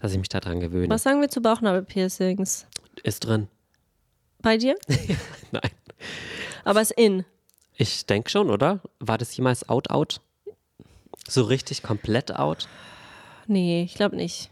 dass 0.07 0.13
ich 0.13 0.19
mich 0.19 0.29
daran 0.29 0.61
gewöhne. 0.61 0.89
Was 0.89 1.03
sagen 1.03 1.21
wir 1.21 1.29
zu 1.29 1.41
Bauchnabelpiercings? 1.41 2.67
Ist 3.03 3.27
drin? 3.27 3.49
Bei 4.41 4.57
dir? 4.57 4.77
Nein. 5.51 5.71
Aber 6.65 6.81
ist 6.81 6.93
in. 6.93 7.25
Ich 7.75 8.07
denke 8.07 8.31
schon, 8.31 8.51
oder? 8.51 8.81
War 9.01 9.19
das 9.19 9.37
jemals 9.37 9.69
out, 9.69 9.91
out? 9.91 10.21
So 11.29 11.43
richtig 11.43 11.83
komplett 11.83 12.35
out? 12.37 12.69
Nee, 13.49 13.83
ich 13.83 13.95
glaube 13.95 14.15
nicht. 14.15 14.51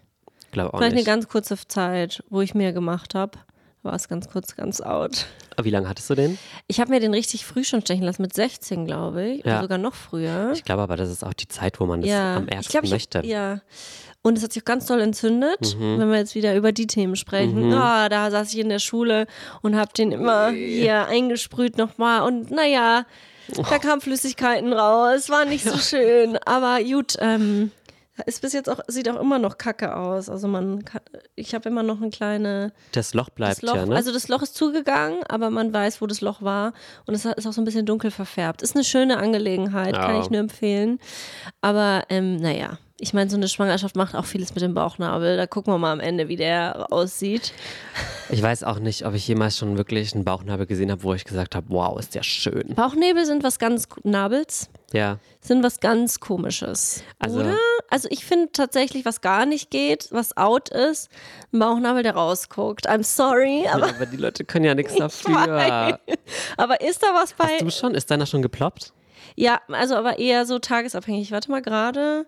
Glaube 0.50 0.74
auch 0.74 0.78
Vielleicht 0.78 0.92
eine 0.92 1.00
nicht. 1.00 1.06
ganz 1.06 1.28
kurze 1.28 1.56
Zeit, 1.68 2.24
wo 2.30 2.40
ich 2.40 2.54
mehr 2.54 2.72
gemacht 2.72 3.14
habe. 3.14 3.38
War 3.84 3.94
es 3.94 4.08
ganz 4.08 4.28
kurz 4.28 4.56
ganz 4.56 4.80
out. 4.80 5.26
Aber 5.56 5.64
Wie 5.66 5.70
lange 5.70 5.88
hattest 5.88 6.10
du 6.10 6.16
den? 6.16 6.36
Ich 6.66 6.80
habe 6.80 6.90
mir 6.90 6.98
den 6.98 7.14
richtig 7.14 7.44
früh 7.44 7.62
schon 7.62 7.80
stechen 7.82 8.02
lassen, 8.02 8.22
mit 8.22 8.34
16, 8.34 8.86
glaube 8.86 9.24
ich. 9.24 9.44
Ja. 9.44 9.52
Oder 9.52 9.62
sogar 9.62 9.78
noch 9.78 9.94
früher. 9.94 10.50
Ich 10.52 10.64
glaube 10.64 10.82
aber, 10.82 10.96
das 10.96 11.10
ist 11.10 11.24
auch 11.24 11.34
die 11.34 11.46
Zeit, 11.46 11.78
wo 11.78 11.86
man 11.86 12.00
das 12.00 12.10
ja, 12.10 12.36
am 12.36 12.48
ärgsten 12.48 12.72
glaube, 12.72 12.86
ich, 12.86 12.92
möchte. 12.92 13.24
ja. 13.24 13.60
Und 14.26 14.38
es 14.38 14.42
hat 14.42 14.54
sich 14.54 14.62
auch 14.62 14.66
ganz 14.66 14.86
doll 14.86 15.00
entzündet, 15.02 15.76
Mhm. 15.78 15.98
wenn 16.00 16.10
wir 16.10 16.16
jetzt 16.16 16.34
wieder 16.34 16.56
über 16.56 16.72
die 16.72 16.86
Themen 16.86 17.14
sprechen. 17.14 17.72
Ah, 17.74 18.08
da 18.08 18.30
saß 18.30 18.54
ich 18.54 18.58
in 18.58 18.70
der 18.70 18.78
Schule 18.78 19.26
und 19.60 19.76
habe 19.76 19.92
den 19.94 20.12
immer 20.12 20.48
hier 20.48 21.06
eingesprüht 21.06 21.76
nochmal. 21.76 22.22
Und 22.22 22.50
naja, 22.50 23.04
Oh. 23.58 23.62
da 23.68 23.78
kamen 23.78 24.00
Flüssigkeiten 24.00 24.72
raus. 24.72 25.28
War 25.28 25.44
nicht 25.44 25.64
so 25.68 25.76
schön. 25.76 26.38
Aber 26.46 26.82
gut, 26.82 27.16
ähm, 27.20 27.70
ist 28.24 28.40
bis 28.40 28.54
jetzt 28.54 28.70
auch, 28.70 28.78
sieht 28.88 29.10
auch 29.10 29.20
immer 29.20 29.38
noch 29.38 29.58
kacke 29.58 29.94
aus. 29.94 30.30
Also 30.30 30.48
man 30.48 30.86
kann, 30.86 31.02
ich 31.34 31.54
habe 31.54 31.68
immer 31.68 31.82
noch 31.82 32.00
eine 32.00 32.08
kleine 32.08 32.72
Das 32.92 33.12
Loch 33.12 33.28
bleibt 33.28 33.62
das 33.62 33.62
Loch, 33.62 33.76
ja, 33.76 33.84
ne? 33.84 33.94
Also 33.94 34.10
das 34.10 34.28
Loch 34.28 34.40
ist 34.40 34.54
zugegangen, 34.54 35.18
aber 35.28 35.50
man 35.50 35.74
weiß, 35.74 36.00
wo 36.00 36.06
das 36.06 36.22
Loch 36.22 36.40
war. 36.40 36.72
Und 37.06 37.12
es 37.14 37.26
ist 37.26 37.46
auch 37.46 37.52
so 37.52 37.60
ein 37.60 37.66
bisschen 37.66 37.84
dunkel 37.84 38.10
verfärbt. 38.10 38.62
Ist 38.62 38.74
eine 38.74 38.84
schöne 38.84 39.18
Angelegenheit, 39.18 39.94
kann 39.94 40.14
Ja. 40.14 40.22
ich 40.22 40.30
nur 40.30 40.40
empfehlen. 40.40 40.98
Aber 41.60 42.04
ähm, 42.08 42.36
naja, 42.36 42.78
ich 43.04 43.12
meine, 43.12 43.28
so 43.28 43.36
eine 43.36 43.48
Schwangerschaft 43.48 43.96
macht 43.96 44.14
auch 44.16 44.24
vieles 44.24 44.54
mit 44.54 44.62
dem 44.62 44.72
Bauchnabel. 44.72 45.36
Da 45.36 45.46
gucken 45.46 45.72
wir 45.74 45.78
mal 45.78 45.92
am 45.92 46.00
Ende, 46.00 46.28
wie 46.28 46.36
der 46.36 46.86
aussieht. 46.90 47.52
ich 48.30 48.42
weiß 48.42 48.64
auch 48.64 48.78
nicht, 48.78 49.04
ob 49.06 49.12
ich 49.14 49.28
jemals 49.28 49.58
schon 49.58 49.76
wirklich 49.76 50.14
einen 50.14 50.24
Bauchnabel 50.24 50.64
gesehen 50.66 50.90
habe, 50.90 51.02
wo 51.02 51.12
ich 51.12 51.24
gesagt 51.24 51.54
habe, 51.54 51.66
wow, 51.68 51.98
ist 51.98 52.14
der 52.14 52.22
schön. 52.22 52.74
Bauchnebel 52.74 53.26
sind 53.26 53.42
was 53.44 53.58
ganz, 53.58 53.86
Nabels 54.04 54.70
Ja. 54.94 55.18
sind 55.42 55.62
was 55.62 55.80
ganz 55.80 56.18
komisches. 56.18 57.02
Also- 57.18 57.40
Oder? 57.40 57.56
Also 57.90 58.08
ich 58.10 58.24
finde 58.24 58.48
tatsächlich, 58.52 59.04
was 59.04 59.20
gar 59.20 59.44
nicht 59.44 59.70
geht, 59.70 60.08
was 60.10 60.36
out 60.38 60.70
ist, 60.70 61.10
ein 61.52 61.58
Bauchnabel, 61.58 62.02
der 62.02 62.14
rausguckt. 62.14 62.88
I'm 62.88 63.04
sorry, 63.04 63.66
aber, 63.70 63.88
Aber 63.90 64.06
die 64.06 64.16
Leute 64.16 64.44
können 64.44 64.64
ja 64.64 64.74
nichts 64.74 64.94
Ich 64.94 64.98
dafür. 64.98 65.34
weiß. 65.34 65.94
aber 66.56 66.80
ist 66.80 67.02
da 67.02 67.08
was 67.14 67.34
bei... 67.34 67.44
Hast 67.44 67.60
du 67.62 67.70
schon? 67.70 67.94
Ist 67.94 68.10
deiner 68.10 68.24
schon 68.26 68.40
geploppt? 68.42 68.92
Ja, 69.36 69.60
also 69.68 69.94
aber 69.96 70.18
eher 70.18 70.46
so 70.46 70.58
tagesabhängig. 70.58 71.30
Warte 71.32 71.50
mal, 71.50 71.60
gerade 71.60 72.26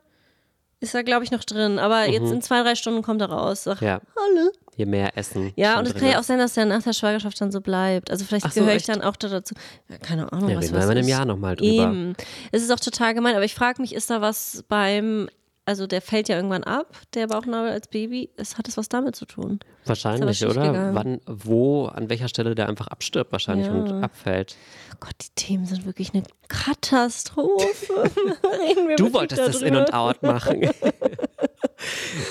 ist 0.81 0.95
er, 0.95 1.05
glaube 1.05 1.25
ich, 1.25 1.31
noch 1.31 1.45
drin. 1.45 1.79
Aber 1.79 2.07
jetzt 2.09 2.31
in 2.31 2.43
zwei, 2.43 2.63
drei 2.63 2.75
Stunden 2.75 3.03
kommt 3.03 3.21
er 3.21 3.31
raus. 3.31 3.65
Sag, 3.65 3.81
Mhm. 3.81 3.87
Ja. 3.87 4.01
Hallo. 4.17 4.51
Je 4.77 4.85
mehr 4.85 5.17
Essen. 5.17 5.53
Ja, 5.57 5.79
und 5.79 5.87
es 5.87 5.95
kann 5.95 6.11
ja 6.11 6.19
auch 6.19 6.23
sein, 6.23 6.39
dass 6.39 6.53
der 6.53 6.67
nach 6.67 6.83
der 6.83 6.93
Schwangerschaft 6.93 7.41
dann 7.41 7.51
so 7.51 7.63
bleibt. 7.63 8.11
Also 8.11 8.27
vielleicht 8.27 8.53
so, 8.53 8.61
gehöre 8.61 8.75
ich 8.77 8.87
echt? 8.87 8.89
dann 8.91 9.01
auch 9.01 9.17
da 9.17 9.29
dazu. 9.29 9.55
Ja, 9.89 9.97
keine 9.97 10.31
Ahnung, 10.31 10.51
Ja, 10.51 10.57
was 10.57 10.65
reden 10.65 10.75
wir 10.75 10.81
weiß 10.81 10.91
in 10.91 10.99
einem. 10.99 11.09
Jahr 11.09 11.25
nochmal 11.25 11.57
drüber. 11.57 11.85
Eben. 11.85 12.15
Es 12.53 12.63
ist 12.63 12.71
auch 12.71 12.79
total 12.81 13.15
gemein, 13.15 13.35
aber 13.37 13.45
ich 13.45 13.55
frage 13.55 13.81
mich, 13.81 13.95
ist 13.95 14.11
da 14.11 14.21
was 14.21 14.65
beim, 14.69 15.31
also 15.67 15.87
der 15.87 16.01
fällt 16.01 16.29
ja 16.29 16.37
irgendwann 16.37 16.65
ab, 16.65 16.97
der 17.15 17.27
Bauchnabel 17.27 17.71
als 17.73 17.89
Baby. 17.89 18.31
Es 18.37 18.57
hat 18.57 18.69
es 18.69 18.77
was 18.77 18.89
damit 18.89 19.17
zu 19.17 19.27
tun. 19.27 19.59
Wahrscheinlich, 19.85 20.43
oder? 20.45 20.53
schiefgegangen. 20.55 20.95
Wann, 20.95 21.21
wo, 21.27 21.87
an 21.87 22.09
welcher 22.09 22.29
Stelle 22.29 22.55
der 22.55 22.69
einfach 22.69 22.87
abstirbt 22.87 23.33
wahrscheinlich 23.33 23.67
Ja. 23.67 23.73
und 23.73 24.03
abfällt. 24.05 24.57
Gott, 25.01 25.15
die 25.21 25.29
Themen 25.35 25.67
sind 25.67 25.85
wirklich 25.85 26.15
eine 26.15 26.23
Katastrophe. 26.49 27.67
Du 28.97 29.13
wolltest 29.13 29.41
das. 29.43 29.61
In 29.63 29.77
und 29.77 29.93
Out 29.93 30.23
machen. 30.23 30.63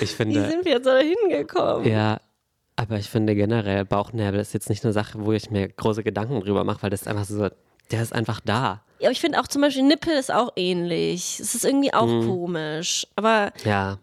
Wie 0.00 0.06
finde, 0.06 0.48
sind 0.48 0.64
wir 0.64 0.72
jetzt 0.72 0.86
da 0.86 0.98
hingekommen? 0.98 1.86
ja, 1.88 2.18
aber 2.76 2.98
ich 2.98 3.08
finde 3.08 3.34
generell, 3.34 3.84
Bauchnabel 3.84 4.40
ist 4.40 4.52
jetzt 4.54 4.68
nicht 4.68 4.84
eine 4.84 4.92
Sache, 4.92 5.24
wo 5.24 5.32
ich 5.32 5.50
mir 5.50 5.68
große 5.68 6.02
Gedanken 6.02 6.40
drüber 6.40 6.64
mache, 6.64 6.82
weil 6.82 6.90
das 6.90 7.06
einfach 7.06 7.24
so, 7.24 7.48
der 7.90 8.02
ist 8.02 8.12
einfach 8.12 8.40
da. 8.44 8.82
Ja, 8.98 9.08
aber 9.08 9.12
ich 9.12 9.20
finde 9.20 9.40
auch 9.40 9.46
zum 9.46 9.62
Beispiel 9.62 9.82
Nippel 9.82 10.14
ist 10.14 10.32
auch 10.32 10.52
ähnlich. 10.56 11.38
Es 11.40 11.54
ist 11.54 11.64
irgendwie 11.64 11.92
auch 11.92 12.06
Mhm. 12.06 12.26
komisch. 12.26 13.06
Aber 13.16 13.52
Ja. 13.64 13.98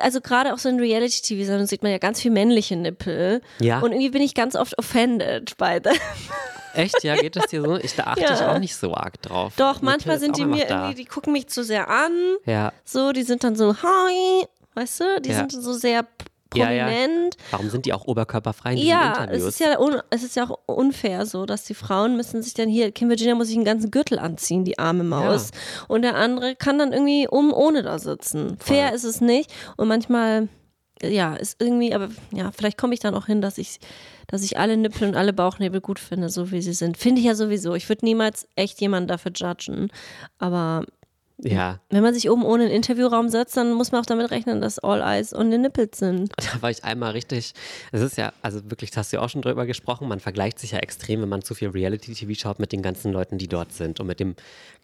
also 0.00 0.20
gerade 0.20 0.54
auch 0.54 0.58
so 0.58 0.68
in 0.68 0.80
Reality-TV 0.80 1.66
sieht 1.66 1.82
man 1.82 1.92
ja 1.92 1.98
ganz 1.98 2.20
viel 2.22 2.30
männliche 2.30 2.76
Nippel. 2.76 3.42
Ja. 3.60 3.80
Und 3.80 3.92
irgendwie 3.92 4.10
bin 4.10 4.22
ich 4.22 4.34
ganz 4.34 4.56
oft 4.56 4.78
offended 4.78 5.56
bei 5.58 5.80
them. 5.80 5.94
Echt? 6.74 7.02
Ja, 7.02 7.16
geht 7.16 7.34
das 7.36 7.46
dir 7.46 7.62
so? 7.62 7.76
Ich, 7.76 7.94
da 7.96 8.04
achte 8.04 8.22
Ja. 8.22 8.34
ich 8.34 8.40
auch 8.40 8.58
nicht 8.58 8.76
so 8.76 8.94
arg 8.94 9.20
drauf. 9.22 9.52
Doch, 9.56 9.74
Nippel 9.76 9.84
manchmal 9.84 10.18
sind 10.18 10.36
die 10.36 10.44
mir 10.44 10.64
da. 10.66 10.82
irgendwie, 10.84 11.02
die 11.02 11.08
gucken 11.08 11.32
mich 11.32 11.48
zu 11.48 11.62
sehr 11.64 11.88
an. 11.88 12.12
Ja. 12.46 12.72
So, 12.84 13.12
die 13.12 13.22
sind 13.24 13.42
dann 13.44 13.56
so, 13.56 13.74
hi, 13.82 14.44
weißt 14.74 15.00
du? 15.00 15.20
Die 15.22 15.30
Ja. 15.30 15.36
sind 15.38 15.52
so 15.52 15.72
sehr 15.72 16.06
p- 16.50 16.58
Ja, 16.58 16.70
ja. 16.70 16.84
prominent. 16.86 17.36
Warum 17.50 17.70
sind 17.70 17.86
die 17.86 17.92
auch 17.92 18.06
oberkörperfrei 18.06 18.72
in 18.72 18.78
Ja, 18.78 19.12
es 19.12 19.18
Interviews? 19.18 19.44
ist 19.48 19.60
ja, 19.60 19.78
es 20.10 20.22
ist 20.22 20.36
ja 20.36 20.44
auch 20.48 20.58
unfair 20.66 21.26
so, 21.26 21.46
dass 21.46 21.64
die 21.64 21.74
Frauen 21.74 22.16
müssen 22.16 22.42
sich 22.42 22.54
dann 22.54 22.68
hier, 22.68 22.90
Kim 22.92 23.08
Virginia 23.08 23.34
muss 23.34 23.48
sich 23.48 23.56
einen 23.56 23.64
ganzen 23.64 23.90
Gürtel 23.90 24.18
anziehen, 24.18 24.64
die 24.64 24.78
arme 24.78 25.04
Maus. 25.04 25.50
Und 25.88 26.02
der 26.02 26.16
andere 26.16 26.56
kann 26.56 26.78
dann 26.78 26.92
irgendwie 26.92 27.28
um 27.28 27.52
ohne 27.52 27.82
da 27.82 27.98
sitzen. 27.98 28.56
Fair 28.60 28.92
ist 28.94 29.04
es 29.04 29.20
nicht. 29.20 29.52
Und 29.76 29.88
manchmal, 29.88 30.48
ja, 31.02 31.34
ist 31.34 31.60
irgendwie, 31.62 31.94
aber 31.94 32.08
ja, 32.32 32.50
vielleicht 32.52 32.78
komme 32.78 32.94
ich 32.94 33.00
dann 33.00 33.14
auch 33.14 33.26
hin, 33.26 33.40
dass 33.40 33.58
ich, 33.58 33.78
dass 34.26 34.42
ich 34.42 34.58
alle 34.58 34.76
Nippel 34.76 35.08
und 35.08 35.16
alle 35.16 35.32
Bauchnebel 35.32 35.80
gut 35.80 35.98
finde, 35.98 36.28
so 36.28 36.50
wie 36.50 36.60
sie 36.60 36.72
sind. 36.72 36.96
Finde 36.98 37.20
ich 37.20 37.26
ja 37.26 37.34
sowieso. 37.34 37.74
Ich 37.74 37.88
würde 37.88 38.04
niemals 38.04 38.46
echt 38.56 38.80
jemanden 38.80 39.08
dafür 39.08 39.32
judgen. 39.34 39.88
Aber 40.38 40.84
Ja, 41.40 41.78
Wenn 41.90 42.02
man 42.02 42.14
sich 42.14 42.28
oben 42.30 42.44
ohne 42.44 42.64
einen 42.64 42.72
Interviewraum 42.72 43.28
setzt, 43.28 43.56
dann 43.56 43.72
muss 43.72 43.92
man 43.92 44.00
auch 44.00 44.06
damit 44.06 44.30
rechnen, 44.32 44.60
dass 44.60 44.80
All 44.80 45.00
Eyes 45.00 45.32
on 45.32 45.52
the 45.52 45.58
Nipples 45.58 45.98
sind. 45.98 46.32
da 46.36 46.62
war 46.62 46.70
ich 46.70 46.82
einmal 46.82 47.12
richtig. 47.12 47.54
Es 47.92 48.00
ist 48.00 48.16
ja, 48.16 48.32
also 48.42 48.68
wirklich, 48.70 48.90
da 48.90 48.98
hast 48.98 49.12
du 49.12 49.18
ja 49.18 49.22
auch 49.22 49.28
schon 49.28 49.42
drüber 49.42 49.64
gesprochen. 49.64 50.08
Man 50.08 50.18
vergleicht 50.18 50.58
sich 50.58 50.72
ja 50.72 50.78
extrem, 50.78 51.22
wenn 51.22 51.28
man 51.28 51.42
zu 51.42 51.54
viel 51.54 51.68
Reality-TV 51.68 52.34
schaut, 52.34 52.58
mit 52.58 52.72
den 52.72 52.82
ganzen 52.82 53.12
Leuten, 53.12 53.38
die 53.38 53.46
dort 53.46 53.72
sind 53.72 54.00
und 54.00 54.08
mit 54.08 54.18
dem 54.18 54.34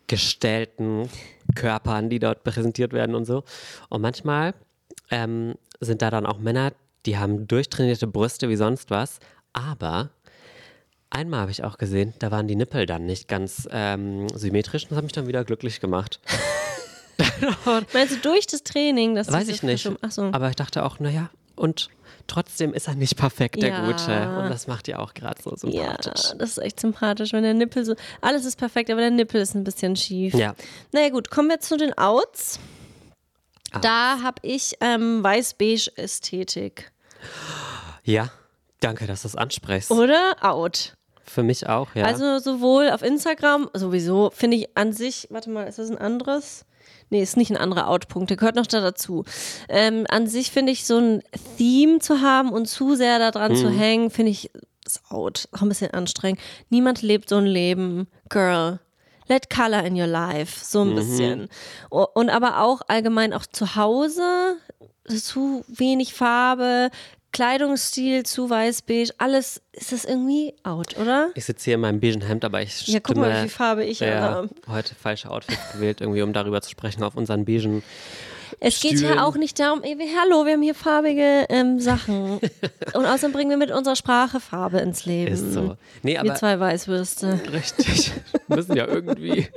gestellten 0.07 1.09
Körpern, 1.57 2.09
die 2.09 2.21
dort 2.21 2.45
präsentiert 2.45 2.93
werden 2.93 3.17
und 3.17 3.25
so. 3.25 3.43
Und 3.89 4.03
manchmal 4.03 4.55
ähm, 5.11 5.55
sind 5.81 6.03
da 6.03 6.11
dann 6.11 6.25
auch 6.25 6.39
Männer, 6.39 6.73
die 7.05 7.19
haben 7.19 7.49
durchtrainierte 7.49 8.07
Brüste 8.07 8.49
wie 8.49 8.57
sonst 8.57 8.91
was, 8.91 9.19
aber 9.53 10.11
einmal 11.15 11.41
habe 11.41 11.51
ich 11.51 11.65
auch 11.65 11.79
gesehen, 11.79 12.13
da 12.19 12.31
waren 12.31 12.49
die 12.49 12.57
Nippel 12.57 12.87
dann 12.87 13.07
nicht 13.07 13.29
ganz 13.29 13.69
ähm, 13.71 14.29
symmetrisch 14.35 14.83
und 14.85 14.91
das 14.91 14.97
hat 14.99 15.05
mich 15.05 15.13
dann 15.13 15.27
wieder 15.27 15.45
glücklich 15.45 15.81
gemacht. 15.81 16.21
Meinst 17.93 18.15
du 18.17 18.19
durch 18.21 18.47
das 18.47 18.63
Training? 18.65 19.15
Dass 19.15 19.31
Weiß 19.33 19.49
ich 19.49 19.63
nicht. 19.63 19.89
Ach 20.03 20.11
so. 20.11 20.25
Aber 20.33 20.49
ich 20.51 20.57
dachte 20.57 20.85
auch, 20.85 20.99
naja, 20.99 21.31
und 21.57 21.89
trotzdem 22.27 22.75
ist 22.75 22.89
er 22.89 22.95
nicht 22.97 23.17
perfekt, 23.17 23.63
der 23.63 23.69
Ja. 23.71 23.87
Gute. 23.87 24.39
Und 24.39 24.51
das 24.51 24.67
macht 24.67 24.89
ja 24.89 24.99
auch 24.99 25.15
gerade 25.15 25.41
so 25.43 25.51
Ja, 25.69 25.97
sympathisch. 25.97 26.33
das 26.39 26.51
ist 26.51 26.59
echt 26.59 26.81
sympathisch, 26.81 27.33
wenn 27.33 27.45
der 27.45 27.55
Nippel 27.55 27.85
so. 27.85 27.95
Alles 28.21 28.45
ist 28.45 28.57
perfekt, 28.57 28.91
aber 28.91 29.01
der 29.01 29.11
Nippel 29.11 29.41
ist 29.41 29.55
ein 29.55 29.63
bisschen 29.65 29.95
schief. 29.95 30.35
Ja. 30.35 30.55
Naja, 30.93 31.11
gut, 31.11 31.31
kommen 31.31 31.49
wir 31.49 31.61
zu 31.61 31.77
den 31.77 31.97
Outs. 31.97 32.59
Ah. 33.71 33.79
Da 33.79 34.23
habe 34.23 34.41
ich 34.43 34.75
ähm, 34.81 35.23
weiß-beige-Ästhetik. 35.23 36.91
Ja, 38.03 38.31
danke, 38.81 39.07
dass 39.07 39.23
du 39.23 39.29
es 39.29 39.37
ansprichst. 39.37 39.91
Oder 39.91 40.37
Out. 40.41 40.95
Für 41.25 41.43
mich 41.43 41.69
auch, 41.69 41.95
ja. 41.95 42.05
Also 42.05 42.39
sowohl 42.39 42.91
auf 42.91 43.03
Instagram, 43.03 43.71
sowieso, 43.75 44.31
finde 44.35 44.57
ich 44.59 44.77
an 44.77 44.93
sich, 44.93 45.27
warte 45.31 45.51
mal, 45.51 45.65
ist 45.65 45.79
das 45.79 45.91
ein 45.91 45.99
anderes? 45.99 46.65
Nee, 47.11 47.23
ist 47.23 47.37
nicht 47.37 47.51
ein 47.51 47.57
anderer 47.57 47.89
Outpunkt, 47.89 48.31
der 48.31 48.37
gehört 48.37 48.57
noch 48.57 48.67
da 48.67 48.81
dazu. 48.81 49.25
Ähm, 49.69 50.07
an 50.09 50.27
sich 50.27 50.51
finde 50.51 50.73
ich 50.73 50.87
so 50.87 50.99
ein 50.99 51.23
Theme 51.59 51.99
zu 51.99 52.21
haben 52.21 52.51
und 52.51 52.67
zu 52.67 52.95
sehr 52.95 53.19
daran 53.19 53.55
zu 53.57 53.69
hängen, 53.69 54.11
finde 54.11 54.31
ich 54.33 54.51
ist 54.87 55.01
out. 55.11 55.49
Auch 55.53 55.63
ein 55.63 55.69
bisschen 55.69 55.93
anstrengend. 55.93 56.41
Niemand 56.69 57.01
lebt 57.03 57.29
so 57.31 57.37
ein 57.37 57.47
Leben. 57.47 58.07
Girl. 58.29 58.81
Let 59.29 59.49
color 59.49 59.83
in 59.85 59.99
your 59.99 60.07
life. 60.07 60.63
So 60.63 60.83
ein 60.83 60.95
bisschen. 60.95 61.49
O- 61.91 62.07
Und 62.15 62.29
aber 62.29 62.61
auch 62.61 62.83
allgemein 62.89 63.33
auch 63.33 63.47
zu 63.47 63.77
Hause. 63.77 64.57
Zu 65.09 65.65
wenig 65.69 66.13
Farbe. 66.13 66.91
Kleidungsstil 67.35 68.23
zu 68.25 68.49
weiß-beige. 68.49 69.13
Alles 69.19 69.61
ist 69.73 69.93
das 69.93 70.05
irgendwie 70.05 70.55
out, 70.63 70.97
oder? 70.99 71.31
ich 71.35 71.45
sitze 71.45 71.65
hier 71.67 71.75
in 71.75 71.81
meinem 71.81 72.01
beigen 72.01 72.23
Hemd, 72.23 72.45
aber 72.45 72.63
ich 72.63 72.87
Ja, 72.87 73.01
guck 73.01 73.17
mal, 73.17 73.27
wie 73.29 73.33
stimme 73.33 73.41
viel 73.49 73.57
Farbe 73.57 73.85
ich 73.85 74.01
ja, 74.01 74.21
habe. 74.21 74.49
heute 74.69 74.95
falsche 74.95 75.31
Outfit 75.31 75.59
gewählt, 75.73 76.01
irgendwie, 76.01 76.23
um 76.23 76.33
darüber 76.33 76.63
zu 76.63 76.71
sprechen, 76.71 77.03
auf 77.03 77.17
unseren 77.17 77.45
beigen. 77.45 77.83
Es 78.61 78.81
geht 78.81 78.99
Stühlen. 78.99 79.17
ja 79.17 79.25
auch 79.25 79.35
nicht 79.35 79.59
darum, 79.59 79.83
ey, 79.83 79.99
wir- 79.99 80.07
hallo, 80.21 80.47
wir 80.47 80.53
haben 80.53 80.63
hier 80.63 80.77
farbige 80.77 81.45
ähm, 81.49 81.81
Sachen. 81.81 82.39
Und 82.95 83.05
außerdem 83.05 83.33
bringen 83.33 83.51
wir 83.51 83.57
mit 83.57 83.73
unserer 83.73 83.97
Sprache 83.97 84.39
Farbe 84.39 84.79
ins 84.79 85.05
Leben. 85.05 85.33
Ist 85.33 85.53
so. 85.53 85.77
Nee, 86.03 86.13
Wir 86.13 86.21
aber 86.21 86.35
zwei 86.37 86.59
Weißwürste. 86.61 87.41
Richtig. 87.53 88.13
Müssen 88.47 88.77
ja 88.77 88.87
irgendwie. 88.87 89.49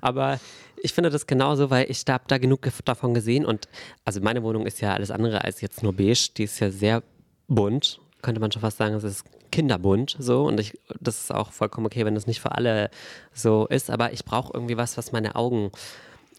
Aber 0.00 0.40
ich 0.84 0.92
finde 0.92 1.10
das 1.10 1.26
genauso, 1.26 1.70
weil 1.70 1.90
ich 1.90 2.04
da, 2.04 2.14
hab 2.14 2.28
da 2.28 2.38
genug 2.38 2.60
davon 2.84 3.14
gesehen 3.14 3.44
und 3.46 3.68
also 4.04 4.20
meine 4.20 4.42
Wohnung 4.42 4.66
ist 4.66 4.80
ja 4.80 4.92
alles 4.92 5.10
andere 5.10 5.42
als 5.42 5.60
jetzt 5.60 5.82
nur 5.82 5.92
beige. 5.94 6.28
Die 6.36 6.44
ist 6.44 6.60
ja 6.60 6.70
sehr 6.70 7.02
bunt. 7.48 8.00
Könnte 8.22 8.40
man 8.40 8.52
schon 8.52 8.62
fast 8.62 8.78
sagen, 8.78 8.94
es 8.94 9.04
ist 9.04 9.24
kinderbunt 9.50 10.16
so 10.18 10.44
und 10.44 10.58
ich, 10.60 10.78
das 11.00 11.20
ist 11.20 11.32
auch 11.34 11.52
vollkommen 11.52 11.86
okay, 11.86 12.04
wenn 12.04 12.14
das 12.14 12.26
nicht 12.26 12.40
für 12.40 12.52
alle 12.52 12.90
so 13.32 13.66
ist, 13.68 13.90
aber 13.90 14.12
ich 14.12 14.24
brauche 14.24 14.52
irgendwie 14.54 14.76
was, 14.76 14.96
was 14.96 15.12
meine 15.12 15.36
Augen 15.36 15.70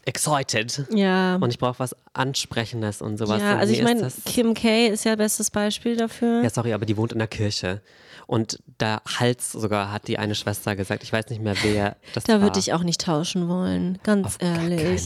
excited 0.05 0.85
Ja. 0.91 1.35
und 1.37 1.49
ich 1.49 1.57
brauche 1.57 1.79
was 1.79 1.95
Ansprechendes 2.13 3.01
und 3.01 3.17
sowas. 3.17 3.41
Ja, 3.41 3.53
Und 3.53 3.59
also 3.59 3.73
ich 3.73 3.81
meine, 3.83 4.07
Kim 4.25 4.53
K 4.53 4.87
ist 4.87 5.05
ja 5.05 5.15
bestes 5.15 5.49
Beispiel 5.49 5.95
dafür. 5.97 6.43
ja, 6.43 6.49
sorry, 6.49 6.73
aber 6.73 6.85
die 6.85 6.95
wohnt 6.97 7.11
in 7.13 7.19
der 7.19 7.27
Kirche. 7.27 7.81
Und 8.27 8.59
da 8.77 9.01
Hals 9.19 9.51
sogar 9.51 9.91
hat 9.91 10.07
die 10.07 10.17
eine 10.17 10.35
Schwester 10.35 10.75
gesagt. 10.75 11.03
Ich 11.03 11.13
weiß 11.13 11.27
nicht 11.29 11.41
mehr, 11.41 11.55
wer 11.63 11.95
das 12.13 12.23
Da 12.23 12.33
war. 12.33 12.41
würde 12.41 12.59
ich 12.59 12.73
auch 12.73 12.83
nicht 12.83 13.01
tauschen 13.01 13.47
wollen, 13.47 13.99
ganz 14.03 14.25
Auf 14.27 14.37
ehrlich. 14.41 15.03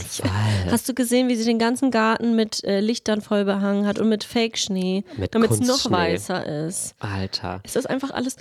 Hast 0.70 0.88
du 0.88 0.94
gesehen, 0.94 1.28
wie 1.28 1.36
sie 1.36 1.44
den 1.44 1.58
ganzen 1.58 1.90
Garten 1.90 2.34
mit 2.34 2.64
äh, 2.64 2.80
Lichtern 2.80 3.20
voll 3.20 3.44
behangen 3.44 3.86
hat 3.86 3.98
und 3.98 4.08
mit 4.08 4.24
Fake-Schnee, 4.24 5.04
Mit 5.16 5.34
damit 5.34 5.50
es 5.50 5.60
noch 5.60 5.90
weißer 5.90 6.46
ist? 6.66 6.94
Alter. 6.98 7.60
Es 7.64 7.76
ist 7.76 7.88
einfach 7.88 8.10
alles 8.10 8.36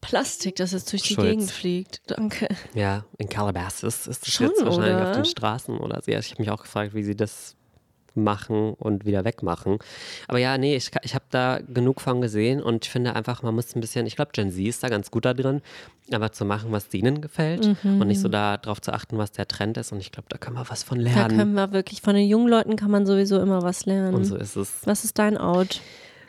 Plastik, 0.00 0.56
das 0.56 0.72
jetzt 0.72 0.92
durch 0.92 1.02
die 1.02 1.14
Schulz. 1.14 1.28
Gegend 1.28 1.50
fliegt. 1.50 2.00
Danke. 2.06 2.48
Ja, 2.74 3.04
in 3.18 3.28
Calabasas 3.28 4.06
ist 4.06 4.22
das 4.22 4.32
Schon, 4.32 4.48
jetzt 4.48 4.64
wahrscheinlich 4.64 4.94
oder? 4.94 5.10
auf 5.10 5.16
den 5.16 5.24
Straßen 5.24 5.78
oder 5.78 6.00
so. 6.02 6.10
Ja, 6.10 6.18
ich 6.20 6.30
habe 6.30 6.42
mich 6.42 6.50
auch 6.50 6.62
gefragt, 6.62 6.94
wie 6.94 7.02
sie 7.02 7.16
das 7.16 7.56
machen 8.24 8.74
und 8.74 9.04
wieder 9.04 9.24
wegmachen. 9.24 9.78
Aber 10.28 10.38
ja, 10.38 10.58
nee, 10.58 10.76
ich, 10.76 10.90
ich 11.02 11.14
habe 11.14 11.24
da 11.30 11.60
genug 11.72 12.00
von 12.00 12.20
gesehen 12.20 12.62
und 12.62 12.84
ich 12.86 12.90
finde 12.90 13.14
einfach, 13.14 13.42
man 13.42 13.54
muss 13.54 13.74
ein 13.76 13.80
bisschen, 13.80 14.06
ich 14.06 14.16
glaube, 14.16 14.30
Gen 14.32 14.50
Z 14.50 14.66
ist 14.66 14.82
da 14.82 14.88
ganz 14.88 15.10
gut 15.10 15.24
da 15.24 15.34
drin, 15.34 15.62
aber 16.12 16.32
zu 16.32 16.44
machen, 16.44 16.72
was 16.72 16.88
denen 16.88 17.20
gefällt 17.20 17.76
und 17.84 18.06
nicht 18.06 18.20
so 18.20 18.28
darauf 18.28 18.80
zu 18.80 18.92
achten, 18.92 19.18
was 19.18 19.32
der 19.32 19.46
Trend 19.48 19.76
ist. 19.76 19.92
Und 19.92 19.98
ich 20.00 20.12
glaube, 20.12 20.26
da 20.28 20.38
kann 20.38 20.54
man 20.54 20.68
was 20.68 20.82
von 20.82 20.98
Da 20.98 21.04
lernen. 21.04 21.36
können 21.36 21.52
wir 21.54 21.72
wirklich, 21.72 22.00
von 22.02 22.14
den 22.14 22.28
jungen 22.28 22.48
Leuten 22.48 22.76
kann 22.76 22.90
man 22.90 23.06
sowieso 23.06 23.40
immer 23.40 23.62
was 23.62 23.86
lernen. 23.86 24.14
und 24.14 24.24
so 24.24 24.36
ist 24.36 24.56
es. 24.56 24.72
Was 24.84 25.04
ist 25.04 25.18
dein 25.18 25.36
Out? 25.36 25.80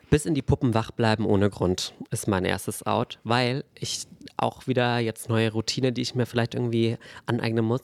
Bis 0.10 0.26
in 0.26 0.34
die 0.34 0.42
Puppen 0.42 0.74
wach 0.74 0.92
bleiben 0.92 1.26
ohne 1.26 1.50
Grund 1.50 1.94
ist 2.12 2.28
mein 2.28 2.46
erstes 2.46 2.86
Out, 2.86 3.20
weil 3.24 3.66
ich 3.76 4.08
auch 4.38 4.68
wieder 4.68 5.00
jetzt 5.00 5.30
neue 5.30 5.52
Routine, 5.52 5.92
die 5.92 6.02
ich 6.02 6.16
mir 6.16 6.26
vielleicht 6.26 6.54
irgendwie 6.56 6.98
aneignen 7.26 7.66
muss. 7.66 7.82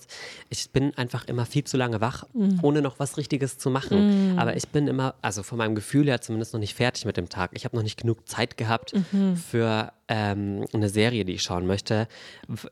Ich 0.49 0.69
bin 0.69 0.93
einfach 0.97 1.25
immer 1.25 1.45
viel 1.45 1.63
zu 1.63 1.77
lange 1.77 1.99
wach, 2.01 2.25
ohne 2.61 2.81
noch 2.81 2.99
was 2.99 3.17
Richtiges 3.17 3.57
zu 3.57 3.69
machen. 3.69 4.37
Aber 4.37 4.55
ich 4.55 4.67
bin 4.69 4.87
immer, 4.87 5.15
also 5.21 5.43
von 5.43 5.57
meinem 5.57 5.75
Gefühl 5.75 6.05
her 6.05 6.21
zumindest 6.21 6.53
noch 6.53 6.59
nicht 6.59 6.75
fertig 6.75 7.05
mit 7.05 7.17
dem 7.17 7.29
Tag. 7.29 7.51
Ich 7.53 7.65
habe 7.65 7.75
noch 7.75 7.83
nicht 7.83 7.99
genug 7.99 8.27
Zeit 8.27 8.55
gehabt 8.57 8.93
für 9.49 9.91
ähm, 10.07 10.65
eine 10.73 10.89
Serie, 10.89 11.23
die 11.25 11.33
ich 11.33 11.43
schauen 11.43 11.65
möchte. 11.65 12.07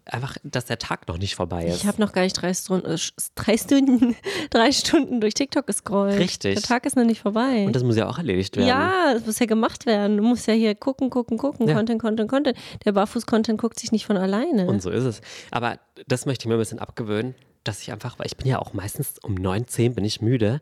Einfach, 0.06 0.38
dass 0.44 0.66
der 0.66 0.78
Tag 0.78 1.08
noch 1.08 1.18
nicht 1.18 1.36
vorbei 1.36 1.66
ist. 1.66 1.78
Ich 1.78 1.88
habe 1.88 2.02
noch 2.02 2.12
gar 2.12 2.24
nicht 2.24 2.34
drei 2.34 2.54
Stunden, 2.54 2.86
äh, 2.92 2.98
drei 3.36 3.58
Stunden, 3.58 4.16
drei 4.50 4.72
Stunden 4.72 5.22
durch 5.22 5.34
TikTok 5.34 5.66
gescrollt. 5.66 6.20
Richtig. 6.20 6.56
Der 6.56 6.64
Tag 6.64 6.86
ist 6.86 6.96
noch 6.98 7.06
nicht 7.06 7.22
vorbei. 7.22 7.66
und 7.66 7.76
das 7.76 7.84
muss 7.84 7.96
ja 7.96 8.08
auch 8.10 8.18
erledigt 8.18 8.58
werden. 8.58 8.68
ja, 8.68 9.14
das 9.14 9.26
muss 9.26 9.40
ja 9.40 9.46
gemacht 9.46 9.86
werden. 9.86 10.18
Du 10.18 10.24
musst 10.24 10.48
ja 10.48 10.54
hier 10.54 10.76
gucken, 10.76 11.10
gucken, 11.10 11.38
gucken, 11.38 11.68
Ja. 11.68 11.76
Content, 11.76 12.02
Content, 12.02 12.30
Content. 12.30 12.58
Der 12.86 12.92
Barfuß-Content 12.92 13.60
guckt 13.60 13.80
sich 13.80 13.92
nicht 13.92 14.06
von 14.06 14.18
alleine. 14.18 14.68
Und 14.68 14.82
so 14.82 14.90
ist 14.90 15.04
es. 15.06 15.22
Aber 15.52 15.80
das 16.08 16.26
möchte 16.26 16.44
ich 16.44 16.48
mir 16.50 16.56
ein 16.56 16.60
bisschen 16.60 16.80
abgewöhnen, 16.80 17.36
dass 17.64 17.82
ich 17.82 17.92
einfach, 17.92 18.18
weil 18.20 18.28
ich 18.28 18.38
bin 18.38 18.48
ja 18.48 18.60
auch 18.60 18.74
meistens 18.74 19.20
um 19.22 19.36
9, 19.36 19.68
10 19.68 19.96
bin 19.96 20.06
ich 20.06 20.22
müde, 20.22 20.62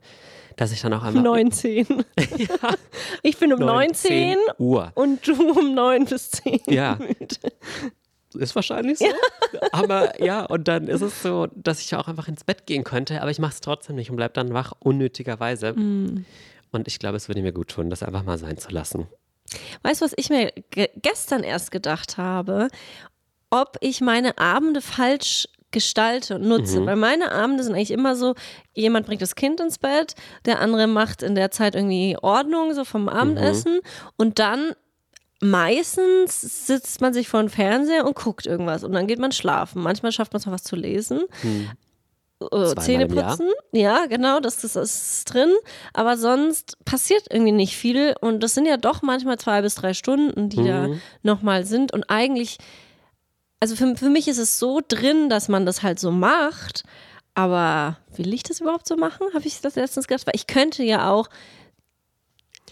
dass 0.58 0.72
ich 0.72 0.82
dann 0.82 0.94
auch 0.94 1.04
einfach 1.04 1.22
19. 1.22 1.88
Ich 3.24 3.38
bin 3.38 3.54
um 3.54 3.60
19 3.60 4.38
Uhr. 4.58 4.92
und 4.96 5.26
du 5.26 5.52
um 5.52 5.74
9 5.74 6.06
bis 6.06 6.32
10. 6.32 6.60
Ja. 6.68 6.98
Ist 8.34 8.56
wahrscheinlich 8.56 9.00
so. 9.00 9.06
Aber 9.72 10.22
ja, 10.22 10.46
und 10.46 10.68
dann 10.68 10.88
ist 10.88 11.02
es 11.02 11.22
so, 11.24 11.48
dass 11.56 11.80
ich 11.80 11.96
auch 11.96 12.08
einfach 12.08 12.28
ins 12.28 12.44
Bett 12.44 12.66
gehen 12.66 12.84
könnte, 12.84 13.22
aber 13.22 13.32
ich 13.32 13.40
mache 13.40 13.54
es 13.54 13.62
trotzdem 13.62 13.96
nicht 13.96 14.12
und 14.12 14.18
bleib 14.18 14.36
dann 14.36 14.54
wach, 14.54 14.74
unnötigerweise. 14.80 15.74
Mm. 15.74 16.26
Und 16.72 16.88
ich 16.88 17.00
glaube, 17.00 17.18
es 17.18 17.28
würde 17.28 17.42
mir 17.42 17.54
gut 17.54 17.70
tun, 17.70 17.90
das 17.90 18.04
einfach 18.04 18.24
mal 18.24 18.38
sein 18.38 18.60
zu 18.60 18.70
lassen. 18.70 19.08
Weißt 19.82 20.02
du, 20.02 20.06
was 20.06 20.14
ich 20.16 20.30
mir 20.30 20.52
ge 20.70 20.90
gestern 21.02 21.44
erst 21.44 21.72
gedacht 21.72 22.18
habe? 22.18 22.68
Ob 23.50 23.78
ich 23.82 24.02
meine 24.02 24.38
Abende 24.38 24.82
falsch 24.82 25.48
gestalte 25.72 26.36
und 26.36 26.44
nutze. 26.48 26.80
Weil 26.86 26.96
meine 26.96 27.32
Abende 27.32 27.64
sind 27.64 27.74
eigentlich 27.76 27.92
immer 27.92 28.16
so, 28.16 28.36
jemand 28.74 29.06
bringt 29.06 29.22
das 29.22 29.36
Kind 29.36 29.60
ins 29.60 29.78
Bett, 29.78 30.16
der 30.46 30.60
andere 30.60 30.88
macht 30.88 31.22
in 31.24 31.36
der 31.36 31.52
Zeit 31.52 31.76
irgendwie 31.76 32.18
Ordnung, 32.22 32.74
so 32.74 32.86
vom 32.86 33.08
Abendessen 33.10 33.80
und 34.18 34.40
dann 34.40 34.74
meistens 35.42 36.68
sitzt 36.68 37.02
man 37.02 37.14
sich 37.14 37.30
vor 37.30 37.40
dem 37.40 37.50
Fernseher 37.50 38.06
und 38.06 38.16
guckt 38.16 38.46
irgendwas 38.46 38.84
und 38.84 38.92
dann 38.94 39.08
geht 39.08 39.20
man 39.20 39.32
schlafen. 39.32 39.82
Manchmal 39.82 40.12
schafft 40.12 40.34
man 40.34 40.40
es 40.40 40.46
noch 40.46 40.54
was 40.54 40.64
zu 40.64 40.76
lesen. 40.76 41.22
Äh, 42.42 42.76
Zähne 42.76 43.08
putzen. 43.08 43.50
Ja, 43.74 44.06
genau, 44.06 44.40
das, 44.40 44.58
das 44.62 44.76
ist 44.76 45.26
drin. 45.34 45.52
Aber 45.94 46.18
sonst 46.18 46.78
passiert 46.86 47.26
irgendwie 47.30 47.52
nicht 47.52 47.76
viel. 47.76 48.16
Und 48.22 48.42
das 48.42 48.54
sind 48.54 48.66
ja 48.66 48.78
doch 48.78 49.02
manchmal 49.02 49.38
zwei 49.38 49.62
bis 49.62 49.76
drei 49.76 49.94
Stunden, 49.94 50.50
die 50.50 50.64
da 50.66 50.88
nochmal 51.22 51.66
sind. 51.66 51.92
Und 51.92 52.10
eigentlich, 52.10 52.58
also 53.60 53.76
für, 53.76 53.96
für 53.96 54.10
mich 54.10 54.28
ist 54.28 54.38
es 54.38 54.60
so 54.60 54.82
drin, 54.88 55.30
dass 55.30 55.48
man 55.50 55.66
das 55.66 55.84
halt 55.84 56.00
so 56.00 56.12
macht. 56.12 56.84
Aber 57.36 57.98
will 58.16 58.34
ich 58.34 58.44
das 58.44 58.60
überhaupt 58.60 58.88
so 58.88 58.96
machen? 58.98 59.28
Habe 59.34 59.48
ich 59.48 59.62
das 59.62 59.76
letztens 59.76 60.08
gedacht? 60.08 60.28
Weil 60.28 60.36
ich 60.36 60.48
könnte 60.48 60.84
ja 60.84 61.10
auch 61.10 61.30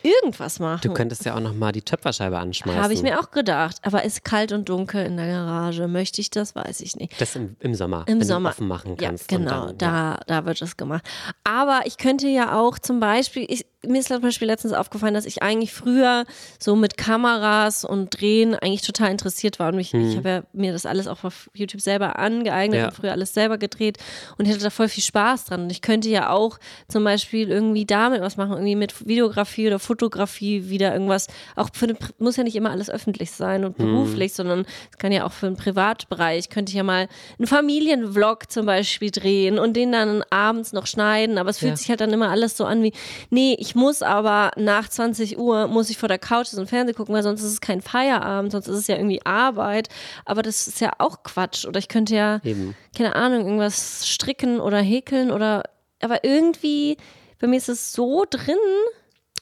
irgendwas 0.04 0.60
machen. 0.60 0.82
Du 0.84 0.94
könntest 0.94 1.26
ja 1.26 1.36
auch 1.36 1.40
noch 1.40 1.54
mal 1.54 1.72
die 1.72 1.82
Töpferscheibe 1.82 2.38
anschmeißen. 2.38 2.82
Habe 2.82 2.94
ich 2.94 3.02
mir 3.02 3.20
auch 3.20 3.32
gedacht. 3.32 3.78
Aber 3.84 4.04
ist 4.04 4.24
kalt 4.24 4.52
und 4.52 4.70
dunkel 4.70 5.06
in 5.06 5.18
der 5.18 5.28
Garage. 5.28 5.88
Möchte 5.88 6.22
ich 6.22 6.30
das? 6.30 6.56
Weiß 6.56 6.82
ich 6.82 6.96
nicht. 6.96 7.20
Das 7.20 7.36
im, 7.36 7.56
im 7.60 7.74
Sommer, 7.76 8.04
Im 8.08 8.20
wenn 8.20 8.28
Sommer. 8.28 8.50
du 8.50 8.56
offen 8.56 8.68
machen 8.68 8.96
Ja, 9.00 9.10
kannst. 9.10 9.32
und 9.32 9.40
genau, 9.40 9.68
dann, 9.68 9.78
da, 9.78 10.20
da 10.28 10.46
wird 10.46 10.62
das 10.62 10.78
gemacht. 10.78 11.04
Aber 11.44 11.82
ich 11.86 11.98
könnte 11.98 12.28
ja 12.28 12.58
auch 12.60 12.78
zum 12.80 13.00
Beispiel, 13.00 13.46
ich, 13.50 13.66
mir 13.88 14.00
ist 14.00 14.08
zum 14.10 14.22
Beispiel 14.22 14.48
letztens 14.48 14.74
aufgefallen, 14.74 15.14
dass 15.14 15.26
ich 15.26 15.42
eigentlich 15.44 15.74
früher 15.74 16.26
so 16.60 16.76
mit 16.76 16.98
Kameras 16.98 17.86
und 17.86 18.20
Drehen 18.20 18.56
eigentlich 18.56 18.82
total 18.82 19.12
interessiert 19.12 19.60
war. 19.60 19.70
Und 19.70 19.76
mich, 19.76 19.94
ich 19.94 20.18
habe 20.18 20.30
ja 20.30 20.44
mir 20.54 20.72
das 20.74 20.86
alles 20.86 21.08
auch 21.08 21.24
auf 21.24 21.50
YouTube 21.54 21.82
selber 21.82 22.20
angeeignet 22.20 22.80
Ja. 22.80 22.86
und 22.88 22.94
früher 22.94 23.12
alles 23.12 23.34
selber 23.34 23.58
gedreht 23.58 23.98
und 24.38 24.46
ich 24.46 24.52
hatte 24.54 24.64
da 24.64 24.70
voll 24.70 24.90
viel 24.90 25.04
Spaß 25.04 25.46
dran. 25.46 25.64
Und 25.64 25.72
ich 25.72 25.82
könnte 25.82 26.10
ja 26.10 26.30
auch 26.30 26.58
zum 26.88 27.04
Beispiel 27.04 27.50
irgendwie 27.50 27.86
damit 27.86 28.22
was 28.22 28.38
machen, 28.38 28.54
irgendwie 28.54 28.76
mit 28.76 29.08
Videografie 29.08 29.68
oder 29.68 29.80
Fotografie 29.80 30.70
wieder 30.70 30.94
irgendwas. 30.94 31.28
Auch 31.56 31.70
für 31.74 31.86
eine, 31.86 31.98
muss 32.20 32.38
ja 32.38 32.44
nicht 32.44 32.56
immer 32.56 32.72
alles 32.72 32.90
öffentlich 32.90 33.32
sein 33.32 33.66
und 33.66 33.78
beruflich, 33.78 34.34
sondern 34.34 34.66
es 34.92 34.98
kann 34.98 35.12
ja 35.12 35.26
auch 35.26 35.32
für 35.32 35.48
einen 35.48 35.56
Privatbereich. 35.58 36.50
Könnte 36.50 36.72
ich 36.72 36.76
ja 36.76 36.84
mal 36.84 37.08
einen 37.38 37.48
Familienvlog 37.48 38.52
zum 38.52 38.66
Beispiel 38.66 39.12
drehen 39.12 39.60
und 39.60 39.74
den 39.76 39.92
dann 39.92 40.24
abends 40.30 40.74
noch 40.74 40.88
schneiden. 40.88 41.38
Aber 41.38 41.50
es 41.50 41.60
fühlt 41.60 41.72
Ja. 41.72 41.78
sich 41.78 41.90
halt 41.90 42.02
dann 42.02 42.12
immer 42.14 42.30
alles 42.30 42.58
so 42.58 42.66
an 42.66 42.84
wie, 42.84 42.94
nee, 43.30 43.56
ich 43.60 43.76
muss 43.78 44.02
aber 44.02 44.52
nach 44.58 44.90
20 44.90 45.38
Uhr, 45.38 45.68
muss 45.68 45.90
ich 45.90 45.98
vor 45.98 46.10
der 46.10 46.18
Couch 46.20 46.48
sitzen 46.48 46.62
und 46.62 46.68
Fernsehen 46.70 46.96
gucken, 46.96 47.14
weil 47.14 47.24
sonst 47.24 47.42
ist 47.44 47.52
es 47.54 47.62
kein 47.62 47.82
Feierabend, 47.82 48.52
sonst 48.52 48.68
ist 48.68 48.76
es 48.78 48.88
ja 48.88 48.96
irgendwie 48.98 49.26
Arbeit. 49.26 49.88
Aber 50.26 50.42
das 50.42 50.68
ist 50.68 50.82
ja 50.82 50.92
auch 50.98 51.24
Quatsch. 51.24 51.66
Oder 51.66 51.78
ich 51.80 51.88
könnte 51.88 52.16
ja, 52.16 52.42
Eben. 52.44 52.76
keine 52.98 53.16
Ahnung, 53.16 53.46
irgendwas 53.46 54.08
stricken 54.08 54.60
oder 54.60 54.80
häkeln 54.82 55.32
oder, 55.32 55.64
aber 56.02 56.24
irgendwie, 56.24 56.98
bei 57.40 57.48
mir 57.48 57.58
ist 57.58 57.70
es 57.70 57.94
so 57.94 58.26
drin. 58.30 58.58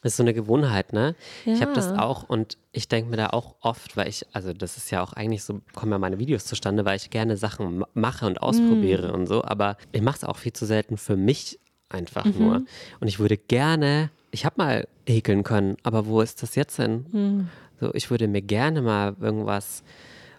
Das 0.04 0.12
ist 0.14 0.18
so 0.18 0.24
eine 0.24 0.36
Gewohnheit, 0.36 0.94
ne? 0.94 1.16
Ich 1.46 1.62
habe 1.62 1.74
das 1.74 1.88
Ja. 1.88 2.00
auch 2.04 2.30
und 2.30 2.58
ich 2.72 2.88
denke 2.88 3.10
mir 3.10 3.18
da 3.18 3.28
auch 3.32 3.56
oft, 3.62 3.98
weil 3.98 4.08
ich, 4.08 4.24
also 4.34 4.54
das 4.54 4.78
ist 4.78 4.92
ja 4.92 5.02
auch 5.02 5.14
eigentlich 5.14 5.44
so, 5.44 5.62
kommen 5.74 5.92
ja 5.94 5.98
meine 5.98 6.20
Videos 6.20 6.46
zustande, 6.46 6.86
weil 6.86 6.98
ich 6.98 7.10
gerne 7.10 7.38
Sachen 7.38 7.80
ma- 7.80 7.88
mache 7.96 8.28
und 8.28 8.40
ausprobiere 8.40 9.14
und 9.14 9.26
so, 9.26 9.44
aber 9.44 9.78
ich 9.94 10.02
mache 10.04 10.18
es 10.18 10.24
auch 10.24 10.38
viel 10.38 10.54
zu 10.54 10.66
selten 10.68 10.98
für 10.98 11.16
mich 11.16 11.60
einfach 11.90 12.26
nur. 12.26 12.64
Und 13.00 13.08
ich 13.08 13.18
würde 13.20 13.38
gerne, 13.38 14.12
ich 14.36 14.46
habe 14.46 14.56
mal 14.58 14.88
häkeln 15.08 15.44
können, 15.44 15.78
aber 15.84 16.06
wo 16.08 16.20
ist 16.22 16.44
das 16.44 16.56
jetzt 16.56 16.78
denn? 16.78 17.48
So, 17.80 17.94
ich 17.94 18.10
würde 18.12 18.28
mir 18.28 18.42
gerne 18.42 18.82
mal 18.82 19.16
irgendwas 19.20 19.82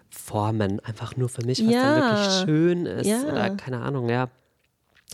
formen, 0.09 0.79
einfach 0.81 1.17
nur 1.17 1.29
für 1.29 1.43
mich, 1.45 1.65
was 1.65 1.73
Ja. 1.73 1.81
dann 1.81 1.95
wirklich 1.95 2.19
schön 2.45 2.85
ist 2.85 3.07
Ja. 3.07 3.23
oder 3.31 3.49
keine 3.57 3.81
Ahnung, 3.81 4.07
ja. 4.09 4.29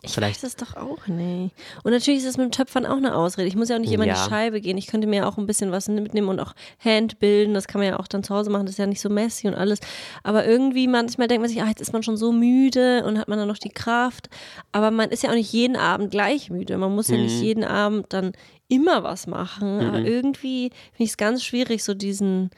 Ich 0.05 0.11
Vielleicht- 0.11 0.43
weiß 0.43 0.49
es 0.49 0.55
doch 0.57 0.75
auch 0.75 1.07
nicht. 1.07 1.55
Und 1.83 1.91
natürlich 1.93 2.19
ist 2.19 2.27
es 2.27 2.35
mit 2.37 2.43
dem 2.47 2.51
Töpfern 2.51 2.85
auch 2.85 2.97
eine 2.97 3.15
Ausrede. 3.15 3.47
Ich 3.47 3.55
muss 3.55 3.69
ja 3.69 3.77
auch 3.77 3.79
nicht 3.79 3.93
immer 3.93 4.03
in 4.03 4.09
Ja. 4.09 4.21
die 4.21 4.29
Scheibe 4.29 4.59
gehen. 4.59 4.77
Ich 4.77 4.87
könnte 4.87 5.07
mir 5.07 5.25
auch 5.25 5.37
ein 5.37 5.45
bisschen 5.45 5.71
was 5.71 5.87
mitnehmen 5.87 6.27
und 6.27 6.41
auch 6.41 6.51
Handbilden. 6.83 7.53
Das 7.53 7.67
kann 7.67 7.79
man 7.79 7.87
ja 7.89 7.97
auch 7.99 8.07
dann 8.09 8.21
zu 8.21 8.35
Hause 8.35 8.49
machen. 8.49 8.65
Das 8.65 8.73
ist 8.73 8.79
ja 8.79 8.85
nicht 8.85 8.99
so 8.99 9.07
messy 9.09 9.47
und 9.47 9.55
alles. 9.55 9.79
Aber 10.21 10.45
irgendwie 10.45 10.87
manchmal 10.89 11.29
denkt 11.29 11.41
man 11.41 11.49
sich, 11.49 11.61
ah, 11.63 11.67
jetzt 11.69 11.79
ist 11.79 11.93
man 11.93 12.03
schon 12.03 12.17
so 12.17 12.33
müde 12.33 13.05
und 13.05 13.17
hat 13.17 13.29
man 13.29 13.39
dann 13.39 13.47
noch 13.47 13.57
die 13.57 13.69
Kraft. 13.69 14.27
Aber 14.73 14.91
man 14.91 15.09
ist 15.09 15.23
ja 15.23 15.29
auch 15.29 15.35
nicht 15.35 15.53
jeden 15.53 15.77
Abend 15.77 16.11
gleich 16.11 16.49
müde. 16.49 16.77
Man 16.77 16.93
muss 16.93 17.07
ja 17.07 17.15
nicht 17.15 17.37
Mhm. 17.37 17.43
jeden 17.43 17.63
Abend 17.63 18.07
dann 18.11 18.33
immer 18.67 19.03
was 19.03 19.25
machen. 19.25 19.79
Aber 19.87 19.99
irgendwie 19.99 20.71
finde 20.91 21.03
ich 21.05 21.11
es 21.11 21.17
ganz 21.17 21.45
schwierig, 21.45 21.81
so 21.81 21.93
diesen, 21.93 22.49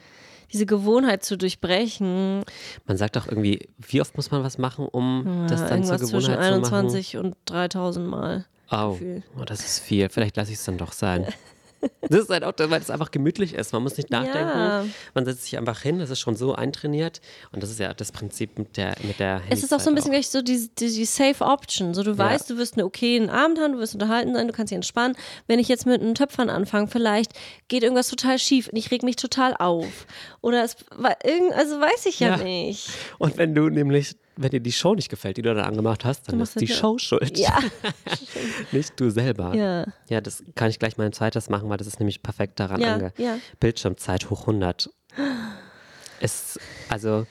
diese 0.52 0.66
Gewohnheit 0.66 1.24
zu 1.24 1.36
durchbrechen. 1.36 2.42
Man 2.86 2.96
sagt 2.96 3.16
auch 3.18 3.26
irgendwie, 3.26 3.68
wie 3.78 4.00
oft 4.00 4.16
muss 4.16 4.30
man 4.30 4.42
was 4.42 4.58
machen, 4.58 4.86
um 4.86 5.46
das 5.48 5.60
Ja, 5.60 5.68
dann 5.68 5.84
zur 5.84 5.94
irgendwas 5.94 6.10
zwischen 6.10 6.32
Gewohnheit 6.32 6.54
zu 6.54 6.60
machen? 6.60 6.74
21 6.74 7.16
und 7.16 7.36
3000 7.46 8.06
Mal. 8.08 8.46
Oh, 8.70 8.98
oh, 9.38 9.44
das 9.44 9.60
ist 9.60 9.78
viel. 9.80 10.08
Vielleicht 10.08 10.36
lasse 10.36 10.52
ich 10.52 10.58
es 10.58 10.64
dann 10.64 10.78
doch 10.78 10.92
sein. 10.92 11.26
Das 12.08 12.20
ist 12.20 12.30
halt 12.30 12.44
auch, 12.44 12.52
weil 12.58 12.80
es 12.80 12.90
einfach 12.90 13.10
gemütlich 13.10 13.54
ist. 13.54 13.72
Man 13.72 13.82
muss 13.82 13.96
nicht 13.96 14.10
nachdenken. 14.10 14.58
Ja. 14.58 14.84
Man 15.14 15.24
setzt 15.24 15.42
sich 15.42 15.58
einfach 15.58 15.80
hin. 15.82 15.98
Das 15.98 16.10
ist 16.10 16.20
schon 16.20 16.36
so 16.36 16.54
eintrainiert. 16.54 17.20
Und 17.52 17.62
das 17.62 17.70
ist 17.70 17.80
ja 17.80 17.92
das 17.94 18.12
Prinzip 18.12 18.58
mit 18.58 18.76
der 18.76 18.94
mit 19.02 19.18
der 19.18 19.42
Es 19.50 19.62
ist 19.64 19.74
auch 19.74 19.80
so 19.80 19.90
ein 19.90 19.94
bisschen 19.96 20.12
gleich 20.12 20.28
so 20.28 20.40
die, 20.40 20.68
die, 20.78 20.92
die 20.92 21.04
Safe 21.04 21.44
Option. 21.44 21.94
So, 21.94 22.02
du 22.04 22.16
weißt, 22.16 22.48
du 22.50 22.56
wirst 22.58 22.74
einen 22.74 22.86
okayen 22.86 23.28
Abend 23.28 23.58
haben, 23.58 23.72
du 23.72 23.78
wirst 23.78 23.94
unterhalten 23.94 24.34
sein, 24.34 24.46
du 24.46 24.52
kannst 24.52 24.70
dich 24.70 24.76
entspannen. 24.76 25.16
Wenn 25.48 25.58
ich 25.58 25.68
jetzt 25.68 25.84
mit 25.86 26.00
einem 26.00 26.14
Töpfern 26.14 26.48
anfange, 26.50 26.86
vielleicht 26.88 27.32
geht 27.68 27.82
irgendwas 27.82 28.08
total 28.08 28.38
schief 28.38 28.68
und 28.68 28.76
ich 28.76 28.90
reg 28.90 29.02
mich 29.02 29.16
total 29.16 29.54
auf. 29.56 30.06
Oder 30.40 30.62
es 30.64 30.76
war 30.96 31.16
irgend, 31.24 31.52
also 31.54 31.80
weiß 31.80 32.06
ich 32.06 32.20
ja, 32.20 32.36
Ja. 32.36 32.44
nicht. 32.44 32.88
Und 33.18 33.36
wenn 33.36 33.54
du 33.54 33.68
nämlich, 33.68 34.16
wenn 34.36 34.50
dir 34.50 34.60
die 34.60 34.72
Show 34.72 34.94
nicht 34.94 35.08
gefällt, 35.08 35.36
die 35.38 35.42
du 35.42 35.54
dann 35.54 35.64
angemacht 35.64 36.04
hast, 36.04 36.28
dann 36.30 36.40
ist 36.40 36.60
die 36.60 36.66
du- 36.66 36.72
Show 36.74 36.98
schuld. 36.98 37.38
Ja. 37.38 37.58
Nicht 38.72 38.98
du 39.00 39.10
selber. 39.10 39.54
Ja. 39.54 39.86
Ja, 40.08 40.20
das 40.20 40.44
kann 40.54 40.68
ich 40.70 40.78
gleich 40.78 40.96
mal 40.98 41.04
ein 41.04 41.12
zweites 41.12 41.48
machen, 41.48 41.68
weil 41.70 41.78
das 41.78 41.86
ist 41.86 41.98
nämlich 42.00 42.22
perfekt 42.22 42.60
daran 42.60 42.80
Ja, 42.80 42.94
ange. 42.94 43.12
ja. 43.16 43.38
Bildschirmzeit 43.60 44.28
hoch 44.30 44.42
100. 44.42 44.90
Ist, 46.20 46.58
also, 46.88 47.26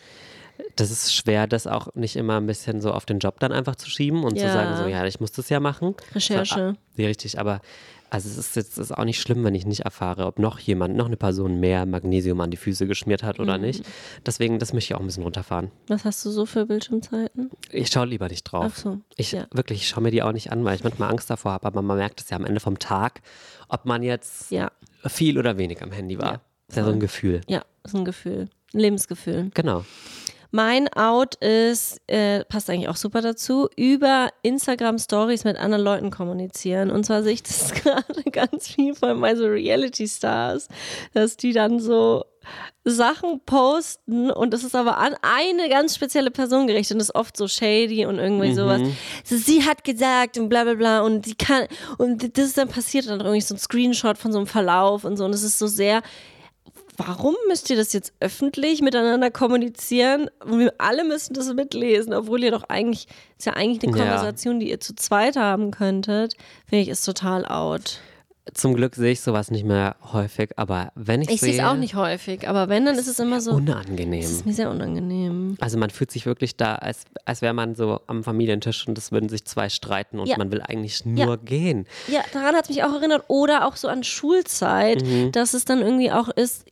das 0.76 0.92
ist 0.92 1.14
schwer, 1.14 1.48
das 1.48 1.68
auch 1.68 1.94
nicht 1.96 2.16
immer 2.16 2.38
ein 2.38 2.46
bisschen 2.46 2.82
so 2.82 2.92
auf 2.92 3.06
den 3.06 3.20
Job 3.20 3.40
dann 3.40 3.52
einfach 3.52 3.76
zu 3.76 3.90
schieben 3.90 4.24
und 4.24 4.38
zu 4.38 4.46
Ja. 4.46 4.54
sagen, 4.54 4.78
so, 4.78 4.88
ja, 4.88 5.06
ich 5.06 5.20
muss 5.20 5.32
das 5.32 5.50
ja 5.50 5.60
machen. 5.60 5.96
Recherche. 6.14 6.54
So, 6.56 6.62
ah, 6.62 6.74
ja, 7.02 7.08
richtig, 7.08 7.40
aber 7.40 7.62
also 8.10 8.30
es 8.30 8.38
ist 8.38 8.56
jetzt 8.56 8.78
ist 8.78 8.92
auch 8.96 9.04
nicht 9.04 9.20
schlimm, 9.20 9.44
wenn 9.44 9.56
ich 9.56 9.66
nicht 9.66 9.82
erfahre, 9.82 10.26
ob 10.26 10.40
noch 10.40 10.60
jemand, 10.60 10.96
noch 10.96 11.08
eine 11.08 11.18
Person 11.18 11.60
mehr 11.60 11.86
Magnesium 11.86 12.40
an 12.42 12.52
die 12.52 12.58
Füße 12.58 12.88
geschmiert 12.88 13.24
hat 13.24 13.38
Mhm. 13.38 13.44
oder 13.44 13.58
nicht. 13.58 13.84
Deswegen, 14.26 14.60
das 14.60 14.74
möchte 14.74 14.94
ich 14.94 14.96
auch 14.96 15.00
ein 15.02 15.06
bisschen 15.08 15.24
runterfahren. 15.24 15.72
Was 15.88 16.06
hast 16.06 16.24
du 16.26 16.30
so 16.30 16.46
für 16.46 16.66
Bildschirmzeiten? 16.66 17.50
Ich 17.72 17.90
schaue 17.90 18.06
lieber 18.06 18.28
nicht 18.30 18.44
drauf. 18.44 18.72
Ach 18.74 18.78
so, 18.78 19.00
Ich 19.18 19.32
ja. 19.34 19.48
wirklich, 19.52 19.82
ich 19.82 19.88
schaue 19.90 20.04
mir 20.04 20.12
die 20.12 20.24
auch 20.24 20.32
nicht 20.32 20.52
an, 20.52 20.64
weil 20.64 20.76
ich 20.76 20.84
manchmal 20.84 21.10
Angst 21.12 21.30
davor 21.30 21.52
habe, 21.54 21.66
aber 21.68 21.82
man 21.82 21.98
merkt 21.98 22.22
es 22.22 22.30
ja 22.30 22.38
am 22.38 22.46
Ende 22.46 22.60
vom 22.60 22.80
Tag, 22.80 23.22
ob 23.68 23.86
man 23.86 24.04
jetzt 24.04 24.52
Ja, 24.52 24.72
viel 25.06 25.38
oder 25.38 25.58
wenig 25.58 25.82
am 25.82 25.92
Handy 25.92 26.18
war. 26.18 26.26
Ja, 26.34 26.42
ist 26.68 26.78
ja 26.78 26.84
so 26.84 26.92
ein 26.92 27.00
Gefühl. 27.00 27.42
ja, 27.48 27.64
ist 27.84 27.96
ein 27.96 28.06
Gefühl. 28.06 28.48
Ein 28.74 28.80
Lebensgefühl. 28.80 29.52
Genau. 29.54 29.86
Mein 30.52 30.88
Out 30.94 31.36
ist, 31.36 32.00
äh, 32.08 32.44
passt 32.46 32.70
eigentlich 32.70 32.90
auch 32.90 32.96
super 32.96 33.22
dazu, 33.22 33.70
über 33.76 34.30
Instagram 34.42 35.00
Stories 35.00 35.44
mit 35.44 35.58
anderen 35.58 35.84
Leuten 35.84 36.12
kommunizieren. 36.12 36.92
Und 36.92 37.06
zwar 37.06 37.24
sehe 37.24 37.34
ich 37.34 37.44
das 37.44 37.74
gerade 37.84 38.24
ganz 38.32 38.68
viel 38.68 38.96
von 38.96 39.20
bei 39.22 39.36
so 39.36 39.46
Reality 39.46 40.08
Stars, 40.08 40.68
dass 41.14 41.38
die 41.38 41.54
dann 41.54 41.80
so 41.80 42.26
Sachen 42.84 43.42
posten 43.46 44.30
und 44.30 44.54
das 44.54 44.64
ist 44.64 44.76
aber 44.76 44.98
an 44.98 45.16
eine 45.24 45.70
ganz 45.70 45.96
spezielle 45.96 46.30
Person 46.30 46.68
gerichtet 46.68 46.94
und 46.96 47.00
das 47.00 47.10
ist 47.10 47.16
oft 47.16 47.36
so 47.36 47.48
shady 47.48 48.06
und 48.06 48.20
irgendwie 48.20 48.54
sowas. 48.54 48.82
So, 49.24 49.38
sie 49.38 49.64
hat 49.64 49.84
gesagt 49.84 50.38
und 50.38 50.50
bla 50.50 50.64
bla 50.64 50.76
bla 50.76 51.02
und 51.02 51.26
sie 51.26 51.34
kann 51.34 51.66
und 51.98 52.38
das 52.38 52.46
ist 52.46 52.58
dann 52.60 52.68
passiert 52.68 53.08
dann 53.08 53.20
irgendwie 53.22 53.42
so 53.42 53.56
ein 53.56 53.58
Screenshot 53.58 54.20
von 54.20 54.32
so 54.32 54.38
einem 54.38 54.48
Verlauf 54.48 55.04
und 55.04 55.18
so 55.18 55.26
und 55.26 55.34
es 55.34 55.42
ist 55.42 55.58
so 55.58 55.66
sehr 55.66 56.04
warum 56.98 57.36
müsst 57.48 57.70
ihr 57.70 57.76
das 57.76 57.94
jetzt 57.94 58.14
öffentlich 58.20 58.82
miteinander 58.82 59.32
kommunizieren? 59.32 60.30
Und 60.44 60.60
wir 60.60 60.74
alle 60.78 61.04
müssen 61.04 61.34
das 61.34 61.54
mitlesen, 61.54 62.14
obwohl 62.14 62.44
ihr 62.44 62.52
doch 62.52 62.64
eigentlich, 62.70 63.08
ist 63.38 63.46
ja 63.46 63.54
eigentlich 63.54 63.84
eine 63.84 63.98
Ja. 63.98 64.04
Konversation, 64.06 64.60
die 64.60 64.70
ihr 64.70 64.80
zu 64.80 64.96
zweit 64.96 65.36
haben 65.36 65.72
könntet. 65.72 66.36
Finde 66.68 66.84
ich, 66.84 66.90
ist 66.90 67.04
total 67.06 67.46
out. 67.46 68.00
Zum 68.54 68.76
Glück 68.76 68.94
sehe 68.94 69.12
ich 69.14 69.22
sowas 69.22 69.50
nicht 69.50 69.66
mehr 69.66 69.96
häufig, 70.14 70.52
aber 70.56 70.92
wenn 70.94 71.20
ich, 71.24 71.32
Ich 71.32 71.40
sehe 71.42 71.50
es 71.50 71.56
sehe, 71.56 71.68
auch 71.68 71.76
nicht 71.76 71.96
häufig, 71.96 72.48
aber 72.48 72.70
wenn, 72.70 72.86
dann 72.86 72.96
ist 72.96 73.08
es 73.08 73.18
immer 73.20 73.42
so, 73.42 73.54
unangenehm. 73.54 74.22
das 74.22 74.30
ist 74.30 74.46
mir 74.46 74.54
sehr 74.54 74.70
unangenehm. 74.70 75.58
Also 75.60 75.80
man 75.80 75.90
fühlt 75.90 76.12
sich 76.12 76.28
wirklich 76.28 76.56
da, 76.56 76.76
als, 76.76 77.06
als 77.26 77.42
wäre 77.42 77.56
man 77.56 77.74
so 77.74 78.02
am 78.06 78.24
Familientisch 78.24 78.88
und 78.88 79.00
es 79.00 79.12
würden 79.12 79.30
sich 79.30 79.46
zwei 79.46 79.68
streiten 79.70 80.20
und 80.20 80.28
Ja. 80.28 80.38
man 80.38 80.52
will 80.52 80.62
eigentlich 80.62 81.06
nur 81.06 81.26
Ja. 81.26 81.36
gehen. 81.38 81.88
Ja, 82.08 82.22
daran 82.34 82.54
hat 82.56 82.66
es 82.66 82.70
mich 82.70 82.84
auch 82.84 82.94
erinnert. 82.94 83.24
Oder 83.30 83.66
auch 83.66 83.76
so 83.78 83.88
an 83.88 84.04
Schulzeit, 84.04 85.04
dass 85.32 85.56
es 85.56 85.66
dann 85.66 85.82
irgendwie 85.82 86.12
auch 86.12 86.30
ist, 86.30 86.66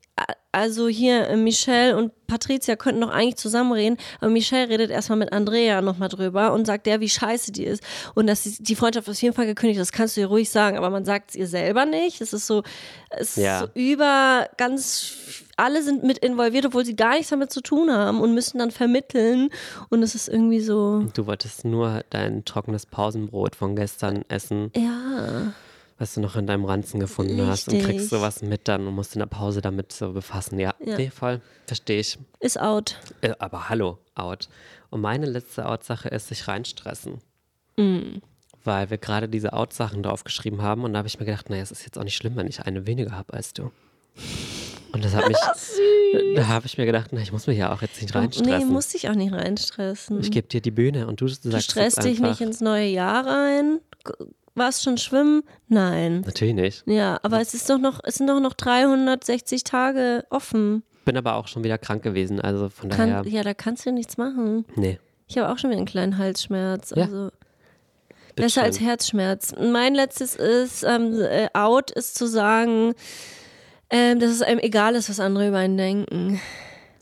also 0.52 0.88
hier 0.88 1.28
äh, 1.30 1.36
Michelle 1.36 1.98
und 1.98 2.12
Patricia 2.28 2.76
könnten 2.76 3.02
doch 3.02 3.10
eigentlich 3.10 3.38
zusammenreden, 3.38 3.98
aber 4.20 4.30
Michelle 4.30 4.70
redet 4.70 4.92
erstmal 4.92 5.18
mit 5.18 5.34
Andrea 5.34 5.82
nochmal 5.82 6.10
drüber 6.10 6.54
und 6.54 6.66
sagt 6.68 6.86
der, 6.86 7.00
wie 7.00 7.10
scheiße 7.10 7.52
die 7.52 7.64
ist. 7.64 7.84
Und 8.14 8.28
dass 8.28 8.44
die 8.44 8.76
Freundschaft 8.76 9.10
auf 9.10 9.20
jeden 9.22 9.34
Fall 9.36 9.48
gekündigt, 9.48 9.80
das 9.82 9.92
kannst 9.92 10.16
du 10.16 10.22
ihr 10.22 10.28
ruhig 10.28 10.50
sagen, 10.52 10.78
aber 10.78 10.92
man 10.92 11.06
sagt 11.06 11.32
es 11.32 11.36
ihr 11.36 11.48
selber 11.48 11.86
nicht. 11.86 12.22
Es 12.22 12.34
ist 12.34 12.46
so, 12.46 12.62
es 13.10 13.36
Ja. 13.36 13.56
ist 13.56 13.66
so 13.66 13.68
über 13.80 14.48
ganz, 14.58 15.16
alle 15.58 15.82
sind 15.82 16.04
mit 16.04 16.20
involviert, 16.20 16.68
obwohl 16.68 16.86
sie 16.86 16.96
gar 16.96 17.14
nichts 17.14 17.30
damit 17.30 17.52
zu 17.52 17.62
tun 17.62 17.92
haben 17.92 18.22
und 18.22 18.36
müssen 18.36 18.60
dann 18.60 18.70
vermitteln. 18.72 19.50
Und 19.90 20.04
es 20.04 20.14
ist 20.14 20.28
irgendwie 20.28 20.62
so, 20.62 21.06
Du 21.16 21.26
wolltest 21.26 21.66
nur 21.66 22.04
dein 22.12 22.46
trockenes 22.46 22.86
Pausenbrot 22.86 23.56
von 23.56 23.76
gestern 23.76 24.24
essen, 24.30 24.72
ja. 24.76 25.54
Was 26.04 26.16
du 26.16 26.20
noch 26.20 26.36
in 26.36 26.46
deinem 26.46 26.66
Ranzen 26.66 27.00
gefunden 27.00 27.48
hast 27.48 27.70
und 27.70 27.76
Richtig. 27.76 27.92
kriegst 27.96 28.10
sowas 28.10 28.42
mit 28.42 28.68
dann 28.68 28.86
und 28.88 28.94
musst 28.94 29.16
in 29.16 29.20
der 29.20 29.26
Pause 29.26 29.62
damit 29.62 29.94
so 29.94 30.12
befassen. 30.12 30.60
Ja, 30.60 30.76
Ja. 30.84 30.98
nee, 30.98 31.10
voll. 31.10 31.40
Verstehe 31.66 32.02
ich. 32.02 32.20
Ist 32.42 32.60
out. 32.60 33.00
Äh, 33.22 33.34
aber 33.40 33.70
hallo, 33.70 34.00
out. 34.14 34.50
Und 34.90 35.00
meine 35.00 35.26
letzte 35.26 35.66
Out-Sache 35.66 36.10
ist 36.10 36.28
sich 36.28 36.46
reinstressen. 36.50 37.20
Mm. 37.78 38.18
Weil 38.66 38.90
wir 38.90 38.98
gerade 38.98 39.30
diese 39.30 39.54
Out-Sachen 39.54 40.04
draufgeschrieben 40.04 40.62
haben 40.62 40.84
und 40.84 40.92
da 40.92 40.98
habe 41.00 41.08
ich 41.08 41.18
mir 41.22 41.26
gedacht, 41.26 41.50
naja, 41.50 41.64
es 41.64 41.72
ist 41.72 41.86
jetzt 41.86 41.98
auch 41.98 42.04
nicht 42.04 42.18
schlimm, 42.18 42.36
wenn 42.36 42.48
ich 42.48 42.60
eine 42.60 42.86
weniger 42.86 43.12
habe 43.14 43.34
als 43.34 43.54
du. 43.54 43.72
Und 44.92 45.06
das 45.06 45.16
hat 45.16 45.26
mich, 45.30 45.38
da 46.36 46.48
habe 46.48 46.66
ich 46.66 46.78
mir 46.78 46.86
gedacht, 46.86 47.12
na, 47.14 47.22
ich 47.22 47.32
muss 47.32 47.48
mich 47.48 47.58
ja 47.58 47.74
auch 47.74 47.82
jetzt 47.82 48.02
nicht 48.02 48.14
reinstressen. 48.14 48.68
Nee, 48.68 48.74
musst 48.74 48.94
dich 48.94 49.10
auch 49.10 49.16
nicht 49.16 49.32
reinstressen. 49.34 50.20
ich 50.20 50.32
gebe 50.32 50.50
dir 50.50 50.60
die 50.60 50.70
Bühne 50.72 51.08
und 51.08 51.22
du 51.22 51.30
sagst 51.30 51.46
Du 51.46 51.60
stresst 51.62 52.04
dich 52.04 52.20
nicht 52.20 52.42
ins 52.42 52.60
neue 52.60 52.88
Jahr 52.88 53.26
rein. 53.26 53.80
Warst 54.56 54.84
schon 54.84 54.98
schwimmen? 54.98 55.44
Nein. 55.68 56.22
Natürlich 56.22 56.54
nicht. 56.54 56.84
Ja, 56.86 57.20
aber 57.24 57.42
es 57.42 57.54
ist 57.54 57.70
doch 57.70 57.80
noch, 57.80 58.00
es 58.04 58.16
sind 58.16 58.28
doch 58.28 58.40
noch 58.40 58.54
360 58.54 59.64
Tage 59.64 60.26
offen. 60.30 60.84
Bin 61.06 61.18
aber 61.18 61.36
auch 61.36 61.48
schon 61.48 61.64
wieder 61.64 61.78
krank 61.78 62.04
gewesen, 62.04 62.40
also 62.40 62.70
von 62.70 62.90
daher, 62.90 63.24
Kann, 63.24 63.28
ja, 63.28 63.44
da 63.44 63.54
kannst 63.54 63.86
du 63.86 63.92
nichts 63.92 64.18
machen. 64.18 64.66
nee. 64.76 65.00
Ich 65.28 65.38
habe 65.38 65.52
auch 65.52 65.58
schon 65.58 65.70
wieder 65.72 65.78
einen 65.78 65.88
kleinen 65.88 66.18
Halsschmerz. 66.18 66.92
Ja. 66.96 67.06
Also 67.06 67.32
Besser 68.36 68.64
als 68.64 68.80
Herzschmerz. 68.80 69.54
Mein 69.60 69.96
letztes 69.96 70.36
ist, 70.36 70.84
ähm, 70.84 71.20
äh, 71.22 71.48
out 71.54 71.92
ist 71.92 72.16
zu 72.16 72.28
sagen, 72.28 72.94
ähm, 73.90 74.20
dass 74.20 74.32
es 74.32 74.42
einem 74.42 74.60
egal 74.60 74.96
ist, 74.96 75.10
was 75.10 75.20
andere 75.20 75.48
über 75.48 75.58
einen 75.58 75.78
denken. 75.78 76.40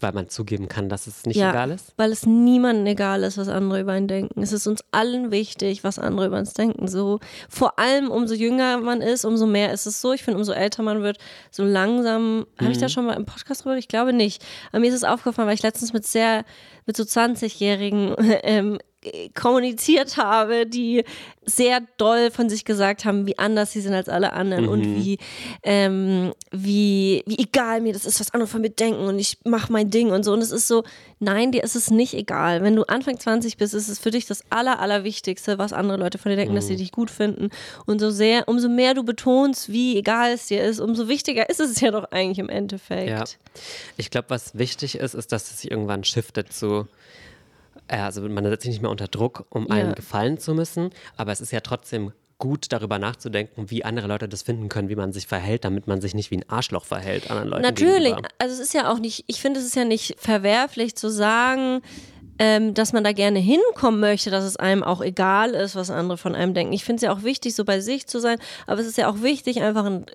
Weil 0.02 0.14
man 0.14 0.30
zugeben 0.30 0.68
kann, 0.68 0.90
dass 0.90 1.08
es 1.08 1.26
nicht 1.26 1.38
Ja, 1.38 1.52
egal 1.52 1.72
ist? 1.72 1.94
Weil 1.98 2.12
es 2.12 2.26
niemandem 2.26 2.86
egal 2.88 3.24
ist, 3.24 3.38
was 3.38 3.48
andere 3.48 3.82
über 3.82 3.94
einen 3.94 4.08
denken. 4.08 4.42
Es 4.42 4.52
ist 4.52 4.68
uns 4.68 4.84
allen 4.92 5.32
wichtig, 5.32 5.84
was 5.84 6.00
andere 6.00 6.28
über 6.28 6.40
uns 6.40 6.54
denken. 6.54 6.88
So, 6.88 7.20
vor 7.50 7.80
allem 7.80 8.10
umso 8.10 8.34
jünger 8.34 8.80
man 8.80 9.02
ist, 9.02 9.26
umso 9.26 9.46
mehr 9.46 9.72
ist 9.72 9.86
es 9.86 10.02
so. 10.02 10.14
Ich 10.14 10.24
finde, 10.24 10.40
umso 10.40 10.54
älter 10.54 10.84
man 10.84 11.02
wird, 11.04 11.18
so 11.52 11.64
langsam. 11.64 12.46
Habe 12.60 12.72
ich 12.72 12.78
da 12.78 12.90
schon 12.90 13.06
mal 13.06 13.14
im 13.14 13.26
Podcast 13.26 13.64
drüber? 13.64 13.78
Ich 13.78 13.88
glaube 13.88 14.14
nicht. 14.14 14.44
Aber 14.72 14.82
mir 14.82 14.90
ist 14.90 14.96
es 14.96 15.04
aufgefallen, 15.04 15.48
weil 15.48 15.56
ich 15.56 15.64
letztens 15.64 15.94
mit 15.94 16.06
sehr, 16.06 16.46
mit 16.86 16.98
so 16.98 17.04
20-Jährigen 17.04 18.16
ähm, 18.44 18.80
kommuniziert 19.34 20.18
habe, 20.18 20.66
die 20.66 21.04
sehr 21.44 21.82
doll 21.98 22.30
von 22.30 22.50
sich 22.50 22.66
gesagt 22.66 23.04
haben, 23.04 23.26
wie 23.26 23.38
anders 23.40 23.72
sie 23.72 23.82
sind 23.82 23.94
als 23.94 24.08
alle 24.08 24.34
anderen 24.34 24.68
und 24.68 24.84
wie, 24.84 25.18
ähm, 25.64 26.34
wie, 26.52 27.24
wie 27.26 27.40
egal 27.40 27.82
mir 27.82 27.94
das 27.94 28.06
ist, 28.06 28.20
was 28.20 28.32
andere 28.34 28.48
von 28.48 28.62
mir 28.62 28.70
denken 28.70 29.02
und 29.06 29.18
ich 29.18 29.40
mache 29.44 29.72
mein 29.72 29.90
Ding 29.90 30.12
und 30.12 30.24
so. 30.24 30.34
Und 30.34 30.42
es 30.42 30.52
ist 30.52 30.68
so, 30.68 30.84
nein, 31.20 31.52
dir 31.52 31.64
ist 31.64 31.76
es 31.76 31.90
nicht 31.90 32.14
egal. 32.14 32.62
Wenn 32.62 32.76
du 32.76 32.84
Anfang 32.84 33.20
20 33.20 33.58
bist, 33.58 33.74
ist 33.74 33.88
es 33.88 33.98
für 33.98 34.12
dich 34.12 34.28
das 34.28 34.44
Aller, 34.52 34.80
Allerwichtigste, 34.80 35.58
was 35.58 35.74
andere 35.74 35.98
Leute 35.98 36.20
von 36.20 36.30
dir 36.30 36.36
denken, 36.36 36.54
dass 36.54 36.68
sie 36.68 36.76
dich 36.76 36.92
gut 36.92 37.10
finden. 37.10 37.50
Und 37.88 38.00
so 38.00 38.12
sehr, 38.12 38.48
umso 38.48 38.70
mehr 38.70 38.94
du 38.94 39.04
betonst, 39.04 39.72
wie 39.72 39.98
egal 39.98 40.34
es 40.34 40.46
dir 40.46 40.64
ist, 40.64 40.80
umso 40.80 41.08
wichtiger 41.08 41.50
ist 41.50 41.60
es 41.60 41.82
ja 41.82 41.90
doch 41.90 42.12
eigentlich 42.12 42.40
im 42.40 42.50
Endeffekt. 42.50 43.10
Ja. 43.10 43.24
Ich 43.98 44.12
glaube, 44.12 44.30
was 44.30 44.56
wichtig 44.58 44.96
ist, 44.96 45.16
ist, 45.16 45.32
dass 45.32 45.50
es 45.50 45.62
sich 45.62 45.72
irgendwann 45.72 46.04
shiftet 46.04 46.54
zu. 46.54 46.82
äh, 46.82 46.86
Also 48.00 48.22
man 48.22 48.44
setzt 48.46 48.64
sich 48.64 48.72
nicht 48.72 48.82
mehr 48.82 48.92
unter 48.92 49.08
Druck, 49.08 49.46
um 49.50 49.68
Ja. 49.68 49.76
einem 49.76 49.96
gefallen 49.96 50.38
zu 50.38 50.54
müssen, 50.54 50.90
aber 51.18 51.32
es 51.32 51.42
ist 51.42 51.52
ja 51.52 51.60
trotzdem 51.60 52.12
gut, 52.38 52.68
darüber 52.72 52.98
nachzudenken, 52.98 53.70
wie 53.70 53.86
andere 53.86 54.08
Leute 54.08 54.28
das 54.28 54.42
finden 54.42 54.68
können, 54.68 54.90
wie 54.90 54.96
man 54.96 55.14
sich 55.14 55.28
verhält, 55.28 55.64
damit 55.64 55.86
man 55.86 56.02
sich 56.02 56.16
nicht 56.16 56.32
wie 56.32 56.38
ein 56.38 56.50
Arschloch 56.50 56.86
verhält 56.86 57.30
anderen 57.30 57.50
Leuten 57.50 57.62
Natürlich, 57.62 58.06
gegenüber. 58.16 58.30
also 58.40 58.54
es 58.56 58.60
ist 58.60 58.74
ja 58.74 58.92
auch 58.92 58.98
nicht, 58.98 59.26
ich 59.28 59.40
finde 59.42 59.60
es 59.60 59.66
ist 59.68 59.76
ja 59.76 59.86
nicht 59.86 60.16
verwerflich 60.18 60.96
zu 60.96 61.10
sagen, 61.12 61.82
ähm, 62.40 62.74
dass 62.74 62.94
man 62.94 63.04
da 63.04 63.12
gerne 63.12 63.38
hinkommen 63.38 64.00
möchte, 64.00 64.32
dass 64.32 64.44
es 64.44 64.58
einem 64.58 64.82
auch 64.84 65.02
egal 65.02 65.52
ist, 65.52 65.76
was 65.76 65.92
andere 65.92 66.18
von 66.18 66.34
einem 66.34 66.56
denken. 66.56 66.74
Ich 66.74 66.84
finde 66.84 66.96
es 66.96 67.02
ja 67.04 67.14
auch 67.14 67.22
wichtig, 67.22 67.54
so 67.54 67.64
bei 67.64 67.80
sich 67.80 68.08
zu 68.08 68.20
sein, 68.20 68.40
aber 68.66 68.82
es 68.82 68.88
ist 68.88 68.98
ja 68.98 69.08
auch 69.12 69.22
wichtig, 69.22 69.62
einfach 69.62 69.86
ein 69.86 70.08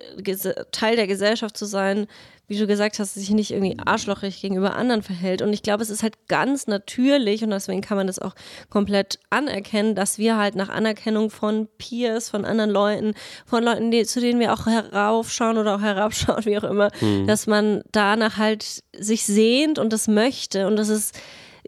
Teil 0.73 0.97
der 0.97 1.07
Gesellschaft 1.07 1.55
zu 1.55 1.65
sein, 1.65 2.07
wie 2.47 2.57
du 2.57 2.65
gesagt 2.65 2.99
hast, 2.99 3.15
sich 3.15 3.29
nicht 3.31 3.51
irgendwie 3.51 3.77
arschlochig 3.77 4.41
gegenüber 4.41 4.75
anderen 4.75 5.03
verhält. 5.03 5.41
Und 5.41 5.51
ich 5.51 5.63
glaube, 5.63 5.83
es 5.83 5.89
ist 5.89 6.03
halt 6.03 6.27
ganz 6.27 6.67
natürlich 6.67 7.43
und 7.43 7.49
deswegen 7.49 7.81
kann 7.81 7.97
man 7.97 8.07
das 8.07 8.19
auch 8.19 8.35
komplett 8.69 9.19
anerkennen, 9.29 9.95
dass 9.95 10.17
wir 10.17 10.37
halt 10.37 10.55
nach 10.55 10.69
Anerkennung 10.69 11.29
von 11.29 11.67
Peers, 11.77 12.29
von 12.29 12.45
anderen 12.45 12.69
Leuten, 12.69 13.13
von 13.45 13.63
Leuten, 13.63 13.91
die, 13.91 14.05
zu 14.05 14.21
denen 14.21 14.39
wir 14.39 14.53
auch 14.53 14.65
heraufschauen 14.65 15.57
oder 15.57 15.75
auch 15.75 15.81
herabschauen, 15.81 16.45
wie 16.45 16.57
auch 16.57 16.63
immer, 16.63 16.89
dass 17.25 17.47
man 17.47 17.83
danach 17.91 18.37
halt 18.37 18.83
sich 18.97 19.25
sehnt 19.25 19.77
und 19.77 19.91
das 19.91 20.07
möchte. 20.07 20.67
Und 20.67 20.77
das 20.77 20.89
ist 20.89 21.19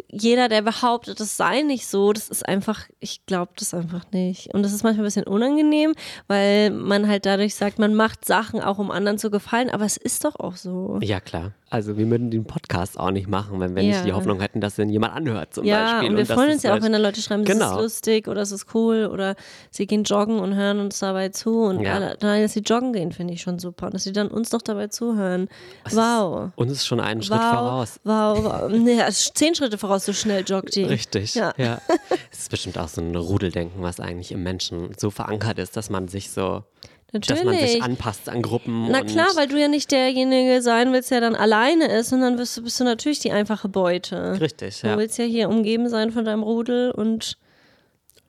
jeder, 0.07 0.49
der 0.49 0.61
behauptet, 0.61 1.19
das 1.19 1.37
sei 1.37 1.61
nicht 1.61 1.87
so, 1.87 2.13
das 2.13 2.29
ist 2.29 2.47
einfach, 2.47 2.87
ich 2.99 3.25
glaube 3.25 3.51
das 3.55 3.73
einfach 3.73 4.05
nicht. 4.11 4.53
Und 4.53 4.63
das 4.63 4.73
ist 4.73 4.83
manchmal 4.83 5.03
ein 5.03 5.07
bisschen 5.07 5.27
unangenehm, 5.27 5.93
weil 6.27 6.71
man 6.71 7.07
halt 7.07 7.25
dadurch 7.25 7.55
sagt, 7.55 7.79
man 7.79 7.95
macht 7.95 8.25
Sachen 8.25 8.61
auch, 8.61 8.77
um 8.77 8.91
anderen 8.91 9.17
zu 9.17 9.29
gefallen, 9.31 9.69
aber 9.69 9.85
es 9.85 9.97
ist 9.97 10.25
doch 10.25 10.35
auch 10.39 10.55
so. 10.55 10.99
Ja, 11.01 11.19
klar. 11.19 11.53
Also 11.72 11.97
wir 11.97 12.09
würden 12.09 12.32
den 12.32 12.45
Podcast 12.45 12.99
auch 12.99 13.11
nicht 13.11 13.28
machen, 13.28 13.59
wenn 13.59 13.76
wir 13.76 13.84
Ja. 13.84 13.89
nicht 13.91 14.05
die 14.05 14.13
Hoffnung 14.13 14.39
hätten, 14.39 14.59
dass 14.59 14.80
ihn 14.80 14.89
jemand 14.89 15.13
anhört 15.15 15.53
zum 15.53 15.65
Ja, 15.65 15.84
Beispiel. 15.99 16.09
und 16.09 16.17
wir 16.17 16.24
dass 16.26 16.34
freuen 16.36 16.49
es 16.49 16.53
uns 16.55 16.63
ja 16.63 16.74
auch, 16.76 16.82
wenn 16.82 16.91
dann 16.93 17.01
Leute 17.01 17.22
schreiben, 17.22 17.45
das 17.45 17.53
Genau. 17.53 17.76
ist 17.76 17.82
lustig 17.82 18.28
oder 18.28 18.41
es 18.41 18.51
ist 18.51 18.74
cool 18.74 19.07
oder 19.11 19.36
sie 19.70 19.86
gehen 19.86 20.03
joggen 20.03 20.39
und 20.39 20.55
hören 20.55 20.80
uns 20.80 20.97
dabei 20.99 21.30
zu. 21.30 21.61
Und 21.65 21.82
Ja. 21.82 21.93
alle, 21.95 22.17
nein, 22.22 22.41
dass 22.41 22.53
sie 22.53 22.61
joggen 22.61 22.91
gehen, 22.93 23.11
finde 23.11 23.34
ich 23.36 23.41
schon 23.41 23.59
super. 23.59 23.86
Und 23.88 23.93
dass 23.93 24.03
sie 24.03 24.13
dann 24.13 24.30
uns 24.30 24.51
noch 24.51 24.61
dabei 24.63 24.88
zuhören. 24.88 25.47
Wow. 25.91 26.51
Uns 26.55 26.72
ist 26.72 26.88
schon 26.88 26.99
einen 26.99 27.22
Schritt 27.22 27.39
Wow, 27.39 27.49
voraus. 27.49 27.99
wow, 28.03 28.43
wow. 28.43 29.01
Also 29.03 29.32
zehn 29.34 29.53
Schritte 29.55 29.78
voraus, 29.78 30.05
so 30.05 30.13
schnell 30.13 30.43
joggt 30.47 30.76
die. 30.76 30.84
Richtig, 30.86 31.36
Ja. 31.36 31.53
ja. 31.57 31.80
Es 32.32 32.39
ist 32.39 32.51
bestimmt 32.51 32.78
auch 32.78 32.88
so 32.88 33.01
ein 33.01 33.15
Rudeldenken, 33.15 33.82
was 33.82 33.99
eigentlich 33.99 34.32
im 34.32 34.43
Menschen 34.43 34.89
so 34.97 35.09
verankert 35.11 35.59
ist, 35.59 35.78
dass 35.78 35.89
man 35.89 36.07
sich 36.07 36.32
so, 36.32 36.63
Natürlich. 37.12 37.43
dass 37.43 37.51
man 37.53 37.68
sich 37.68 37.82
anpasst 37.84 38.30
an 38.30 38.41
Gruppen. 38.41 38.88
Na 38.91 39.01
klar, 39.01 39.28
weil 39.36 39.47
du 39.47 39.60
ja 39.60 39.68
nicht 39.68 39.91
derjenige 39.91 40.62
sein 40.62 40.93
willst, 40.93 41.10
der 41.12 41.22
dann 41.22 41.36
alleine 41.36 41.88
ist, 41.91 42.10
sondern 42.10 42.36
bist, 42.36 42.55
du- 42.57 42.64
bist 42.64 42.80
du 42.80 42.84
natürlich 42.84 43.20
die 43.20 43.32
einfache 43.32 43.68
Beute. 43.68 44.39
Richtig, 44.39 44.82
Du 44.82 44.88
ja. 44.88 44.97
willst 44.97 45.18
ja 45.18 45.26
hier 45.26 45.49
umgeben 45.49 45.89
sein 45.89 46.12
von 46.12 46.24
deinem 46.26 46.43
Rudel 46.43 46.91
und, 46.91 47.38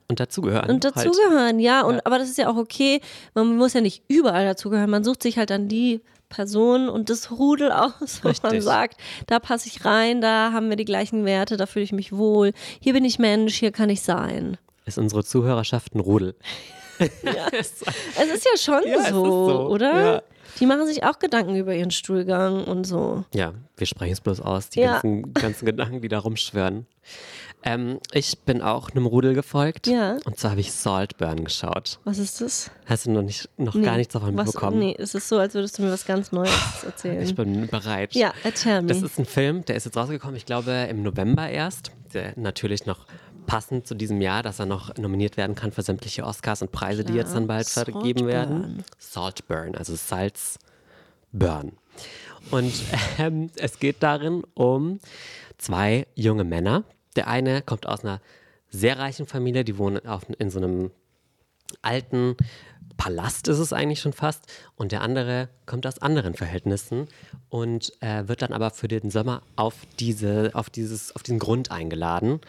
Und 0.09 0.19
dazugehören. 0.21 0.71
und 0.71 0.85
halt. 0.85 0.97
dazugehören, 0.97 1.59
ja. 1.59 1.83
Und, 1.83 1.97
Ja. 1.97 2.01
Aber 2.05 2.19
das 2.19 2.31
ist 2.31 2.39
ja 2.39 2.49
auch 2.49 2.57
okay. 2.57 3.01
Man 3.35 3.57
muss 3.57 3.75
ja 3.75 3.81
nicht 3.83 4.03
überall 4.09 4.47
dazugehören. 4.47 4.89
Man 4.91 5.05
sucht 5.05 5.23
sich 5.23 5.37
halt 5.37 5.51
dann 5.51 5.69
die 5.69 6.01
Person 6.31 6.89
und 6.89 7.11
das 7.11 7.31
Rudel 7.33 7.73
aus, 7.73 8.21
wo 8.23 8.31
man 8.43 8.61
sagt, 8.63 8.99
da 9.27 9.41
passe 9.41 9.69
ich 9.69 9.85
rein, 9.85 10.21
da 10.21 10.53
haben 10.53 10.71
wir 10.71 10.77
die 10.77 10.85
gleichen 10.85 11.25
Werte, 11.27 11.57
da 11.57 11.67
fühle 11.67 11.85
ich 11.85 11.93
mich 11.93 12.13
wohl. 12.17 12.53
Hier 12.81 12.93
bin 12.95 13.05
ich 13.05 13.19
Mensch, 13.19 13.57
hier 13.57 13.73
kann 13.73 13.91
ich 13.91 14.01
sein. 14.03 14.57
Ist 14.87 14.97
unsere 14.97 15.23
Zuhörerschaft 15.25 15.95
ein 15.95 16.01
Rudel. 16.01 16.35
Es 17.53 17.83
ist 17.83 18.45
ja 18.45 18.57
schon 18.59 18.83
Ja, 18.89 19.11
so, 19.11 19.25
so. 19.49 19.61
oder? 19.69 20.15
Ja. 20.15 20.23
Die 20.59 20.67
machen 20.67 20.87
sich 20.87 21.05
auch 21.05 21.19
Gedanken 21.19 21.57
über 21.57 21.75
ihren 21.75 21.91
Stuhlgang 21.91 22.65
und 22.65 22.85
so. 22.85 23.25
Ja, 23.33 23.55
wir 23.77 23.87
sprechen 23.87 24.13
es 24.13 24.21
bloß 24.21 24.41
aus, 24.41 24.69
die 24.69 24.81
Ja. 24.81 24.93
ganzen, 25.01 25.33
ganzen 25.35 25.65
Gedanken, 25.67 26.01
die 26.03 26.09
da 26.09 26.19
rumschwören. 26.19 26.87
Ähm, 27.63 28.01
ich 28.13 28.39
bin 28.41 28.63
auch 28.63 28.91
einem 28.91 29.05
Rudel 29.07 29.35
gefolgt. 29.35 29.87
Ja. 29.87 30.17
Und 30.25 30.39
zwar 30.39 30.53
habe 30.53 30.61
ich 30.61 30.73
Saltburn 30.73 31.45
geschaut. 31.45 31.99
Was 32.05 32.19
ist 32.19 32.41
das? 32.41 32.71
Hast 32.87 33.05
du 33.07 33.11
noch, 33.11 33.23
nicht, 33.23 33.49
noch 33.59 33.81
gar 33.81 33.97
nichts 33.99 34.15
davon 34.15 34.35
was, 34.37 34.47
mitbekommen? 34.47 34.79
Nee, 34.79 34.97
es 34.99 35.15
ist 35.15 35.29
so, 35.29 35.39
als 35.39 35.53
würdest 35.55 35.79
du 35.79 35.83
mir 35.83 35.93
was 35.93 36.07
ganz 36.07 36.33
Neues 36.33 36.51
erzählen. 36.85 37.21
Ich 37.23 37.35
bin 37.35 37.67
bereit. 37.67 38.15
ja, 38.15 38.33
erzähl 38.45 38.81
mir. 38.83 38.89
Das 38.89 39.03
ist 39.03 39.19
ein 39.19 39.27
Film, 39.27 39.65
der 39.67 39.77
ist 39.77 39.85
jetzt 39.85 39.97
rausgekommen, 39.97 40.37
ich 40.37 40.47
glaube 40.47 40.73
im 40.91 41.03
November 41.03 41.49
erst. 41.49 41.93
Der 42.15 42.33
natürlich 42.37 42.87
noch 42.87 43.07
passend 43.47 43.87
zu 43.87 43.95
diesem 43.95 44.21
Jahr, 44.21 44.43
dass 44.43 44.59
er 44.59 44.67
noch 44.67 44.97
nominiert 44.97 45.37
werden 45.37 45.55
kann 45.55 45.73
für 45.73 45.83
sämtliche 45.83 46.25
Oscars 46.25 46.63
und 46.63 46.73
Preise, 46.73 47.05
die 47.05 47.13
Klar. 47.13 47.25
jetzt 47.25 47.35
dann 47.35 47.47
bald 47.47 47.69
vergeben 47.69 48.27
werden. 48.27 48.85
Saltburn, 48.99 49.75
also 49.75 49.95
Salzburn. 49.95 51.73
Und 52.51 52.73
ähm, 53.19 53.51
es 53.57 53.79
geht 53.79 54.03
darin 54.03 54.43
um 54.55 55.01
zwei 55.59 56.07
junge 56.15 56.45
Männer. 56.45 56.85
Der 57.17 57.29
eine 57.29 57.63
kommt 57.63 57.87
aus 57.87 58.05
einer 58.05 58.21
sehr 58.71 58.99
reichen 58.99 59.27
Familie, 59.27 59.65
die 59.65 59.79
wohnen 59.79 60.07
auf, 60.07 60.23
in 60.39 60.51
so 60.51 60.59
einem 60.59 60.91
alten 61.83 62.37
Palast 63.01 63.49
ist 63.49 63.59
es 63.59 63.73
eigentlich 63.73 64.01
schon 64.01 64.13
fast. 64.13 64.45
Und 64.77 64.93
der 64.93 65.01
andere 65.01 65.49
kommt 65.65 65.87
aus 65.87 66.01
anderen 66.01 66.35
Verhältnissen 66.35 67.09
und 67.49 67.95
äh, 68.03 68.29
wird 68.29 68.43
dann 68.43 68.53
aber 68.53 68.71
für 68.71 68.89
den 68.89 69.11
Sommer 69.11 69.43
auf, 69.57 69.75
diese, 69.99 70.51
auf, 70.53 70.69
dieses, 70.69 71.17
auf 71.17 71.23
diesen 71.23 71.39
Grund 71.39 71.71
eingeladen. 71.71 72.41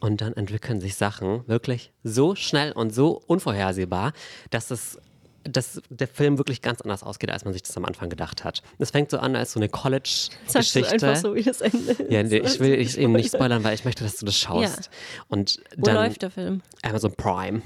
Und 0.00 0.20
dann 0.20 0.32
entwickeln 0.34 0.80
sich 0.80 0.94
Sachen 0.94 1.46
wirklich 1.48 1.92
so 2.04 2.34
schnell 2.34 2.72
und 2.72 2.94
so 2.94 3.20
unvorhersehbar, 3.26 4.12
dass 4.50 4.70
es 4.70 4.98
dass 5.44 5.80
der 5.88 6.08
Film 6.08 6.36
wirklich 6.36 6.62
ganz 6.62 6.80
anders 6.80 7.02
ausgeht, 7.02 7.30
als 7.30 7.44
man 7.44 7.52
sich 7.52 7.62
das 7.62 7.76
am 7.76 7.84
Anfang 7.84 8.10
gedacht 8.10 8.44
hat. 8.44 8.62
Es 8.78 8.90
fängt 8.90 9.10
so 9.10 9.18
an 9.18 9.34
als 9.34 9.52
so 9.52 9.60
eine 9.60 9.68
College-Geschichte. 9.68 10.90
einfach 10.90 11.16
so, 11.16 11.34
wie 11.34 11.42
das 11.42 11.60
Ende 11.60 11.92
ist. 11.92 12.10
Ja, 12.10 12.22
nee, 12.22 12.38
ich 12.38 12.60
will 12.60 12.74
ich 12.74 12.98
eben 12.98 13.12
nicht 13.12 13.34
spoilern. 13.34 13.64
weil 13.64 13.74
ich 13.74 13.84
möchte, 13.84 14.04
dass 14.04 14.16
du 14.16 14.26
das 14.26 14.36
schaust. 14.36 14.90
Und 15.28 15.60
Wo 15.76 15.86
dann 15.86 15.94
läuft 15.94 16.22
der 16.22 16.30
Film? 16.30 16.60
Amazon 16.82 17.14
Prime. 17.14 17.62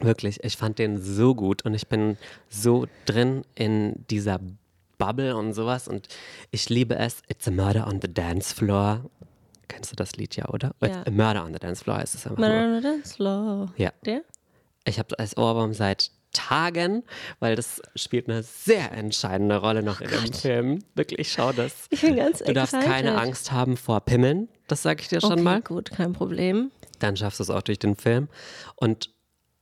Wirklich, 0.00 0.42
ich 0.44 0.56
fand 0.56 0.78
den 0.78 1.02
so 1.02 1.34
gut 1.34 1.64
und 1.64 1.74
ich 1.74 1.88
bin 1.88 2.16
so 2.48 2.86
drin 3.04 3.42
in 3.54 4.04
dieser 4.08 4.40
Bubble 4.98 5.36
und 5.36 5.52
sowas 5.54 5.88
und 5.88 6.08
ich 6.50 6.68
liebe 6.68 6.96
es. 6.96 7.22
It's 7.28 7.46
a 7.48 7.50
murder 7.50 7.86
on 7.86 8.00
the 8.00 8.12
dance 8.12 8.54
floor. 8.54 9.04
Kennst 9.68 9.92
du 9.92 9.96
das 9.96 10.16
Lied 10.16 10.36
ja, 10.36 10.48
oder? 10.48 10.74
Ja. 10.82 11.04
Murder 11.10 11.44
on 11.44 11.52
the 11.52 11.58
dance 11.58 11.84
floor 11.84 12.00
ist 12.02 12.14
es 12.14 12.26
einfach. 12.26 12.38
Murder 12.38 12.64
on 12.64 12.76
the 12.76 12.82
Dance 12.82 13.14
Floor. 13.14 13.72
Ja. 13.76 13.92
Der? 14.04 14.22
Ich 14.84 14.98
habe 14.98 15.18
als 15.18 15.36
Ohrwurm 15.36 15.74
seit 15.74 16.10
Tagen, 16.32 17.04
weil 17.40 17.56
das 17.56 17.80
spielt 17.94 18.28
eine 18.28 18.42
sehr 18.42 18.92
entscheidende 18.92 19.56
Rolle 19.56 19.82
noch 19.82 20.00
in 20.00 20.10
dem 20.10 20.32
Film. 20.32 20.84
Wirklich, 20.94 21.32
schau 21.32 21.52
das. 21.52 21.86
Ich 21.90 22.00
bin 22.02 22.16
ganz 22.16 22.38
Du 22.40 22.52
darfst 22.52 22.74
excited. 22.74 22.94
keine 22.94 23.18
Angst 23.18 23.52
haben 23.52 23.76
vor 23.76 24.00
Pimmeln, 24.00 24.48
das 24.66 24.82
sage 24.82 25.00
ich 25.02 25.08
dir 25.08 25.20
schon 25.20 25.32
okay, 25.32 25.42
mal. 25.42 25.62
gut, 25.62 25.90
kein 25.90 26.12
Problem. 26.12 26.70
Dann 26.98 27.16
schaffst 27.16 27.38
du 27.40 27.44
es 27.44 27.50
auch 27.50 27.62
durch 27.62 27.78
den 27.78 27.96
Film. 27.96 28.28
Und 28.76 29.10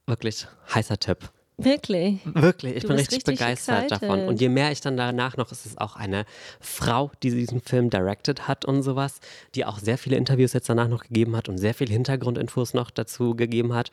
wirklich 0.06 0.46
heißer 0.74 0.98
Tipp. 0.98 1.30
Wirklich. 1.58 2.20
Wirklich, 2.24 2.76
ich 2.76 2.82
Du 2.82 2.88
bin 2.88 2.98
richtig, 2.98 3.16
richtig 3.18 3.38
begeistert 3.38 3.84
excited. 3.84 4.02
davon. 4.02 4.28
Und 4.28 4.40
je 4.40 4.50
mehr 4.50 4.72
ich 4.72 4.82
dann 4.82 4.96
danach 4.96 5.38
noch, 5.38 5.50
es 5.50 5.64
ist 5.64 5.80
auch 5.80 5.96
eine 5.96 6.26
Frau, 6.60 7.10
die 7.22 7.30
diesen 7.30 7.60
Film 7.62 7.88
directed 7.88 8.46
hat 8.46 8.66
und 8.66 8.82
sowas, 8.82 9.20
die 9.54 9.64
auch 9.64 9.78
sehr 9.78 9.96
viele 9.96 10.16
Interviews 10.16 10.52
jetzt 10.52 10.68
danach 10.68 10.88
noch 10.88 11.04
gegeben 11.04 11.34
hat 11.34 11.48
und 11.48 11.56
sehr 11.56 11.72
viele 11.72 11.92
Hintergrundinfos 11.92 12.74
noch 12.74 12.90
dazu 12.90 13.34
gegeben 13.34 13.72
hat. 13.74 13.90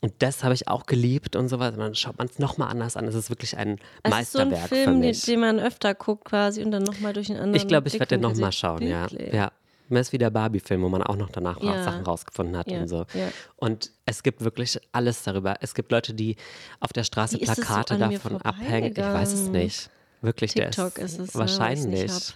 Und 0.00 0.14
das 0.20 0.44
habe 0.44 0.54
ich 0.54 0.66
auch 0.68 0.86
geliebt 0.86 1.36
und 1.36 1.48
sowas. 1.48 1.74
Und 1.74 1.80
dann 1.80 1.94
schaut 1.94 2.16
man 2.16 2.26
es 2.26 2.38
nochmal 2.38 2.70
anders 2.70 2.96
an. 2.96 3.06
Es 3.06 3.14
ist 3.14 3.28
wirklich 3.28 3.58
ein 3.58 3.78
Es 4.02 4.18
ist 4.18 4.32
so 4.32 4.38
ein 4.38 4.48
Meisterwerk 4.50 4.68
Film, 4.68 4.84
für 4.84 4.90
den, 4.92 5.00
mich. 5.00 5.22
den 5.22 5.40
man 5.40 5.60
öfter 5.60 5.94
guckt 5.94 6.24
quasi 6.24 6.62
und 6.62 6.70
dann 6.70 6.84
nochmal 6.84 7.12
durch 7.12 7.28
einen 7.28 7.40
anderen 7.40 7.56
ich 7.56 7.68
glaube, 7.68 7.88
ich 7.88 7.94
werde 7.94 8.16
den 8.16 8.20
nochmal 8.22 8.52
schauen, 8.52 8.80
ja. 8.82 9.10
Wirklich? 9.10 9.34
ja. 9.34 9.52
Mehr 9.94 10.02
ist 10.02 10.12
wie 10.12 10.18
der 10.18 10.30
Barbie-Film, 10.30 10.82
wo 10.82 10.88
man 10.90 11.02
auch 11.02 11.16
noch 11.16 11.30
danach 11.30 11.60
Ja. 11.62 11.82
Sachen 11.82 12.04
rausgefunden 12.04 12.56
hat 12.56 12.70
Ja, 12.70 12.80
und 12.80 12.88
so. 12.88 13.06
ja. 13.14 13.28
Und 13.56 13.90
es 14.04 14.22
gibt 14.22 14.42
wirklich 14.44 14.78
alles 14.92 15.22
darüber. 15.22 15.56
Es 15.60 15.74
gibt 15.74 15.90
Leute, 15.90 16.12
die 16.14 16.36
auf 16.80 16.92
der 16.92 17.04
Straße 17.04 17.36
Wie 17.38 17.42
ist 17.42 17.54
so 17.56 17.62
Plakate 17.62 17.94
mir 17.98 18.10
davon 18.10 18.42
abhängen. 18.42 18.92
Ich 18.92 18.98
weiß 18.98 19.32
es 19.32 19.48
nicht. 19.48 19.88
Wirklich, 20.20 20.54
der 20.54 20.70
TikTok 20.70 20.98
ist 20.98 21.18
es, 21.18 21.34
ne, 21.34 21.40
wahrscheinlich. 21.40 22.02
nicht 22.02 22.34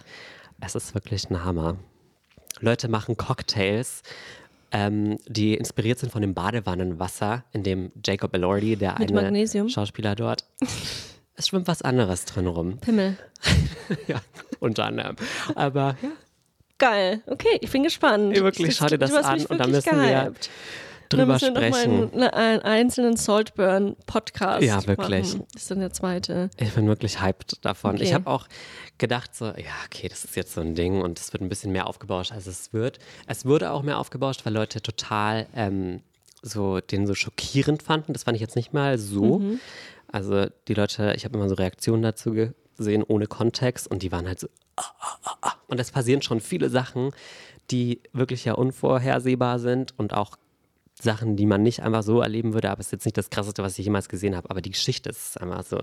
es 0.61 0.75
ist 0.75 0.93
wirklich 0.93 1.29
ein 1.29 1.43
Hammer. 1.43 1.77
Leute 2.59 2.87
machen 2.89 3.15
Cocktails, 3.17 4.01
ähm, 4.71 5.17
die 5.27 5.55
inspiriert 5.55 5.99
sind 5.99 6.11
von 6.11 6.21
dem 6.21 6.33
Badewannenwasser, 6.33 7.43
in 7.53 7.63
dem 7.63 7.91
Jacob 8.05 8.35
Elordi, 8.35 8.75
der 8.75 8.99
Mit 8.99 9.09
eine 9.11 9.21
Magnesium? 9.21 9.69
Schauspieler 9.69 10.15
dort, 10.15 10.43
es 11.35 11.47
schwimmt 11.47 11.67
was 11.67 11.81
anderes 11.81 12.25
drin 12.25 12.47
rum. 12.47 12.77
Pimmel. 12.79 13.17
ja, 14.07 14.19
unter 14.59 14.85
anderem. 14.85 15.15
Aber 15.55 15.95
ja, 16.01 16.09
Geil. 16.79 17.21
Okay, 17.27 17.57
ich 17.61 17.69
bin 17.71 17.83
gespannt. 17.83 18.35
Ey, 18.35 18.41
wirklich, 18.43 18.75
schau 18.75 18.87
dir 18.87 18.97
das 18.97 19.13
an 19.13 19.45
und 19.45 19.57
dann 19.59 19.69
müssen 19.71 19.85
wir 20.01 20.23
gehypt. 20.23 20.49
Dann 21.09 21.19
drüber 21.21 21.33
müssen 21.33 21.55
wir 21.55 21.67
sprechen. 21.73 22.13
einen, 22.13 22.23
einen 22.23 22.61
einzelnen 22.61 23.17
Saltburn-Podcast 23.17 24.61
Ja, 24.63 24.85
wirklich. 24.87 25.25
machen. 25.33 25.47
Das 25.53 25.63
ist 25.63 25.71
dann 25.71 25.79
der 25.79 25.91
zweite. 25.91 26.49
Ich 26.57 26.71
bin 26.73 26.87
wirklich 26.87 27.21
hyped 27.21 27.65
davon. 27.65 27.95
Ich 27.95 28.03
Okay. 28.03 28.13
habe 28.13 28.27
auch 28.29 28.47
gedacht, 28.99 29.35
so, 29.35 29.45
ja, 29.45 29.73
okay, 29.85 30.07
das 30.07 30.23
ist 30.23 30.35
jetzt 30.35 30.53
so 30.53 30.61
ein 30.61 30.75
Ding 30.75 31.01
und 31.01 31.19
es 31.19 31.33
wird 31.33 31.41
ein 31.41 31.49
bisschen 31.49 31.71
mehr 31.71 31.87
aufgebauscht, 31.87 32.31
als 32.31 32.45
es 32.47 32.73
wird. 32.73 32.99
Es 33.27 33.45
wurde 33.45 33.71
auch 33.71 33.81
mehr 33.81 33.97
aufgebauscht, 33.97 34.45
weil 34.45 34.53
Leute 34.53 34.81
total 34.81 35.47
ähm, 35.55 36.01
so 36.41 36.79
den 36.79 37.07
so 37.07 37.15
schockierend 37.15 37.81
fanden. 37.83 38.13
Das 38.13 38.23
fand 38.23 38.35
ich 38.35 38.41
jetzt 38.41 38.55
nicht 38.55 38.73
mal 38.73 38.97
so. 38.99 39.39
Mhm. 39.39 39.59
Also 40.11 40.45
die 40.67 40.73
Leute, 40.75 41.13
ich 41.15 41.25
habe 41.25 41.37
immer 41.37 41.49
so 41.49 41.55
Reaktionen 41.55 42.03
dazu 42.03 42.33
gesehen 42.77 43.03
ohne 43.03 43.25
Kontext 43.27 43.89
und 43.89 44.03
die 44.03 44.11
waren 44.11 44.27
halt 44.27 44.39
so. 44.39 44.47
Und 45.67 45.79
es 45.79 45.91
passieren 45.91 46.21
schon 46.21 46.39
viele 46.39 46.69
Sachen, 46.69 47.11
die 47.71 48.01
wirklich 48.13 48.45
ja 48.45 48.53
unvorhersehbar 48.53 49.59
sind 49.59 49.93
und 49.97 50.13
auch 50.13 50.37
Sachen, 50.99 51.35
die 51.35 51.45
man 51.45 51.63
nicht 51.63 51.81
einfach 51.81 52.03
so 52.03 52.21
erleben 52.21 52.53
würde. 52.53 52.69
Aber 52.69 52.81
es 52.81 52.87
ist 52.87 52.91
jetzt 52.91 53.05
nicht 53.05 53.17
das 53.17 53.29
Krasseste, 53.29 53.63
was 53.63 53.77
ich 53.79 53.85
jemals 53.85 54.09
gesehen 54.09 54.35
habe. 54.35 54.49
Aber 54.49 54.61
die 54.61 54.71
Geschichte 54.71 55.09
ist 55.09 55.39
einfach 55.39 55.63
so 55.63 55.79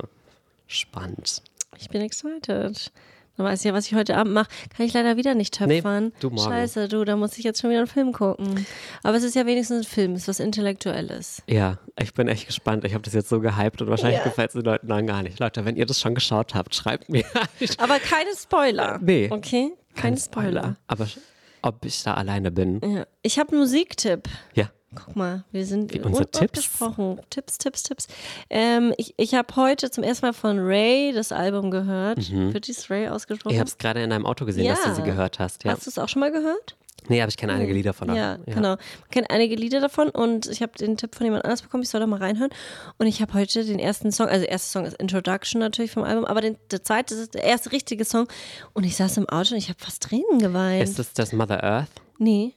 spannend. 0.66 1.42
Ich 1.78 1.88
bin 1.88 2.00
excited. 2.02 2.92
Dann 3.36 3.46
weiß 3.46 3.60
ich 3.60 3.64
ja, 3.66 3.74
was 3.74 3.86
ich 3.86 3.94
heute 3.94 4.16
Abend 4.16 4.32
mache. 4.32 4.48
Kann 4.76 4.86
ich 4.86 4.92
leider 4.92 5.16
wieder 5.16 5.34
nicht 5.34 5.60
Nee, 5.60 5.76
töpfern. 5.80 6.12
du 6.20 6.30
morgen. 6.30 6.50
Scheiße, 6.50 6.88
du, 6.88 7.04
da 7.04 7.16
muss 7.16 7.36
ich 7.38 7.44
jetzt 7.44 7.60
schon 7.60 7.70
wieder 7.70 7.80
einen 7.80 7.88
Film 7.88 8.12
gucken. 8.12 8.64
Aber 9.02 9.16
es 9.16 9.22
ist 9.24 9.34
ja 9.34 9.44
wenigstens 9.46 9.86
ein 9.86 9.90
Film, 9.90 10.12
es 10.12 10.22
ist 10.22 10.28
was 10.28 10.40
Intellektuelles. 10.40 11.42
Ja, 11.46 11.78
ich 12.00 12.14
bin 12.14 12.28
echt 12.28 12.46
gespannt. 12.46 12.84
Ich 12.84 12.94
habe 12.94 13.02
das 13.02 13.12
jetzt 13.14 13.28
so 13.28 13.40
gehypt 13.40 13.82
und 13.82 13.88
wahrscheinlich 13.88 14.18
Ja. 14.18 14.24
gefällt 14.24 14.50
es 14.50 14.54
den 14.54 14.62
Leuten 14.64 14.88
dann 14.88 15.06
gar 15.06 15.22
nicht. 15.22 15.38
Leute, 15.38 15.64
wenn 15.64 15.76
ihr 15.76 15.86
das 15.86 16.00
schon 16.00 16.14
geschaut 16.14 16.54
habt, 16.54 16.74
schreibt 16.74 17.08
mir. 17.08 17.24
Aber 17.78 17.98
keine 17.98 18.30
Spoiler. 18.36 18.98
Nee. 19.02 19.28
Okay? 19.30 19.72
Keine 19.94 20.16
Spoiler. 20.18 20.76
Aber 20.86 21.04
sch- 21.04 21.18
ob 21.62 21.84
ich 21.84 22.02
da 22.04 22.14
alleine 22.14 22.50
bin. 22.50 22.80
Ja. 22.84 23.06
Ich 23.22 23.38
habe 23.38 23.50
einen 23.52 23.60
Musiktipp. 23.60 24.28
Ja. 24.54 24.70
Guck 24.94 25.16
mal, 25.16 25.44
wir 25.52 25.66
sind 25.66 25.92
Wie 25.92 26.00
unsere 26.00 26.26
unabgesprochen. 26.26 27.20
Tipps, 27.28 27.58
Tipps, 27.58 27.82
Tipps. 27.82 28.08
Ähm, 28.48 28.94
ich 28.96 29.14
ich 29.18 29.34
habe 29.34 29.54
heute 29.56 29.90
zum 29.90 30.04
ersten 30.04 30.26
Mal 30.26 30.32
von 30.32 30.58
Ray 30.58 31.12
das 31.12 31.32
Album 31.32 31.70
gehört. 31.70 32.30
Wird 32.32 32.66
dies 32.68 32.88
Ray 32.88 33.08
ausgesprochen? 33.08 33.52
Ich 33.52 33.58
habe 33.60 33.68
es 33.68 33.76
gerade 33.78 34.02
in 34.02 34.10
deinem 34.10 34.24
Auto 34.24 34.46
gesehen, 34.46 34.66
dass 34.68 34.82
du 34.82 34.88
Ja. 34.88 34.94
sie 34.94 35.02
gehört 35.02 35.38
hast. 35.38 35.64
Ja. 35.64 35.72
Hast 35.72 35.86
du 35.86 35.90
es 35.90 35.98
auch 35.98 36.08
schon 36.08 36.20
mal 36.20 36.32
gehört? 36.32 36.76
Nee, 37.08 37.20
aber 37.22 37.28
ich 37.28 37.36
kenne 37.36 37.52
einige 37.52 37.72
Lieder 37.72 37.92
von 37.92 38.12
Ja, 38.14 38.36
ihr. 38.46 38.54
genau. 38.54 38.70
Man 38.70 38.78
kennt 39.12 39.30
einige 39.30 39.54
Lieder 39.54 39.80
davon 39.80 40.08
und 40.08 40.46
ich 40.46 40.60
habe 40.62 40.72
den 40.76 40.96
Tipp 40.96 41.14
von 41.14 41.24
jemand 41.24 41.44
anders 41.44 41.62
bekommen, 41.62 41.84
ich 41.84 41.88
soll 41.88 42.00
da 42.00 42.06
mal 42.08 42.18
reinhören. 42.18 42.50
Und 42.98 43.06
ich 43.06 43.20
habe 43.22 43.32
heute 43.34 43.64
den 43.64 43.78
ersten 43.78 44.10
Song, 44.10 44.26
also 44.26 44.40
der 44.40 44.50
erste 44.50 44.70
Song 44.70 44.86
ist 44.86 44.96
Introduction 44.98 45.60
natürlich 45.60 45.92
vom 45.92 46.02
Album, 46.02 46.24
aber 46.24 46.40
den, 46.40 46.56
der 46.72 46.82
zweite 46.82 47.14
ist 47.14 47.34
der 47.34 47.44
erste 47.44 47.70
richtige 47.70 48.04
Song. 48.04 48.26
Und 48.72 48.82
ich 48.84 48.96
saß 48.96 49.18
im 49.18 49.28
Auto 49.28 49.52
und 49.52 49.58
ich 49.58 49.68
habe 49.68 49.78
fast 49.78 50.02
Tränen 50.02 50.38
geweint. 50.40 50.82
Ist 50.82 50.98
es 50.98 51.12
das 51.12 51.32
Mother 51.32 51.62
Earth? 51.62 51.90
nee. 52.18 52.54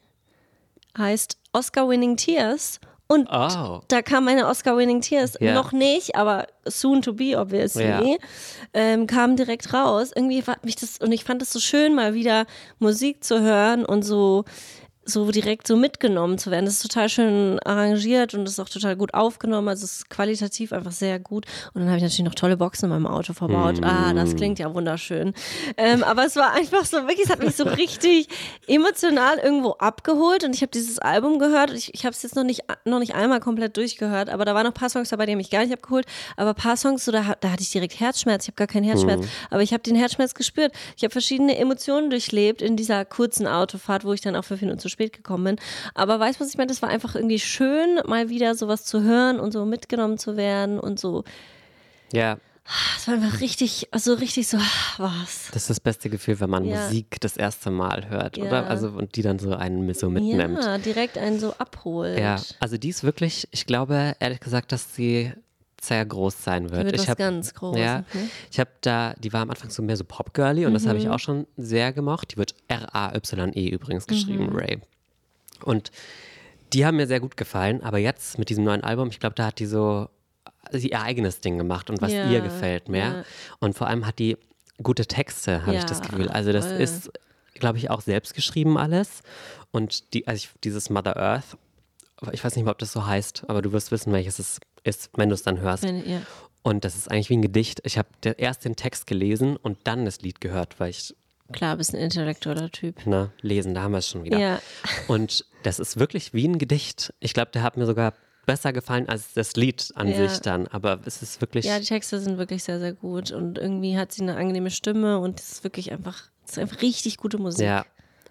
Heißt 0.97 1.37
Oscar-Winning 1.53 2.17
Tears. 2.17 2.79
Und 3.11 3.27
Oh. 3.31 3.81
da 3.87 4.03
kam 4.03 4.25
meine 4.25 4.47
Oscar-Winning 4.47 5.01
Tears 5.01 5.35
Ja. 5.39 5.55
noch 5.55 5.71
nicht, 5.71 6.15
aber 6.15 6.45
soon 6.65 7.01
to 7.01 7.13
be, 7.13 7.35
obviously, 7.39 7.83
Ja. 7.87 8.03
ähm, 8.75 9.07
kam 9.07 9.35
direkt 9.35 9.73
raus. 9.73 10.11
Irgendwie 10.15 10.45
war 10.45 10.57
mich 10.61 10.75
das, 10.75 10.99
und 10.99 11.11
ich 11.11 11.23
fand 11.23 11.41
es 11.41 11.51
so 11.51 11.59
schön, 11.59 11.95
mal 11.95 12.13
wieder 12.13 12.45
Musik 12.77 13.23
zu 13.23 13.41
hören 13.41 13.83
und 13.83 14.03
so, 14.03 14.45
so 15.09 15.29
direkt 15.31 15.67
so 15.67 15.75
mitgenommen 15.75 16.37
zu 16.37 16.51
werden. 16.51 16.65
Das 16.65 16.75
ist 16.75 16.83
total 16.83 17.09
schön 17.09 17.59
arrangiert 17.65 18.33
und 18.33 18.47
ist 18.47 18.59
auch 18.59 18.69
total 18.69 18.95
gut 18.95 19.13
aufgenommen. 19.13 19.67
Also 19.67 19.85
es 19.85 19.97
ist 19.97 20.09
qualitativ 20.09 20.71
einfach 20.73 20.91
sehr 20.91 21.19
gut. 21.19 21.45
Und 21.73 21.81
dann 21.81 21.87
habe 21.89 21.97
ich 21.97 22.03
natürlich 22.03 22.23
noch 22.25 22.35
tolle 22.35 22.57
Boxen 22.57 22.85
in 22.85 22.91
meinem 22.91 23.07
Auto 23.07 23.33
verbaut. 23.33 23.83
Ah, 23.83 24.13
das 24.13 24.35
klingt 24.35 24.59
ja 24.59 24.73
wunderschön. 24.73 25.33
Ähm, 25.77 26.03
aber 26.03 26.25
es 26.25 26.35
war 26.35 26.53
einfach 26.53 26.85
so, 26.85 26.97
wirklich, 27.07 27.25
es 27.25 27.29
hat 27.29 27.43
mich 27.43 27.55
so 27.55 27.63
richtig 27.63 28.27
emotional 28.67 29.37
irgendwo 29.37 29.71
abgeholt 29.71 30.43
und 30.43 30.53
ich 30.55 30.61
habe 30.61 30.71
dieses 30.71 30.99
Album 30.99 31.39
gehört. 31.39 31.71
und 31.71 31.77
Ich, 31.77 31.93
ich 31.93 32.05
habe 32.05 32.13
es 32.13 32.21
jetzt 32.23 32.35
noch 32.35 32.43
nicht, 32.43 32.63
noch 32.85 32.99
nicht 32.99 33.15
einmal 33.15 33.39
komplett 33.39 33.77
durchgehört, 33.77 34.29
aber 34.29 34.45
da 34.45 34.53
waren 34.53 34.63
noch 34.63 34.71
ein 34.71 34.73
paar 34.73 34.89
Songs 34.89 35.09
dabei, 35.09 35.25
die 35.25 35.31
haben 35.31 35.37
mich 35.37 35.49
gar 35.49 35.63
nicht 35.63 35.73
abgeholt. 35.73 36.05
Aber 36.37 36.49
ein 36.49 36.55
paar 36.55 36.77
Songs, 36.77 37.05
so, 37.05 37.11
da, 37.11 37.35
da 37.39 37.51
hatte 37.51 37.61
ich 37.61 37.71
direkt 37.71 37.99
Herzschmerz. 37.99 38.43
Ich 38.43 38.49
habe 38.49 38.55
gar 38.55 38.67
keinen 38.67 38.83
Herzschmerz, 38.83 39.25
aber 39.49 39.61
ich 39.61 39.73
habe 39.73 39.83
den 39.83 39.95
Herzschmerz 39.95 40.33
gespürt. 40.33 40.71
Ich 40.97 41.03
habe 41.03 41.11
verschiedene 41.11 41.57
Emotionen 41.57 42.09
durchlebt 42.09 42.61
in 42.61 42.75
dieser 42.75 43.05
kurzen 43.05 43.47
Autofahrt, 43.47 44.05
wo 44.05 44.13
ich 44.13 44.21
dann 44.21 44.35
auch 44.35 44.43
fünf 44.43 44.61
Minuten 44.61 44.79
zu 44.79 44.89
spät 44.89 44.98
gekommen 45.07 45.43
bin. 45.45 45.55
Aber 45.95 46.19
weißt 46.19 46.39
du, 46.39 46.43
was 46.43 46.51
ich 46.51 46.57
meine? 46.57 46.67
Das 46.67 46.81
war 46.81 46.89
einfach 46.89 47.15
irgendwie 47.15 47.39
schön, 47.39 47.99
mal 48.05 48.27
wieder 48.29 48.53
sowas 48.55 48.83
zu 48.83 49.01
hören 49.01 49.39
und 49.39 49.53
so 49.53 49.65
mitgenommen 49.65 50.17
zu 50.17 50.35
werden 50.35 50.79
und 50.79 50.99
so. 50.99 51.23
Ja, 52.11 52.37
Es 52.97 53.07
war 53.07 53.15
einfach 53.15 53.39
richtig, 53.41 53.87
also 53.91 54.13
richtig 54.13 54.47
so, 54.47 54.57
was. 54.97 55.47
das 55.51 55.63
ist 55.63 55.69
das 55.71 55.79
beste 55.79 56.09
Gefühl, 56.09 56.39
wenn 56.39 56.49
man 56.49 56.65
Ja. 56.65 56.83
Musik 56.83 57.17
das 57.21 57.35
erste 57.37 57.71
Mal 57.71 58.09
hört, 58.09 58.37
Ja. 58.37 58.43
oder? 58.45 58.67
Also 58.67 58.89
und 58.89 59.15
die 59.15 59.21
dann 59.23 59.39
so 59.39 59.53
einen 59.55 59.91
so 59.93 60.09
mitnimmt. 60.09 60.63
Ja, 60.63 60.77
direkt 60.77 61.17
einen 61.17 61.39
so 61.39 61.53
abholt. 61.53 62.19
Ja, 62.19 62.35
also 62.59 62.77
die 62.77 62.89
ist 62.89 63.03
wirklich, 63.03 63.47
ich 63.51 63.65
glaube 63.65 64.15
ehrlich 64.19 64.39
gesagt, 64.39 64.71
dass 64.71 64.93
sie 64.95 65.31
sehr 65.81 66.05
groß 66.05 66.43
sein 66.43 66.69
wird. 66.71 66.85
wird 66.85 66.95
ich 66.95 67.01
was 67.01 67.09
hab, 67.09 67.17
ganz 67.17 67.53
Großes, 67.53 67.79
Ja, 67.81 67.99
ne? 68.13 68.29
ich 68.51 68.59
habe 68.59 68.69
da, 68.81 69.13
die 69.19 69.31
war 69.33 69.41
am 69.41 69.49
Anfang 69.49 69.69
so 69.69 69.81
mehr 69.81 69.97
so 69.97 70.03
Pop-Girly 70.03 70.65
und 70.65 70.73
das 70.73 70.85
habe 70.87 70.97
ich 70.97 71.05
Mhm. 71.05 71.11
auch 71.11 71.19
schon 71.19 71.47
sehr 71.57 71.93
gemocht. 71.93 72.31
Die 72.33 72.37
wird 72.37 72.55
R-A-Y-E 72.67 73.69
übrigens 73.69 74.07
geschrieben, 74.07 74.47
Mhm. 74.47 74.55
Ray. 74.55 74.79
Und 75.63 75.91
die 76.73 76.85
haben 76.85 76.97
mir 76.97 77.07
sehr 77.07 77.19
gut 77.19 77.35
gefallen, 77.37 77.81
aber 77.83 77.97
jetzt 77.97 78.37
mit 78.37 78.49
diesem 78.49 78.63
neuen 78.63 78.83
Album, 78.83 79.09
ich 79.09 79.19
glaube, 79.19 79.35
da 79.35 79.45
hat 79.47 79.59
die 79.59 79.65
so 79.65 80.09
sie 80.71 80.89
ihr 80.91 81.01
eigenes 81.01 81.39
Ding 81.41 81.57
gemacht 81.57 81.89
und 81.89 82.01
was 82.01 82.11
Ja, 82.11 82.29
ihr 82.29 82.41
gefällt 82.41 82.89
mehr. 82.89 83.07
ja. 83.09 83.23
Und 83.59 83.75
vor 83.75 83.87
allem 83.87 84.05
hat 84.05 84.19
die 84.19 84.37
gute 84.83 85.05
Texte, 85.05 85.65
habe 85.65 85.77
ich 85.77 85.83
das 85.85 85.99
Ja, 85.99 86.05
Gefühl. 86.05 86.29
Also 86.29 86.51
das 86.53 86.67
voll. 86.67 86.77
ist, 86.81 87.11
glaube 87.55 87.77
ich, 87.79 87.89
auch 87.89 88.01
selbst 88.01 88.35
geschrieben 88.35 88.77
alles. 88.77 89.21
Und 89.71 90.13
die, 90.13 90.27
also 90.27 90.37
ich, 90.37 90.49
dieses 90.63 90.89
Mother 90.89 91.17
Earth, 91.17 91.57
ich 92.33 92.43
weiß 92.43 92.55
nicht 92.55 92.65
mal, 92.65 92.71
ob 92.71 92.77
das 92.77 92.91
so 92.91 93.05
heißt, 93.05 93.45
aber 93.47 93.61
du 93.61 93.71
wirst 93.71 93.91
wissen, 93.91 94.11
welches 94.13 94.37
es 94.39 94.59
ist, 94.83 95.09
wenn 95.15 95.29
du 95.29 95.35
es 95.35 95.43
dann 95.43 95.59
hörst. 95.59 95.83
Wenn, 95.83 96.07
ja. 96.09 96.21
Und 96.61 96.83
das 96.83 96.95
ist 96.95 97.09
eigentlich 97.09 97.29
wie 97.29 97.37
ein 97.37 97.41
Gedicht. 97.41 97.81
Ich 97.85 97.97
habe 97.97 98.09
erst 98.37 98.65
den 98.65 98.75
Text 98.75 99.07
gelesen 99.07 99.55
und 99.57 99.77
dann 99.85 100.05
das 100.05 100.21
Lied 100.21 100.41
gehört, 100.41 100.79
weil 100.79 100.89
ich, 100.91 101.15
Klar, 101.51 101.77
bist 101.77 101.95
ein 101.95 101.99
intellektueller 102.01 102.69
Typ. 102.71 103.05
ne, 103.07 103.31
lesen, 103.41 103.73
da 103.73 103.81
haben 103.81 103.91
wir 103.93 103.99
es 103.99 104.07
schon 104.09 104.23
wieder. 104.23 104.37
Ja. 104.37 104.61
Und 105.07 105.45
das 105.63 105.79
ist 105.79 105.97
wirklich 105.97 106.33
wie 106.33 106.47
ein 106.47 106.57
Gedicht. 106.59 107.13
Ich 107.19 107.33
glaube, 107.33 107.51
der 107.51 107.63
hat 107.63 107.75
mir 107.77 107.85
sogar 107.85 108.13
besser 108.45 108.73
gefallen 108.73 109.07
als 109.09 109.33
das 109.33 109.55
Lied 109.55 109.91
an 109.95 110.07
Ja. 110.09 110.27
sich 110.27 110.39
dann. 110.41 110.67
Aber 110.67 110.99
es 111.05 111.21
ist 111.21 111.39
wirklich, 111.41 111.65
Ja, 111.65 111.79
die 111.79 111.85
Texte 111.85 112.19
sind 112.19 112.37
wirklich 112.37 112.63
sehr, 112.63 112.79
sehr 112.79 112.93
gut 112.93 113.31
und 113.31 113.57
irgendwie 113.57 113.97
hat 113.97 114.11
sie 114.11 114.21
eine 114.21 114.35
angenehme 114.35 114.69
Stimme 114.71 115.19
und 115.19 115.39
es 115.39 115.51
ist 115.53 115.63
wirklich 115.63 115.91
einfach, 115.91 116.23
es 116.45 116.51
ist 116.53 116.59
einfach 116.59 116.81
richtig 116.81 117.17
gute 117.17 117.37
Musik. 117.37 117.65
ja. 117.65 117.85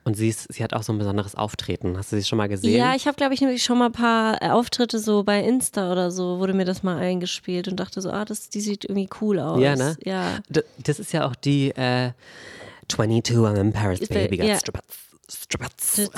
Und 0.09 0.15
sie, 0.15 0.31
ist, 0.31 0.51
sie 0.51 0.65
hat 0.65 0.73
auch 0.73 0.83
so 0.83 0.91
ein 0.95 0.99
besonderes 0.99 1.35
Auftreten. 1.35 1.99
Hast 1.99 2.13
du 2.13 2.17
sie 2.17 2.25
schon 2.25 2.39
mal 2.39 2.49
gesehen? 2.49 2.75
Ja, 2.79 2.95
ich 2.95 3.07
habe, 3.07 3.15
glaube 3.17 3.35
ich, 3.35 3.43
nämlich 3.43 3.63
schon 3.63 3.77
mal 3.77 3.87
ein 3.87 3.93
paar 3.93 4.41
äh, 4.43 4.49
Auftritte 4.49 4.99
so 4.99 5.23
bei 5.23 5.43
Insta 5.45 5.93
oder 5.93 6.11
so, 6.11 6.39
wurde 6.39 6.55
mir 6.55 6.65
das 6.65 6.83
mal 6.83 6.97
eingespielt 6.97 7.69
und 7.69 7.77
dachte 7.77 8.01
so, 8.01 8.11
ah, 8.11 8.25
das, 8.25 8.49
die 8.49 8.63
sieht 8.63 8.87
irgendwie 8.87 9.11
cool 9.21 9.39
aus. 9.39 9.61
Ja, 9.61 9.77
ne? 9.77 9.99
Ja. 10.05 10.39
D- 10.49 10.63
Das 10.83 10.99
ist 10.99 11.13
ja 11.13 11.27
auch 11.29 11.35
die 11.37 11.73
äh, 11.77 12.13
22 12.89 13.37
I'm 13.37 13.61
in 13.61 13.73
Paris, 13.75 14.01
Ist 14.01 14.09
baby, 14.09 14.39
got. 14.39 14.49
Strapats. 15.31 16.11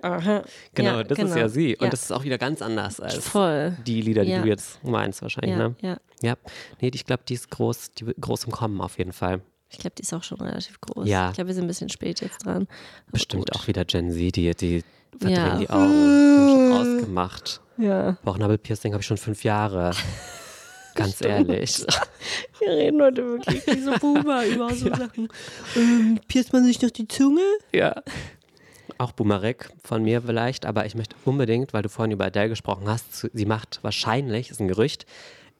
Aha. 0.00 0.42
Genau, 0.74 0.96
Ja, 0.96 1.04
das 1.04 1.18
ist 1.18 1.24
genau. 1.24 1.36
ja 1.36 1.48
sie. 1.50 1.76
Und 1.76 1.84
Ja. 1.84 1.90
das 1.90 2.02
ist 2.04 2.12
auch 2.12 2.24
wieder 2.24 2.38
ganz 2.38 2.62
anders 2.62 2.98
als 2.98 3.28
Voll. 3.28 3.76
die 3.86 4.00
Lieder, 4.00 4.24
die 4.24 4.30
Ja. 4.30 4.40
du 4.40 4.48
jetzt 4.48 4.82
meinst 4.82 5.20
wahrscheinlich, 5.20 5.50
Ja, 5.58 5.68
ne? 5.68 5.74
ja. 5.82 5.96
Ja. 6.22 6.34
Nee, 6.80 6.90
ich 6.94 7.04
glaube, 7.04 7.24
die 7.28 7.34
ist 7.34 7.50
groß, 7.50 7.90
die 7.92 8.06
groß 8.18 8.44
im 8.44 8.52
Kommen 8.52 8.80
auf 8.80 8.96
jeden 8.96 9.12
Fall. 9.12 9.42
Ich 9.74 9.80
glaube, 9.80 9.94
die 9.96 10.02
ist 10.02 10.12
auch 10.14 10.22
schon 10.22 10.40
relativ 10.40 10.80
groß. 10.80 11.06
Ja. 11.08 11.28
Ich 11.30 11.34
glaube, 11.34 11.48
wir 11.48 11.54
sind 11.54 11.64
ein 11.64 11.68
bisschen 11.68 11.88
spät 11.88 12.20
jetzt 12.20 12.44
dran. 12.44 12.62
Aber 12.62 13.12
Bestimmt 13.12 13.50
gut. 13.50 13.56
auch 13.56 13.66
wieder 13.66 13.84
Gen 13.84 14.10
Z, 14.10 14.36
die, 14.36 14.54
die 14.54 14.82
verdrehen 15.18 15.34
Ja. 15.36 15.56
die 15.58 15.70
Augen. 15.70 15.92
Haben 15.92 16.50
schon 16.50 16.72
ausgemacht. 16.96 17.60
Ja. 17.78 18.16
Bauchnabelpiercing 18.24 18.92
habe 18.92 19.00
ich 19.00 19.06
schon 19.06 19.16
fünf 19.16 19.44
Jahre. 19.44 19.92
Ganz 20.94 21.20
ehrlich. 21.22 21.84
Wir 22.60 22.68
reden 22.70 23.02
heute 23.02 23.26
wirklich 23.26 23.66
wie 23.66 23.80
so 23.80 23.90
Boomer 23.98 24.46
über 24.46 24.72
so 24.74 24.88
Sachen. 24.94 25.28
Ähm, 25.74 26.20
pierst 26.28 26.52
man 26.52 26.64
sich 26.64 26.80
noch 26.82 26.90
die 26.92 27.08
Zunge? 27.08 27.40
Ja. 27.72 28.00
Auch 28.98 29.10
Boomerek 29.10 29.70
von 29.82 30.04
mir 30.04 30.22
vielleicht, 30.22 30.66
aber 30.66 30.86
ich 30.86 30.94
möchte 30.94 31.16
unbedingt, 31.24 31.72
weil 31.72 31.82
du 31.82 31.88
vorhin 31.88 32.12
über 32.12 32.26
Adele 32.26 32.48
gesprochen 32.50 32.88
hast, 32.88 33.28
sie 33.32 33.44
macht 33.44 33.80
wahrscheinlich, 33.82 34.50
ist 34.52 34.60
ein 34.60 34.68
Gerücht, 34.68 35.04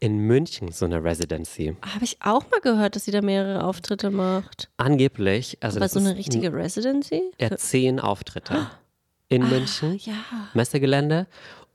in 0.01 0.19
München 0.19 0.71
so 0.73 0.85
eine 0.85 1.03
Residency. 1.03 1.77
Habe 1.95 2.05
ich 2.05 2.19
auch 2.21 2.45
mal 2.51 2.61
gehört, 2.61 2.97
dass 2.97 3.05
sie 3.07 3.11
da 3.11 3.23
mehrere 3.23 3.65
Auftritte 3.65 4.11
macht. 4.11 4.69
Angeblich, 4.77 5.59
also 5.61 5.79
Aber 5.79 5.89
so 5.89 5.99
eine 6.01 6.17
richtige 6.17 6.53
Residency? 6.53 7.23
ja, 7.41 7.57
zehn 7.57 8.01
Auftritte 8.01 8.67
in 9.29 9.49
München, 9.49 9.97
Ja. 10.03 10.15
Messegelände. 10.53 11.27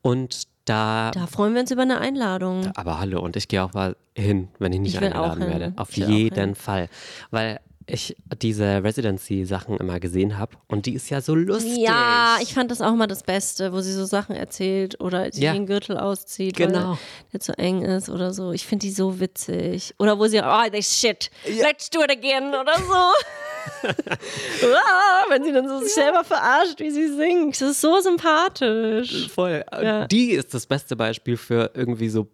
Und 0.01 0.43
da, 0.65 1.09
Da 1.11 1.25
freuen 1.27 1.53
wir 1.55 1.61
uns 1.61 1.71
über 1.71 1.81
eine 1.81 1.99
Einladung. 1.99 2.67
aber 2.75 2.99
hallo, 2.99 3.21
und 3.21 3.35
ich 3.35 3.47
gehe 3.47 3.63
auch 3.63 3.73
mal 3.73 3.95
hin, 4.15 4.49
wenn 4.59 4.71
ich 4.73 4.79
nicht 4.79 4.93
Ich 4.95 5.01
eingeladen 5.01 5.47
werde. 5.47 5.73
Auf 5.77 5.89
Ich 5.97 6.07
jeden. 6.07 6.53
Fall. 6.55 6.89
Weil 7.31 7.59
ich 7.91 8.15
diese 8.41 8.83
Residency-Sachen 8.83 9.77
immer 9.77 9.99
gesehen 9.99 10.37
habe 10.37 10.55
und 10.67 10.85
die 10.85 10.93
ist 10.93 11.09
ja 11.09 11.21
so 11.21 11.35
lustig. 11.35 11.77
Ja, 11.79 12.37
ich 12.41 12.53
fand 12.53 12.71
das 12.71 12.81
auch 12.81 12.93
mal 12.95 13.07
das 13.07 13.23
Beste, 13.23 13.73
wo 13.73 13.81
sie 13.81 13.93
so 13.93 14.05
Sachen 14.05 14.35
erzählt 14.35 14.99
oder 15.01 15.31
sie 15.31 15.41
Ja. 15.43 15.53
den 15.53 15.65
Gürtel 15.65 15.97
auszieht, 15.97 16.55
Genau. 16.57 16.91
weil 16.91 16.97
der 17.33 17.39
zu 17.39 17.57
eng 17.57 17.81
ist 17.83 18.09
oder 18.09 18.33
so. 18.33 18.51
Ich 18.51 18.65
finde 18.67 18.85
die 18.87 18.91
so 18.91 19.19
witzig. 19.19 19.93
Oder 19.99 20.17
wo 20.19 20.27
sie, 20.27 20.39
oh, 20.39 20.69
they 20.71 20.83
shit, 20.83 21.29
let's 21.61 21.89
do 21.89 22.01
it 22.03 22.11
again 22.11 22.49
oder 22.49 22.75
so. 22.77 23.87
ah, 23.87 25.23
wenn 25.29 25.43
sie 25.43 25.51
dann 25.51 25.67
so 25.67 25.79
sich 25.79 25.93
selber 25.93 26.23
verarscht, 26.23 26.79
wie 26.79 26.91
sie 26.91 27.07
singt. 27.15 27.59
Das 27.59 27.69
ist 27.71 27.81
so 27.81 27.99
sympathisch. 27.99 29.29
Voll. 29.29 29.63
Ja. 29.71 30.07
Die 30.07 30.31
ist 30.31 30.53
das 30.53 30.65
beste 30.65 30.95
Beispiel 30.95 31.37
für 31.37 31.71
irgendwie 31.73 32.09
so, 32.09 32.27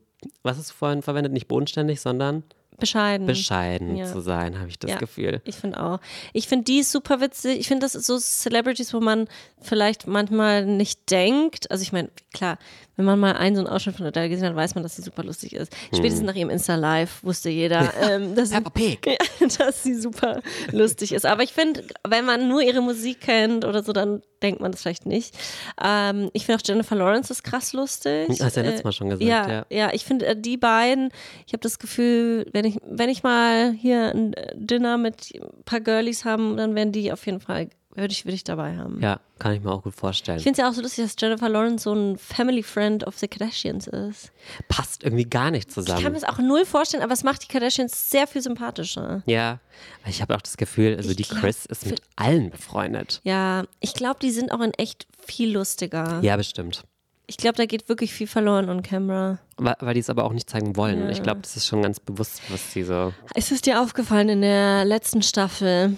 was 0.44 0.58
hast 0.58 0.72
du 0.72 0.74
vorhin 0.76 1.02
verwendet? 1.02 1.34
Nicht 1.34 1.48
bodenständig, 1.48 2.02
sondern 2.02 2.44
Bescheiden. 2.80 3.26
bescheiden 3.28 3.96
Ja. 3.96 4.06
zu 4.06 4.20
sein, 4.22 4.60
habe 4.60 4.70
ich 4.70 4.80
das 4.80 4.92
Ja. 4.92 4.98
Gefühl. 4.98 5.42
Ich 5.46 5.56
finde 5.56 5.82
auch. 5.82 6.00
Ich 6.34 6.48
finde 6.48 6.66
die 6.66 6.84
super 6.84 7.22
witzig. 7.22 7.60
Ich 7.60 7.68
finde, 7.68 7.86
das 7.86 7.96
ist 7.96 8.06
so 8.08 8.18
Celebrities, 8.18 8.94
wo 8.94 9.00
man 9.00 9.28
vielleicht 9.62 10.08
manchmal 10.08 10.66
nicht 10.66 11.10
denkt. 11.12 11.70
Also 11.72 11.82
ich 11.82 11.92
meine, 11.94 12.10
klar, 12.34 12.58
wenn 12.96 13.06
man 13.06 13.20
mal 13.20 13.34
einen 13.34 13.56
so 13.56 13.62
einen 13.62 13.70
Ausschnitt 13.70 13.96
von 13.96 14.06
Adele 14.06 14.30
gesehen 14.30 14.48
hat, 14.48 14.56
weiß 14.56 14.76
man, 14.76 14.84
dass 14.84 14.96
sie 14.96 15.02
super 15.02 15.24
lustig 15.24 15.54
ist. 15.54 15.76
Spätestens 15.94 16.26
nach 16.26 16.36
ihrem 16.36 16.50
Insta-Live 16.50 17.24
wusste 17.24 17.50
jeder, 17.50 17.94
ähm, 18.02 18.36
dass, 18.36 18.50
sie, 18.50 18.56
ja, 19.06 19.16
dass 19.58 19.84
sie 19.84 19.96
super 19.96 20.42
lustig 20.72 21.12
ist. 21.12 21.26
Aber 21.26 21.44
ich 21.44 21.54
finde, 21.54 21.84
wenn 22.08 22.26
man 22.26 22.48
nur 22.48 22.62
ihre 22.62 22.82
Musik 22.82 23.22
kennt 23.22 23.66
oder 23.66 23.84
so, 23.84 23.94
dann 23.94 24.22
denkt 24.42 24.62
man 24.62 24.72
das 24.72 24.82
vielleicht 24.82 25.06
nicht. 25.06 25.36
Ähm, 25.84 26.30
ich 26.34 26.46
finde 26.46 26.62
auch 26.62 26.68
Jennifer 26.68 26.96
Lawrence 26.96 27.32
ist 27.32 27.44
krass 27.44 27.74
lustig. 27.74 28.30
Hast 28.42 28.56
du 28.56 28.62
ja 28.62 28.66
letztes 28.66 28.84
Mal 28.84 28.92
schon 28.92 29.10
gesagt, 29.10 29.28
ja. 29.28 29.50
ja. 29.50 29.66
Ja, 29.70 29.94
ich 29.94 30.06
finde 30.06 30.28
äh, 30.28 30.40
die 30.40 30.58
beiden, 30.58 31.10
ich 31.46 31.54
habe 31.54 31.62
das 31.62 31.80
Gefühl, 31.80 32.48
wenn 32.54 32.66
ich, 32.66 32.78
wenn 32.86 33.10
ich 33.10 33.24
mal 33.24 33.72
hier 33.74 34.12
ein 34.14 34.34
äh, 34.34 34.54
Dinner 34.56 34.98
mit 34.98 35.34
ein 35.36 35.64
paar 35.64 35.80
Girlies 35.80 36.26
haben, 36.26 36.58
dann 36.58 36.76
werden 36.76 36.92
die 36.92 37.12
auf 37.12 37.26
jeden 37.26 37.40
Fall, 37.40 37.70
würde 37.96 38.12
ich, 38.12 38.26
würde 38.26 38.36
ich 38.36 38.44
dabei 38.44 38.78
haben. 38.78 39.02
Ja, 39.02 39.20
kann 39.40 39.54
ich 39.54 39.62
mir 39.64 39.72
auch 39.72 39.84
gut 39.84 39.96
vorstellen. 39.96 40.38
Ich 40.38 40.44
finde 40.44 40.60
es 40.60 40.64
ja 40.64 40.70
auch 40.70 40.74
so 40.74 40.82
lustig, 40.82 41.06
dass 41.06 41.16
Jennifer 41.20 41.50
Lawrence 41.50 41.84
so 41.84 41.94
ein 41.94 42.18
Family 42.18 42.62
Friend 42.64 43.06
of 43.08 43.18
the 43.18 43.28
Kardashians 43.28 43.88
ist. 43.88 44.32
Passt 44.68 45.04
irgendwie 45.04 45.26
gar 45.26 45.52
nicht 45.52 45.70
Ich 45.70 45.76
kann 45.76 45.86
zusammen. 45.86 46.04
mir 46.04 46.12
das 46.20 46.24
auch 46.24 46.38
null 46.40 46.66
vorstellen, 46.66 47.04
aber 47.04 47.14
es 47.14 47.24
macht 47.24 47.44
die 47.44 47.48
Kardashians 47.48 48.10
sehr 48.10 48.28
viel 48.28 48.42
sympathischer. 48.42 49.24
Ja, 49.26 49.60
ich 50.08 50.22
habe 50.22 50.36
auch 50.36 50.42
das 50.42 50.58
Gefühl, 50.58 50.96
also 50.98 51.10
Ich 51.12 51.16
die 51.16 51.24
glaub, 51.24 51.40
Chris 51.42 51.66
ist 51.66 51.86
mit 51.86 52.02
allen 52.16 52.50
befreundet. 52.52 53.22
Ja, 53.24 53.64
ich 53.80 53.94
glaube, 53.94 54.20
die 54.22 54.32
sind 54.32 54.52
auch 54.52 54.62
in 54.62 54.74
echt 54.74 55.08
viel 55.26 55.52
lustiger. 55.54 56.20
Ja, 56.22 56.38
bestimmt. 56.38 56.84
Ich 57.28 57.38
glaube, 57.38 57.56
da 57.58 57.66
geht 57.66 57.90
wirklich 57.90 58.14
viel 58.14 58.28
verloren 58.28 58.70
on 58.70 58.84
camera. 58.84 59.40
Weil, 59.58 59.76
weil 59.80 59.94
die 59.96 60.00
es 60.00 60.12
aber 60.12 60.26
auch 60.26 60.34
nicht 60.34 60.48
zeigen 60.48 60.76
wollen. 60.76 61.10
Ich 61.10 61.24
glaube, 61.24 61.42
das 61.42 61.56
ist 61.58 61.66
schon 61.66 61.82
ganz 61.82 62.00
bewusst, 62.00 62.40
was 62.50 62.72
die 62.74 62.84
so. 62.84 63.14
Ist 63.34 63.52
es 63.52 63.62
dir 63.62 63.82
aufgefallen 63.82 64.30
in 64.30 64.42
der 64.42 64.86
letzten 64.86 65.24
Staffel? 65.24 65.98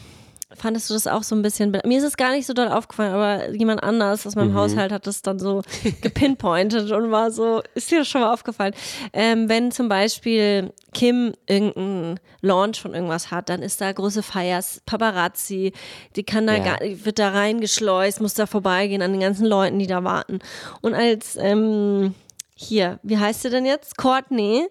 Fandest 0.56 0.90
du 0.90 0.94
das 0.94 1.08
auch 1.08 1.24
so 1.24 1.36
ein 1.36 1.42
bisschen? 1.42 1.72
Mir 1.86 1.98
ist 1.98 2.06
es 2.06 2.16
gar 2.16 2.32
nicht 2.32 2.46
so 2.48 2.54
doll 2.54 2.70
aufgefallen, 2.70 3.14
aber 3.14 3.50
jemand 3.52 3.84
anders 3.84 4.26
aus 4.26 4.36
Mhm. 4.36 4.42
meinem 4.44 4.56
Haushalt 4.56 4.94
hat 4.94 5.06
das 5.06 5.22
dann 5.22 5.40
so 5.40 5.62
gepinpointet 6.02 6.90
und 6.92 7.12
war 7.12 7.32
so, 7.32 7.62
ist 7.76 7.92
dir 7.92 8.00
das 8.00 8.08
schon 8.08 8.22
mal 8.22 8.32
aufgefallen? 8.32 8.74
Ähm, 9.12 9.50
wenn 9.50 9.72
zum 9.72 9.90
Beispiel 9.90 10.72
Kim 10.94 11.34
irgendeinen 11.48 12.20
Launch 12.42 12.80
von 12.82 12.94
irgendwas 12.94 13.30
hat, 13.30 13.50
dann 13.50 13.62
ist 13.62 13.82
da 13.82 13.92
große 13.92 14.24
Feiers, 14.24 14.82
Paparazzi, 14.86 15.74
die 16.16 16.24
kann 16.24 16.48
da 16.48 16.56
Ja. 16.56 16.64
gar, 16.64 16.78
wird 16.82 17.20
da 17.20 17.30
reingeschleust, 17.30 18.22
muss 18.22 18.34
da 18.34 18.46
vorbeigehen 18.46 19.02
an 19.02 19.12
den 19.12 19.20
ganzen 19.22 19.46
Leuten, 19.46 19.80
die 19.80 19.88
da 19.88 20.06
warten. 20.06 20.40
Und 20.82 20.94
als 20.94 21.36
ähm, 21.40 22.16
hier, 22.60 23.00
wie 23.04 23.18
heißt 23.18 23.44
sie 23.44 23.50
denn 23.50 23.66
jetzt? 23.66 23.98
Courtney, 23.98 24.68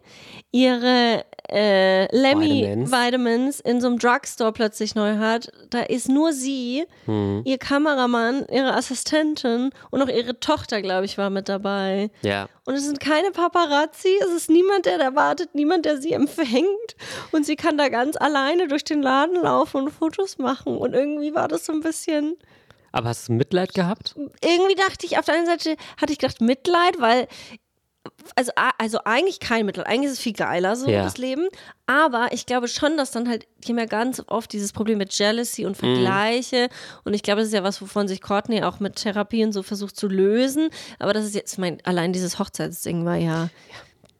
ihre 0.50 1.24
äh, 1.48 2.06
Lemmy 2.16 2.62
Vitamins. 2.62 2.90
Vitamins 2.90 3.60
in 3.60 3.80
so 3.80 3.86
einem 3.86 3.98
Drugstore 3.98 4.52
plötzlich 4.52 4.94
neu 4.96 5.16
hat, 5.18 5.50
da 5.70 5.80
ist 5.82 6.08
nur 6.08 6.32
sie, 6.32 6.84
Hm. 7.04 7.42
ihr 7.44 7.58
Kameramann, 7.58 8.44
ihre 8.50 8.74
Assistentin 8.74 9.70
und 9.90 10.02
auch 10.02 10.08
ihre 10.08 10.40
Tochter, 10.40 10.82
glaube 10.82 11.04
ich, 11.04 11.16
war 11.18 11.30
mit 11.30 11.48
dabei. 11.48 12.10
Ja. 12.22 12.48
Und 12.64 12.74
es 12.74 12.84
sind 12.84 12.98
keine 12.98 13.30
Paparazzi, 13.30 14.18
es 14.22 14.32
ist 14.34 14.50
niemand, 14.50 14.86
der 14.86 14.98
da 14.98 15.14
wartet, 15.14 15.54
niemand, 15.54 15.84
der 15.84 15.98
sie 15.98 16.12
empfängt. 16.12 16.96
Und 17.30 17.46
sie 17.46 17.54
kann 17.56 17.78
da 17.78 17.88
ganz 17.88 18.16
alleine 18.16 18.66
durch 18.66 18.82
den 18.84 19.02
Laden 19.02 19.40
laufen 19.42 19.82
und 19.82 19.90
Fotos 19.90 20.38
machen. 20.38 20.76
Und 20.76 20.94
irgendwie 20.94 21.34
war 21.34 21.46
das 21.46 21.66
so 21.66 21.72
ein 21.72 21.80
bisschen 21.80 22.34
Aber 22.90 23.08
hast 23.10 23.28
du 23.28 23.32
Mitleid 23.34 23.72
gehabt? 23.74 24.16
irgendwie 24.42 24.74
dachte 24.74 25.06
ich, 25.06 25.16
auf 25.18 25.26
der 25.26 25.36
einen 25.36 25.46
Seite 25.46 25.76
hatte 26.00 26.12
ich 26.12 26.18
gedacht 26.18 26.40
Mitleid, 26.40 26.98
weil 27.00 27.28
also, 28.34 28.52
also 28.78 28.98
eigentlich 29.04 29.40
kein 29.40 29.66
Mitleid, 29.66 29.86
eigentlich 29.86 30.06
ist 30.10 30.18
es 30.18 30.22
viel 30.22 30.32
geiler 30.32 30.74
so 30.76 30.88
Ja. 30.88 31.02
das 31.02 31.18
Leben, 31.18 31.48
aber 31.86 32.28
ich 32.32 32.46
glaube 32.46 32.68
schon, 32.68 32.96
dass 32.96 33.10
dann 33.10 33.28
halt 33.28 33.46
haben 33.68 33.78
ja 33.78 33.86
ganz 33.86 34.22
oft 34.28 34.52
dieses 34.52 34.72
Problem 34.72 34.98
mit 34.98 35.12
Jealousy 35.16 35.66
und 35.66 35.76
Vergleiche 35.76 36.68
und 37.04 37.14
ich 37.14 37.22
glaube, 37.22 37.40
das 37.40 37.48
ist 37.48 37.54
ja 37.54 37.62
was, 37.62 37.80
wovon 37.80 38.08
sich 38.08 38.20
Courtney 38.20 38.62
auch 38.62 38.80
mit 38.80 38.96
Therapien 38.96 39.52
so 39.52 39.62
versucht 39.62 39.96
zu 39.96 40.08
lösen, 40.08 40.70
aber 40.98 41.12
das 41.12 41.24
ist 41.24 41.34
jetzt, 41.34 41.58
mein, 41.58 41.78
allein 41.84 42.12
dieses 42.12 42.38
Hochzeitsding 42.38 43.04
war 43.04 43.16
ja 43.16 43.50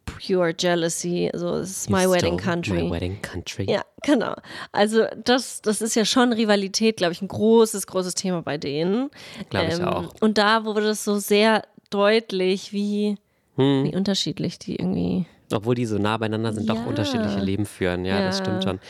pure 0.06 0.54
Jealousy, 0.58 1.30
also 1.32 1.56
es 1.56 1.70
ist 1.70 1.90
my 1.90 2.08
wedding 2.08 2.36
country. 2.36 2.84
My 2.84 2.90
wedding 2.90 3.20
country. 3.22 3.66
Ja, 3.68 3.82
genau. 4.02 4.34
Also 4.72 5.04
das, 5.24 5.60
das 5.62 5.82
ist 5.82 5.94
ja 5.96 6.04
schon 6.04 6.32
Rivalität, 6.32 6.96
glaube 6.96 7.12
ich, 7.12 7.20
ein 7.22 7.28
großes, 7.28 7.86
großes 7.86 8.14
Thema 8.14 8.42
bei 8.42 8.56
denen. 8.56 9.10
Glaub 9.50 9.68
ich 9.68 9.82
auch. 9.82 10.14
Und 10.20 10.38
da 10.38 10.64
wurde 10.64 10.82
das 10.82 11.04
so 11.04 11.18
sehr 11.18 11.62
deutlich, 11.90 12.72
wie, 12.72 13.16
Hm. 13.56 13.84
wie 13.84 13.96
unterschiedlich 13.96 14.58
die 14.58 14.76
irgendwie. 14.76 15.26
Obwohl 15.52 15.74
die 15.74 15.86
so 15.86 15.98
nah 15.98 16.16
beieinander 16.16 16.52
sind, 16.52 16.68
Ja. 16.68 16.74
doch 16.74 16.86
unterschiedliche 16.86 17.38
Leben 17.40 17.66
führen. 17.66 18.04
Ja, 18.04 18.20
das 18.20 18.38
Ja. 18.38 18.44
stimmt 18.44 18.64
schon. 18.64 18.80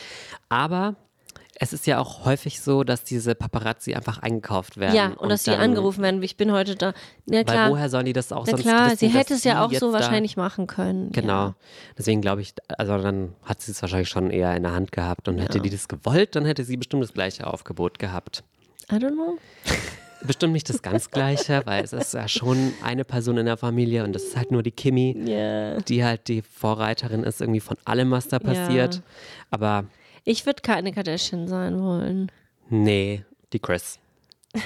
Aber 0.49 0.95
es 1.59 1.73
ist 1.73 1.87
ja 1.87 1.99
auch 1.99 2.25
häufig 2.25 2.61
so, 2.61 2.83
dass 2.83 3.03
diese 3.03 3.33
Paparazzi 3.33 3.93
einfach 3.95 4.19
eingekauft 4.19 4.77
werden. 4.77 4.95
ja, 4.95 5.07
und, 5.13 5.29
dass 5.29 5.43
sie 5.43 5.51
angerufen 5.55 6.03
werden, 6.03 6.21
wie 6.21 6.25
ich 6.25 6.37
bin 6.37 6.51
heute 6.51 6.75
da. 6.75 6.87
Ja, 7.25 7.37
Weil 7.37 7.43
klar. 7.45 7.69
woher 7.71 7.89
sollen 7.89 8.05
die 8.05 8.13
das 8.13 8.31
auch 8.31 8.45
Na 8.45 8.51
sonst 8.51 8.61
klar, 8.61 8.85
wissen, 8.87 8.97
sie 8.97 9.07
hätte 9.09 9.33
es 9.33 9.43
ja 9.43 9.65
auch 9.65 9.71
so 9.73 9.91
wahrscheinlich 9.93 10.37
machen 10.37 10.67
können. 10.67 11.11
Genau. 11.13 11.33
Ja. 11.47 11.55
Deswegen 11.97 12.21
glaube 12.21 12.41
ich, 12.41 12.53
also 12.77 12.97
dann 13.01 13.33
hat 13.43 13.61
sie 13.61 13.71
es 13.71 13.81
wahrscheinlich 13.81 14.09
schon 14.09 14.29
eher 14.29 14.55
in 14.55 14.63
der 14.63 14.73
Hand 14.73 14.91
gehabt 14.91 15.27
und 15.27 15.39
hätte 15.39 15.59
die 15.61 15.69
das 15.69 15.87
gewollt, 15.87 16.35
dann 16.35 16.45
hätte 16.45 16.63
sie 16.63 16.77
bestimmt 16.77 17.03
das 17.03 17.13
gleiche 17.13 17.47
Aufgebot 17.47 17.97
gehabt. 17.99 18.43
I 18.91 18.95
don't 18.95 19.13
know. 19.13 19.37
Bestimmt 20.25 20.53
nicht 20.53 20.67
das 20.69 20.81
ganz 20.81 21.11
gleiche, 21.11 21.61
weil 21.65 21.83
es 21.83 21.93
ist 21.93 22.13
ja 22.13 22.27
schon 22.27 22.73
eine 22.83 23.03
Person 23.05 23.37
in 23.37 23.45
der 23.45 23.57
Familie 23.57 24.03
und 24.03 24.13
das 24.13 24.23
ist 24.23 24.35
halt 24.37 24.51
nur 24.51 24.63
die 24.63 24.71
Kimi, 24.71 25.15
Ja. 25.25 25.77
die 25.81 26.03
halt 26.03 26.27
die 26.27 26.41
Vorreiterin 26.41 27.23
ist 27.23 27.39
irgendwie 27.41 27.59
von 27.59 27.77
allem, 27.85 28.11
was 28.11 28.27
da 28.27 28.39
passiert. 28.39 28.95
Ja. 28.95 29.01
Aber 29.51 29.85
Ich 30.23 30.45
würde 30.45 30.61
keine 30.61 30.91
Kardashian 30.91 31.47
sein 31.47 31.81
wollen. 31.81 32.31
nee, 32.69 33.23
die 33.53 33.59
Chris. 33.59 33.99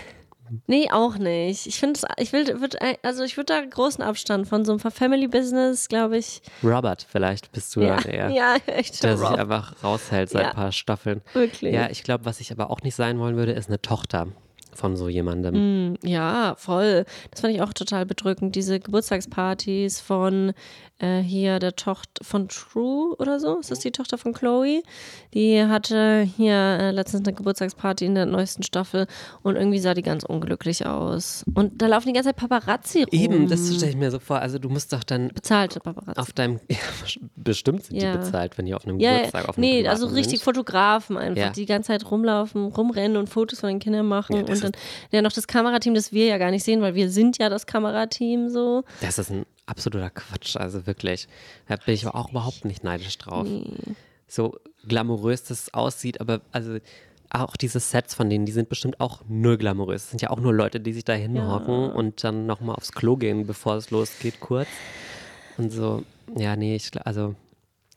Nee, 0.67 0.89
auch 0.91 1.17
nicht. 1.17 1.65
Ich 1.65 1.79
finde, 1.79 1.97
ich 2.17 2.33
will, 2.33 2.59
würd, 2.59 2.75
also 3.03 3.23
ich 3.23 3.37
würde 3.37 3.53
da 3.53 3.61
großen 3.63 4.03
Abstand 4.03 4.49
von 4.49 4.65
so 4.65 4.73
einem 4.73 4.79
Family-Business, 4.81 5.87
glaube 5.87 6.17
ich. 6.17 6.41
Robert, 6.61 7.07
vielleicht 7.09 7.53
bist 7.53 7.73
du 7.73 7.79
Ja, 7.83 7.95
dann 7.95 8.11
eher. 8.11 8.29
ja, 8.31 8.55
echt. 8.65 9.01
Der 9.03 9.15
sich 9.17 9.29
einfach 9.29 9.81
raushält 9.81 10.29
seit 10.29 10.41
Ja. 10.41 10.49
ein 10.49 10.55
paar 10.55 10.73
Staffeln. 10.73 11.21
Wirklich. 11.31 11.73
Ja, 11.73 11.89
ich 11.89 12.03
glaube, 12.03 12.25
was 12.25 12.41
ich 12.41 12.51
aber 12.51 12.69
auch 12.69 12.81
nicht 12.81 12.95
sein 12.95 13.17
wollen 13.17 13.37
würde, 13.37 13.53
ist 13.53 13.69
eine 13.69 13.81
Tochter 13.81 14.27
von 14.73 14.95
so 14.95 15.09
jemandem. 15.09 15.95
Ja, 16.03 16.55
voll. 16.57 17.05
Das 17.31 17.41
fand 17.41 17.53
ich 17.53 17.61
auch 17.61 17.73
total 17.73 18.05
bedrückend. 18.05 18.55
Diese 18.55 18.79
Geburtstagspartys 18.79 19.99
von 19.99 20.53
äh, 21.01 21.21
hier 21.21 21.59
der 21.59 21.75
Tochter 21.75 22.23
von 22.23 22.47
True 22.47 23.15
oder 23.17 23.39
so. 23.39 23.59
Ist 23.59 23.71
das 23.71 23.79
die 23.79 23.91
Tochter 23.91 24.17
von 24.17 24.33
Chloe? 24.33 24.83
Die 25.33 25.63
hatte 25.63 26.21
hier 26.37 26.53
äh, 26.53 26.91
letztens 26.91 27.27
eine 27.27 27.35
Geburtstagsparty 27.35 28.05
in 28.05 28.15
der 28.15 28.25
neuesten 28.25 28.63
Staffel 28.63 29.07
und 29.43 29.55
irgendwie 29.55 29.79
sah 29.79 29.93
die 29.93 30.01
ganz 30.01 30.23
unglücklich 30.23 30.85
aus. 30.85 31.43
Und 31.53 31.81
da 31.81 31.87
laufen 31.87 32.07
die 32.07 32.13
ganze 32.13 32.29
Zeit 32.29 32.35
Paparazzi 32.37 33.03
rum. 33.03 33.09
Eben, 33.11 33.49
das 33.49 33.73
stelle 33.75 33.91
ich 33.91 33.97
mir 33.97 34.11
so 34.11 34.19
vor. 34.19 34.39
Also 34.39 34.59
du 34.59 34.69
musst 34.69 34.93
doch 34.93 35.03
dann 35.03 35.29
Bezahlte 35.29 35.79
Paparazzi. 35.79 36.19
auf 36.19 36.31
deinem, 36.33 36.59
ja, 36.69 36.77
bestimmt 37.35 37.83
sind 37.85 38.01
Ja. 38.01 38.11
die 38.13 38.17
bezahlt, 38.19 38.57
wenn 38.57 38.65
die 38.65 38.73
auf 38.75 38.85
einem 38.85 38.99
ja, 38.99 39.15
Geburtstag 39.15 39.49
auf 39.49 39.57
einem 39.57 39.67
nee, 39.67 39.87
also 39.87 40.07
richtig 40.07 40.39
sind. 40.39 40.43
Fotografen 40.43 41.17
einfach, 41.17 41.51
die 41.51 41.61
die 41.61 41.65
ganze 41.65 41.87
Zeit 41.87 42.09
rumlaufen, 42.09 42.65
rumrennen 42.65 43.17
und 43.17 43.29
Fotos 43.29 43.59
von 43.59 43.69
den 43.69 43.79
Kindern 43.79 44.07
machen. 44.07 44.35
Und 44.35 44.63
dann 44.63 44.71
ja 45.11 45.21
noch 45.21 45.31
das 45.31 45.47
Kamerateam, 45.47 45.93
das 45.93 46.11
wir 46.11 46.25
ja 46.25 46.37
gar 46.37 46.51
nicht 46.51 46.63
sehen, 46.63 46.81
weil 46.81 46.95
wir 46.95 47.09
sind 47.09 47.37
ja 47.37 47.49
das 47.49 47.65
Kamerateam 47.65 48.49
so. 48.49 48.83
Das 49.01 49.17
ist 49.17 49.31
ein 49.31 49.45
absoluter 49.71 50.09
Quatsch, 50.11 50.55
also 50.55 50.85
wirklich. 50.85 51.27
Da 51.67 51.77
bin 51.77 51.95
ich 51.95 52.05
aber 52.05 52.15
auch 52.15 52.29
überhaupt 52.29 52.65
nicht 52.65 52.83
neidisch 52.83 53.17
drauf. 53.17 53.47
So 54.27 54.59
glamourös 54.87 55.43
das 55.43 55.73
aussieht, 55.73 56.21
aber 56.21 56.41
also 56.51 56.77
auch 57.29 57.55
diese 57.55 57.79
Sets 57.79 58.13
von 58.13 58.29
denen, 58.29 58.45
die 58.45 58.51
sind 58.51 58.69
bestimmt 58.69 58.99
auch 58.99 59.23
null 59.27 59.57
glamourös. 59.57 60.03
Es 60.03 60.09
sind 60.09 60.21
ja 60.21 60.29
auch 60.29 60.39
nur 60.39 60.53
Leute, 60.53 60.79
die 60.79 60.93
sich 60.93 61.05
da 61.05 61.13
hinhocken 61.13 61.91
und 61.91 62.23
dann 62.23 62.45
nochmal 62.45 62.75
aufs 62.75 62.91
Klo 62.91 63.15
gehen, 63.15 63.47
bevor 63.47 63.75
es 63.77 63.89
losgeht, 63.89 64.39
kurz. 64.39 64.67
Und 65.57 65.71
so, 65.71 66.03
Ja, 66.37 66.55
nee, 66.55 66.75
ich, 66.75 66.89
also 67.05 67.35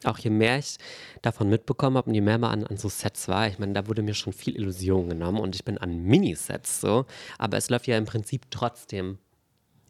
auch 0.04 0.18
je 0.18 0.30
mehr 0.30 0.58
ich 0.58 0.76
davon 1.22 1.48
mitbekommen 1.48 1.96
habe 1.96 2.08
und 2.08 2.14
je 2.14 2.20
mehr 2.20 2.38
man 2.38 2.50
an, 2.50 2.66
an 2.66 2.76
so 2.76 2.88
Sets 2.88 3.28
war, 3.28 3.48
ich 3.48 3.58
meine, 3.58 3.72
da 3.72 3.86
wurde 3.86 4.02
mir 4.02 4.14
schon 4.14 4.32
viel 4.32 4.56
Illusion 4.56 5.08
genommen 5.08 5.38
und 5.38 5.54
ich 5.54 5.64
bin 5.64 5.78
an 5.78 6.02
Minisets 6.02 6.80
so, 6.80 7.06
aber 7.38 7.56
es 7.56 7.70
läuft 7.70 7.86
ja 7.86 7.96
im 7.96 8.04
Prinzip 8.04 8.50
trotzdem 8.50 9.18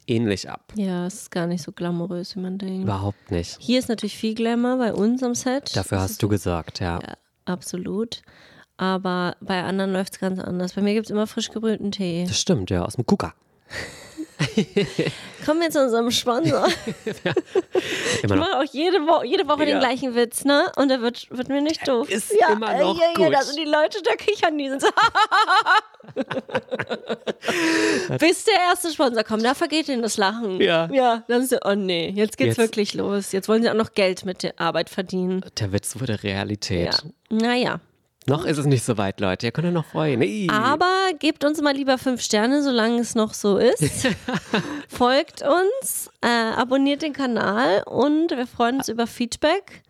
ähnlich 0.07 0.49
ab. 0.49 0.73
Ja, 0.75 1.05
es 1.07 1.15
ist 1.15 1.31
gar 1.31 1.47
nicht 1.47 1.63
so 1.63 1.71
glamourös, 1.71 2.35
wie 2.35 2.39
man 2.39 2.57
denkt. 2.57 2.83
Überhaupt 2.83 3.31
nicht. 3.31 3.57
Hier 3.59 3.79
ist 3.79 3.89
natürlich 3.89 4.17
viel 4.17 4.35
Glamour 4.35 4.77
bei 4.77 4.93
uns 4.93 5.23
am 5.23 5.35
Set. 5.35 5.75
Dafür 5.75 6.01
hast 6.01 6.21
du 6.21 6.27
gesorgt, 6.27 6.79
ja. 6.79 6.99
Ja, 7.01 7.17
absolut. 7.45 8.21
Aber 8.77 9.35
bei 9.39 9.63
anderen 9.63 9.93
läuft 9.93 10.13
es 10.13 10.19
ganz 10.19 10.39
anders. 10.39 10.73
Bei 10.73 10.81
mir 10.81 10.93
gibt 10.93 11.07
es 11.07 11.11
immer 11.11 11.27
frisch 11.27 11.49
gebrühten 11.49 11.91
Tee. 11.91 12.25
Das 12.27 12.39
stimmt, 12.39 12.69
ja, 12.69 12.83
aus 12.83 12.95
dem 12.95 13.05
Kuka. 13.05 13.33
Kommen 15.45 15.61
wir 15.61 15.69
zu 15.69 15.81
unserem 15.83 16.09
Sponsor. 16.11 16.65
Immer 18.23 18.35
Ich 18.35 18.39
mache 18.39 18.57
auch 18.59 18.63
jede, 18.71 18.97
Wo 19.01 19.23
jede 19.23 19.47
Woche 19.47 19.59
Ja. 19.61 19.65
den 19.65 19.79
gleichen 19.79 20.15
Witz, 20.15 20.43
ne? 20.43 20.71
Und 20.75 20.89
der 20.89 21.01
wird, 21.01 21.27
wird 21.29 21.47
mir 21.49 21.61
nicht 21.61 21.87
doof. 21.87 22.09
ist 22.09 22.31
immer 22.51 22.73
noch 22.77 22.99
ja, 22.99 23.07
Ja, 23.17 23.25
gut. 23.25 23.33
da 23.33 23.41
sind 23.43 23.57
die 23.57 23.65
Leute, 23.65 23.99
da 24.03 24.15
kichern 24.15 24.57
die. 24.57 24.69
Sind 24.69 24.81
so 24.81 24.87
Bis 28.19 28.43
der 28.45 28.55
erste 28.69 28.91
Sponsor 28.91 29.23
kommt, 29.23 29.43
da 29.45 29.53
vergeht 29.53 29.87
ihnen 29.89 30.01
das 30.01 30.17
Lachen. 30.17 30.59
Ja. 30.61 30.89
Ja, 30.91 31.23
dann 31.27 31.41
ist 31.43 31.49
so, 31.51 31.57
oh 31.63 31.75
nee, 31.75 32.09
jetzt 32.15 32.37
geht's 32.37 32.57
Jetzt- 32.57 32.69
wirklich 32.69 32.93
los. 32.93 33.31
Jetzt 33.31 33.47
wollen 33.47 33.61
sie 33.63 33.69
auch 33.69 33.73
noch 33.75 33.93
Geld 33.93 34.25
mit 34.25 34.43
der 34.43 34.59
Arbeit 34.59 34.89
verdienen. 34.89 35.45
Der 35.59 35.71
Witz 35.71 35.99
wurde 35.99 36.23
Realität. 36.23 37.03
Ja. 37.29 37.37
Naja. 37.37 37.79
Noch 38.27 38.45
ist 38.45 38.57
es 38.57 38.65
nicht 38.65 38.83
so 38.83 38.97
weit, 38.97 39.19
Leute. 39.19 39.45
Ihr 39.45 39.51
könnt 39.51 39.67
euch 39.67 39.73
noch 39.73 39.85
freuen. 39.85 40.21
Ey. 40.21 40.47
Aber 40.51 41.11
gebt 41.19 41.43
uns 41.43 41.61
mal 41.61 41.75
lieber 41.75 41.97
fünf 41.99 42.21
Sterne, 42.21 42.63
solange 42.63 42.99
es 42.99 43.13
noch 43.13 43.33
so 43.35 43.57
ist. 43.57 44.07
Folgt 44.89 45.43
uns, 45.43 46.09
äh, 46.21 46.27
abonniert 46.27 47.03
den 47.03 47.13
Kanal 47.13 47.83
und 47.83 48.31
wir 48.31 48.47
freuen 48.47 48.77
uns 48.77 48.89
über 48.89 49.05
Feedback. 49.05 49.83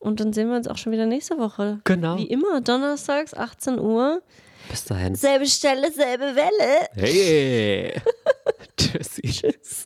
Und 0.00 0.20
dann 0.20 0.32
sehen 0.32 0.48
wir 0.48 0.56
uns 0.56 0.66
auch 0.66 0.76
schon 0.76 0.92
wieder 0.92 1.06
nächste 1.06 1.38
Woche. 1.38 1.80
Genau. 1.84 2.16
Wie 2.18 2.26
immer, 2.26 2.60
donnerstags, 2.60 3.34
18 3.34 3.78
Uhr. 3.78 4.22
Bis 4.70 4.84
dahin. 4.84 5.14
Selbe 5.14 5.46
Stelle, 5.46 5.90
selbe 5.92 6.34
Welle. 6.34 6.88
Hey. 6.94 7.94
Tschüssi. 8.76 9.22
Tschüss. 9.22 9.84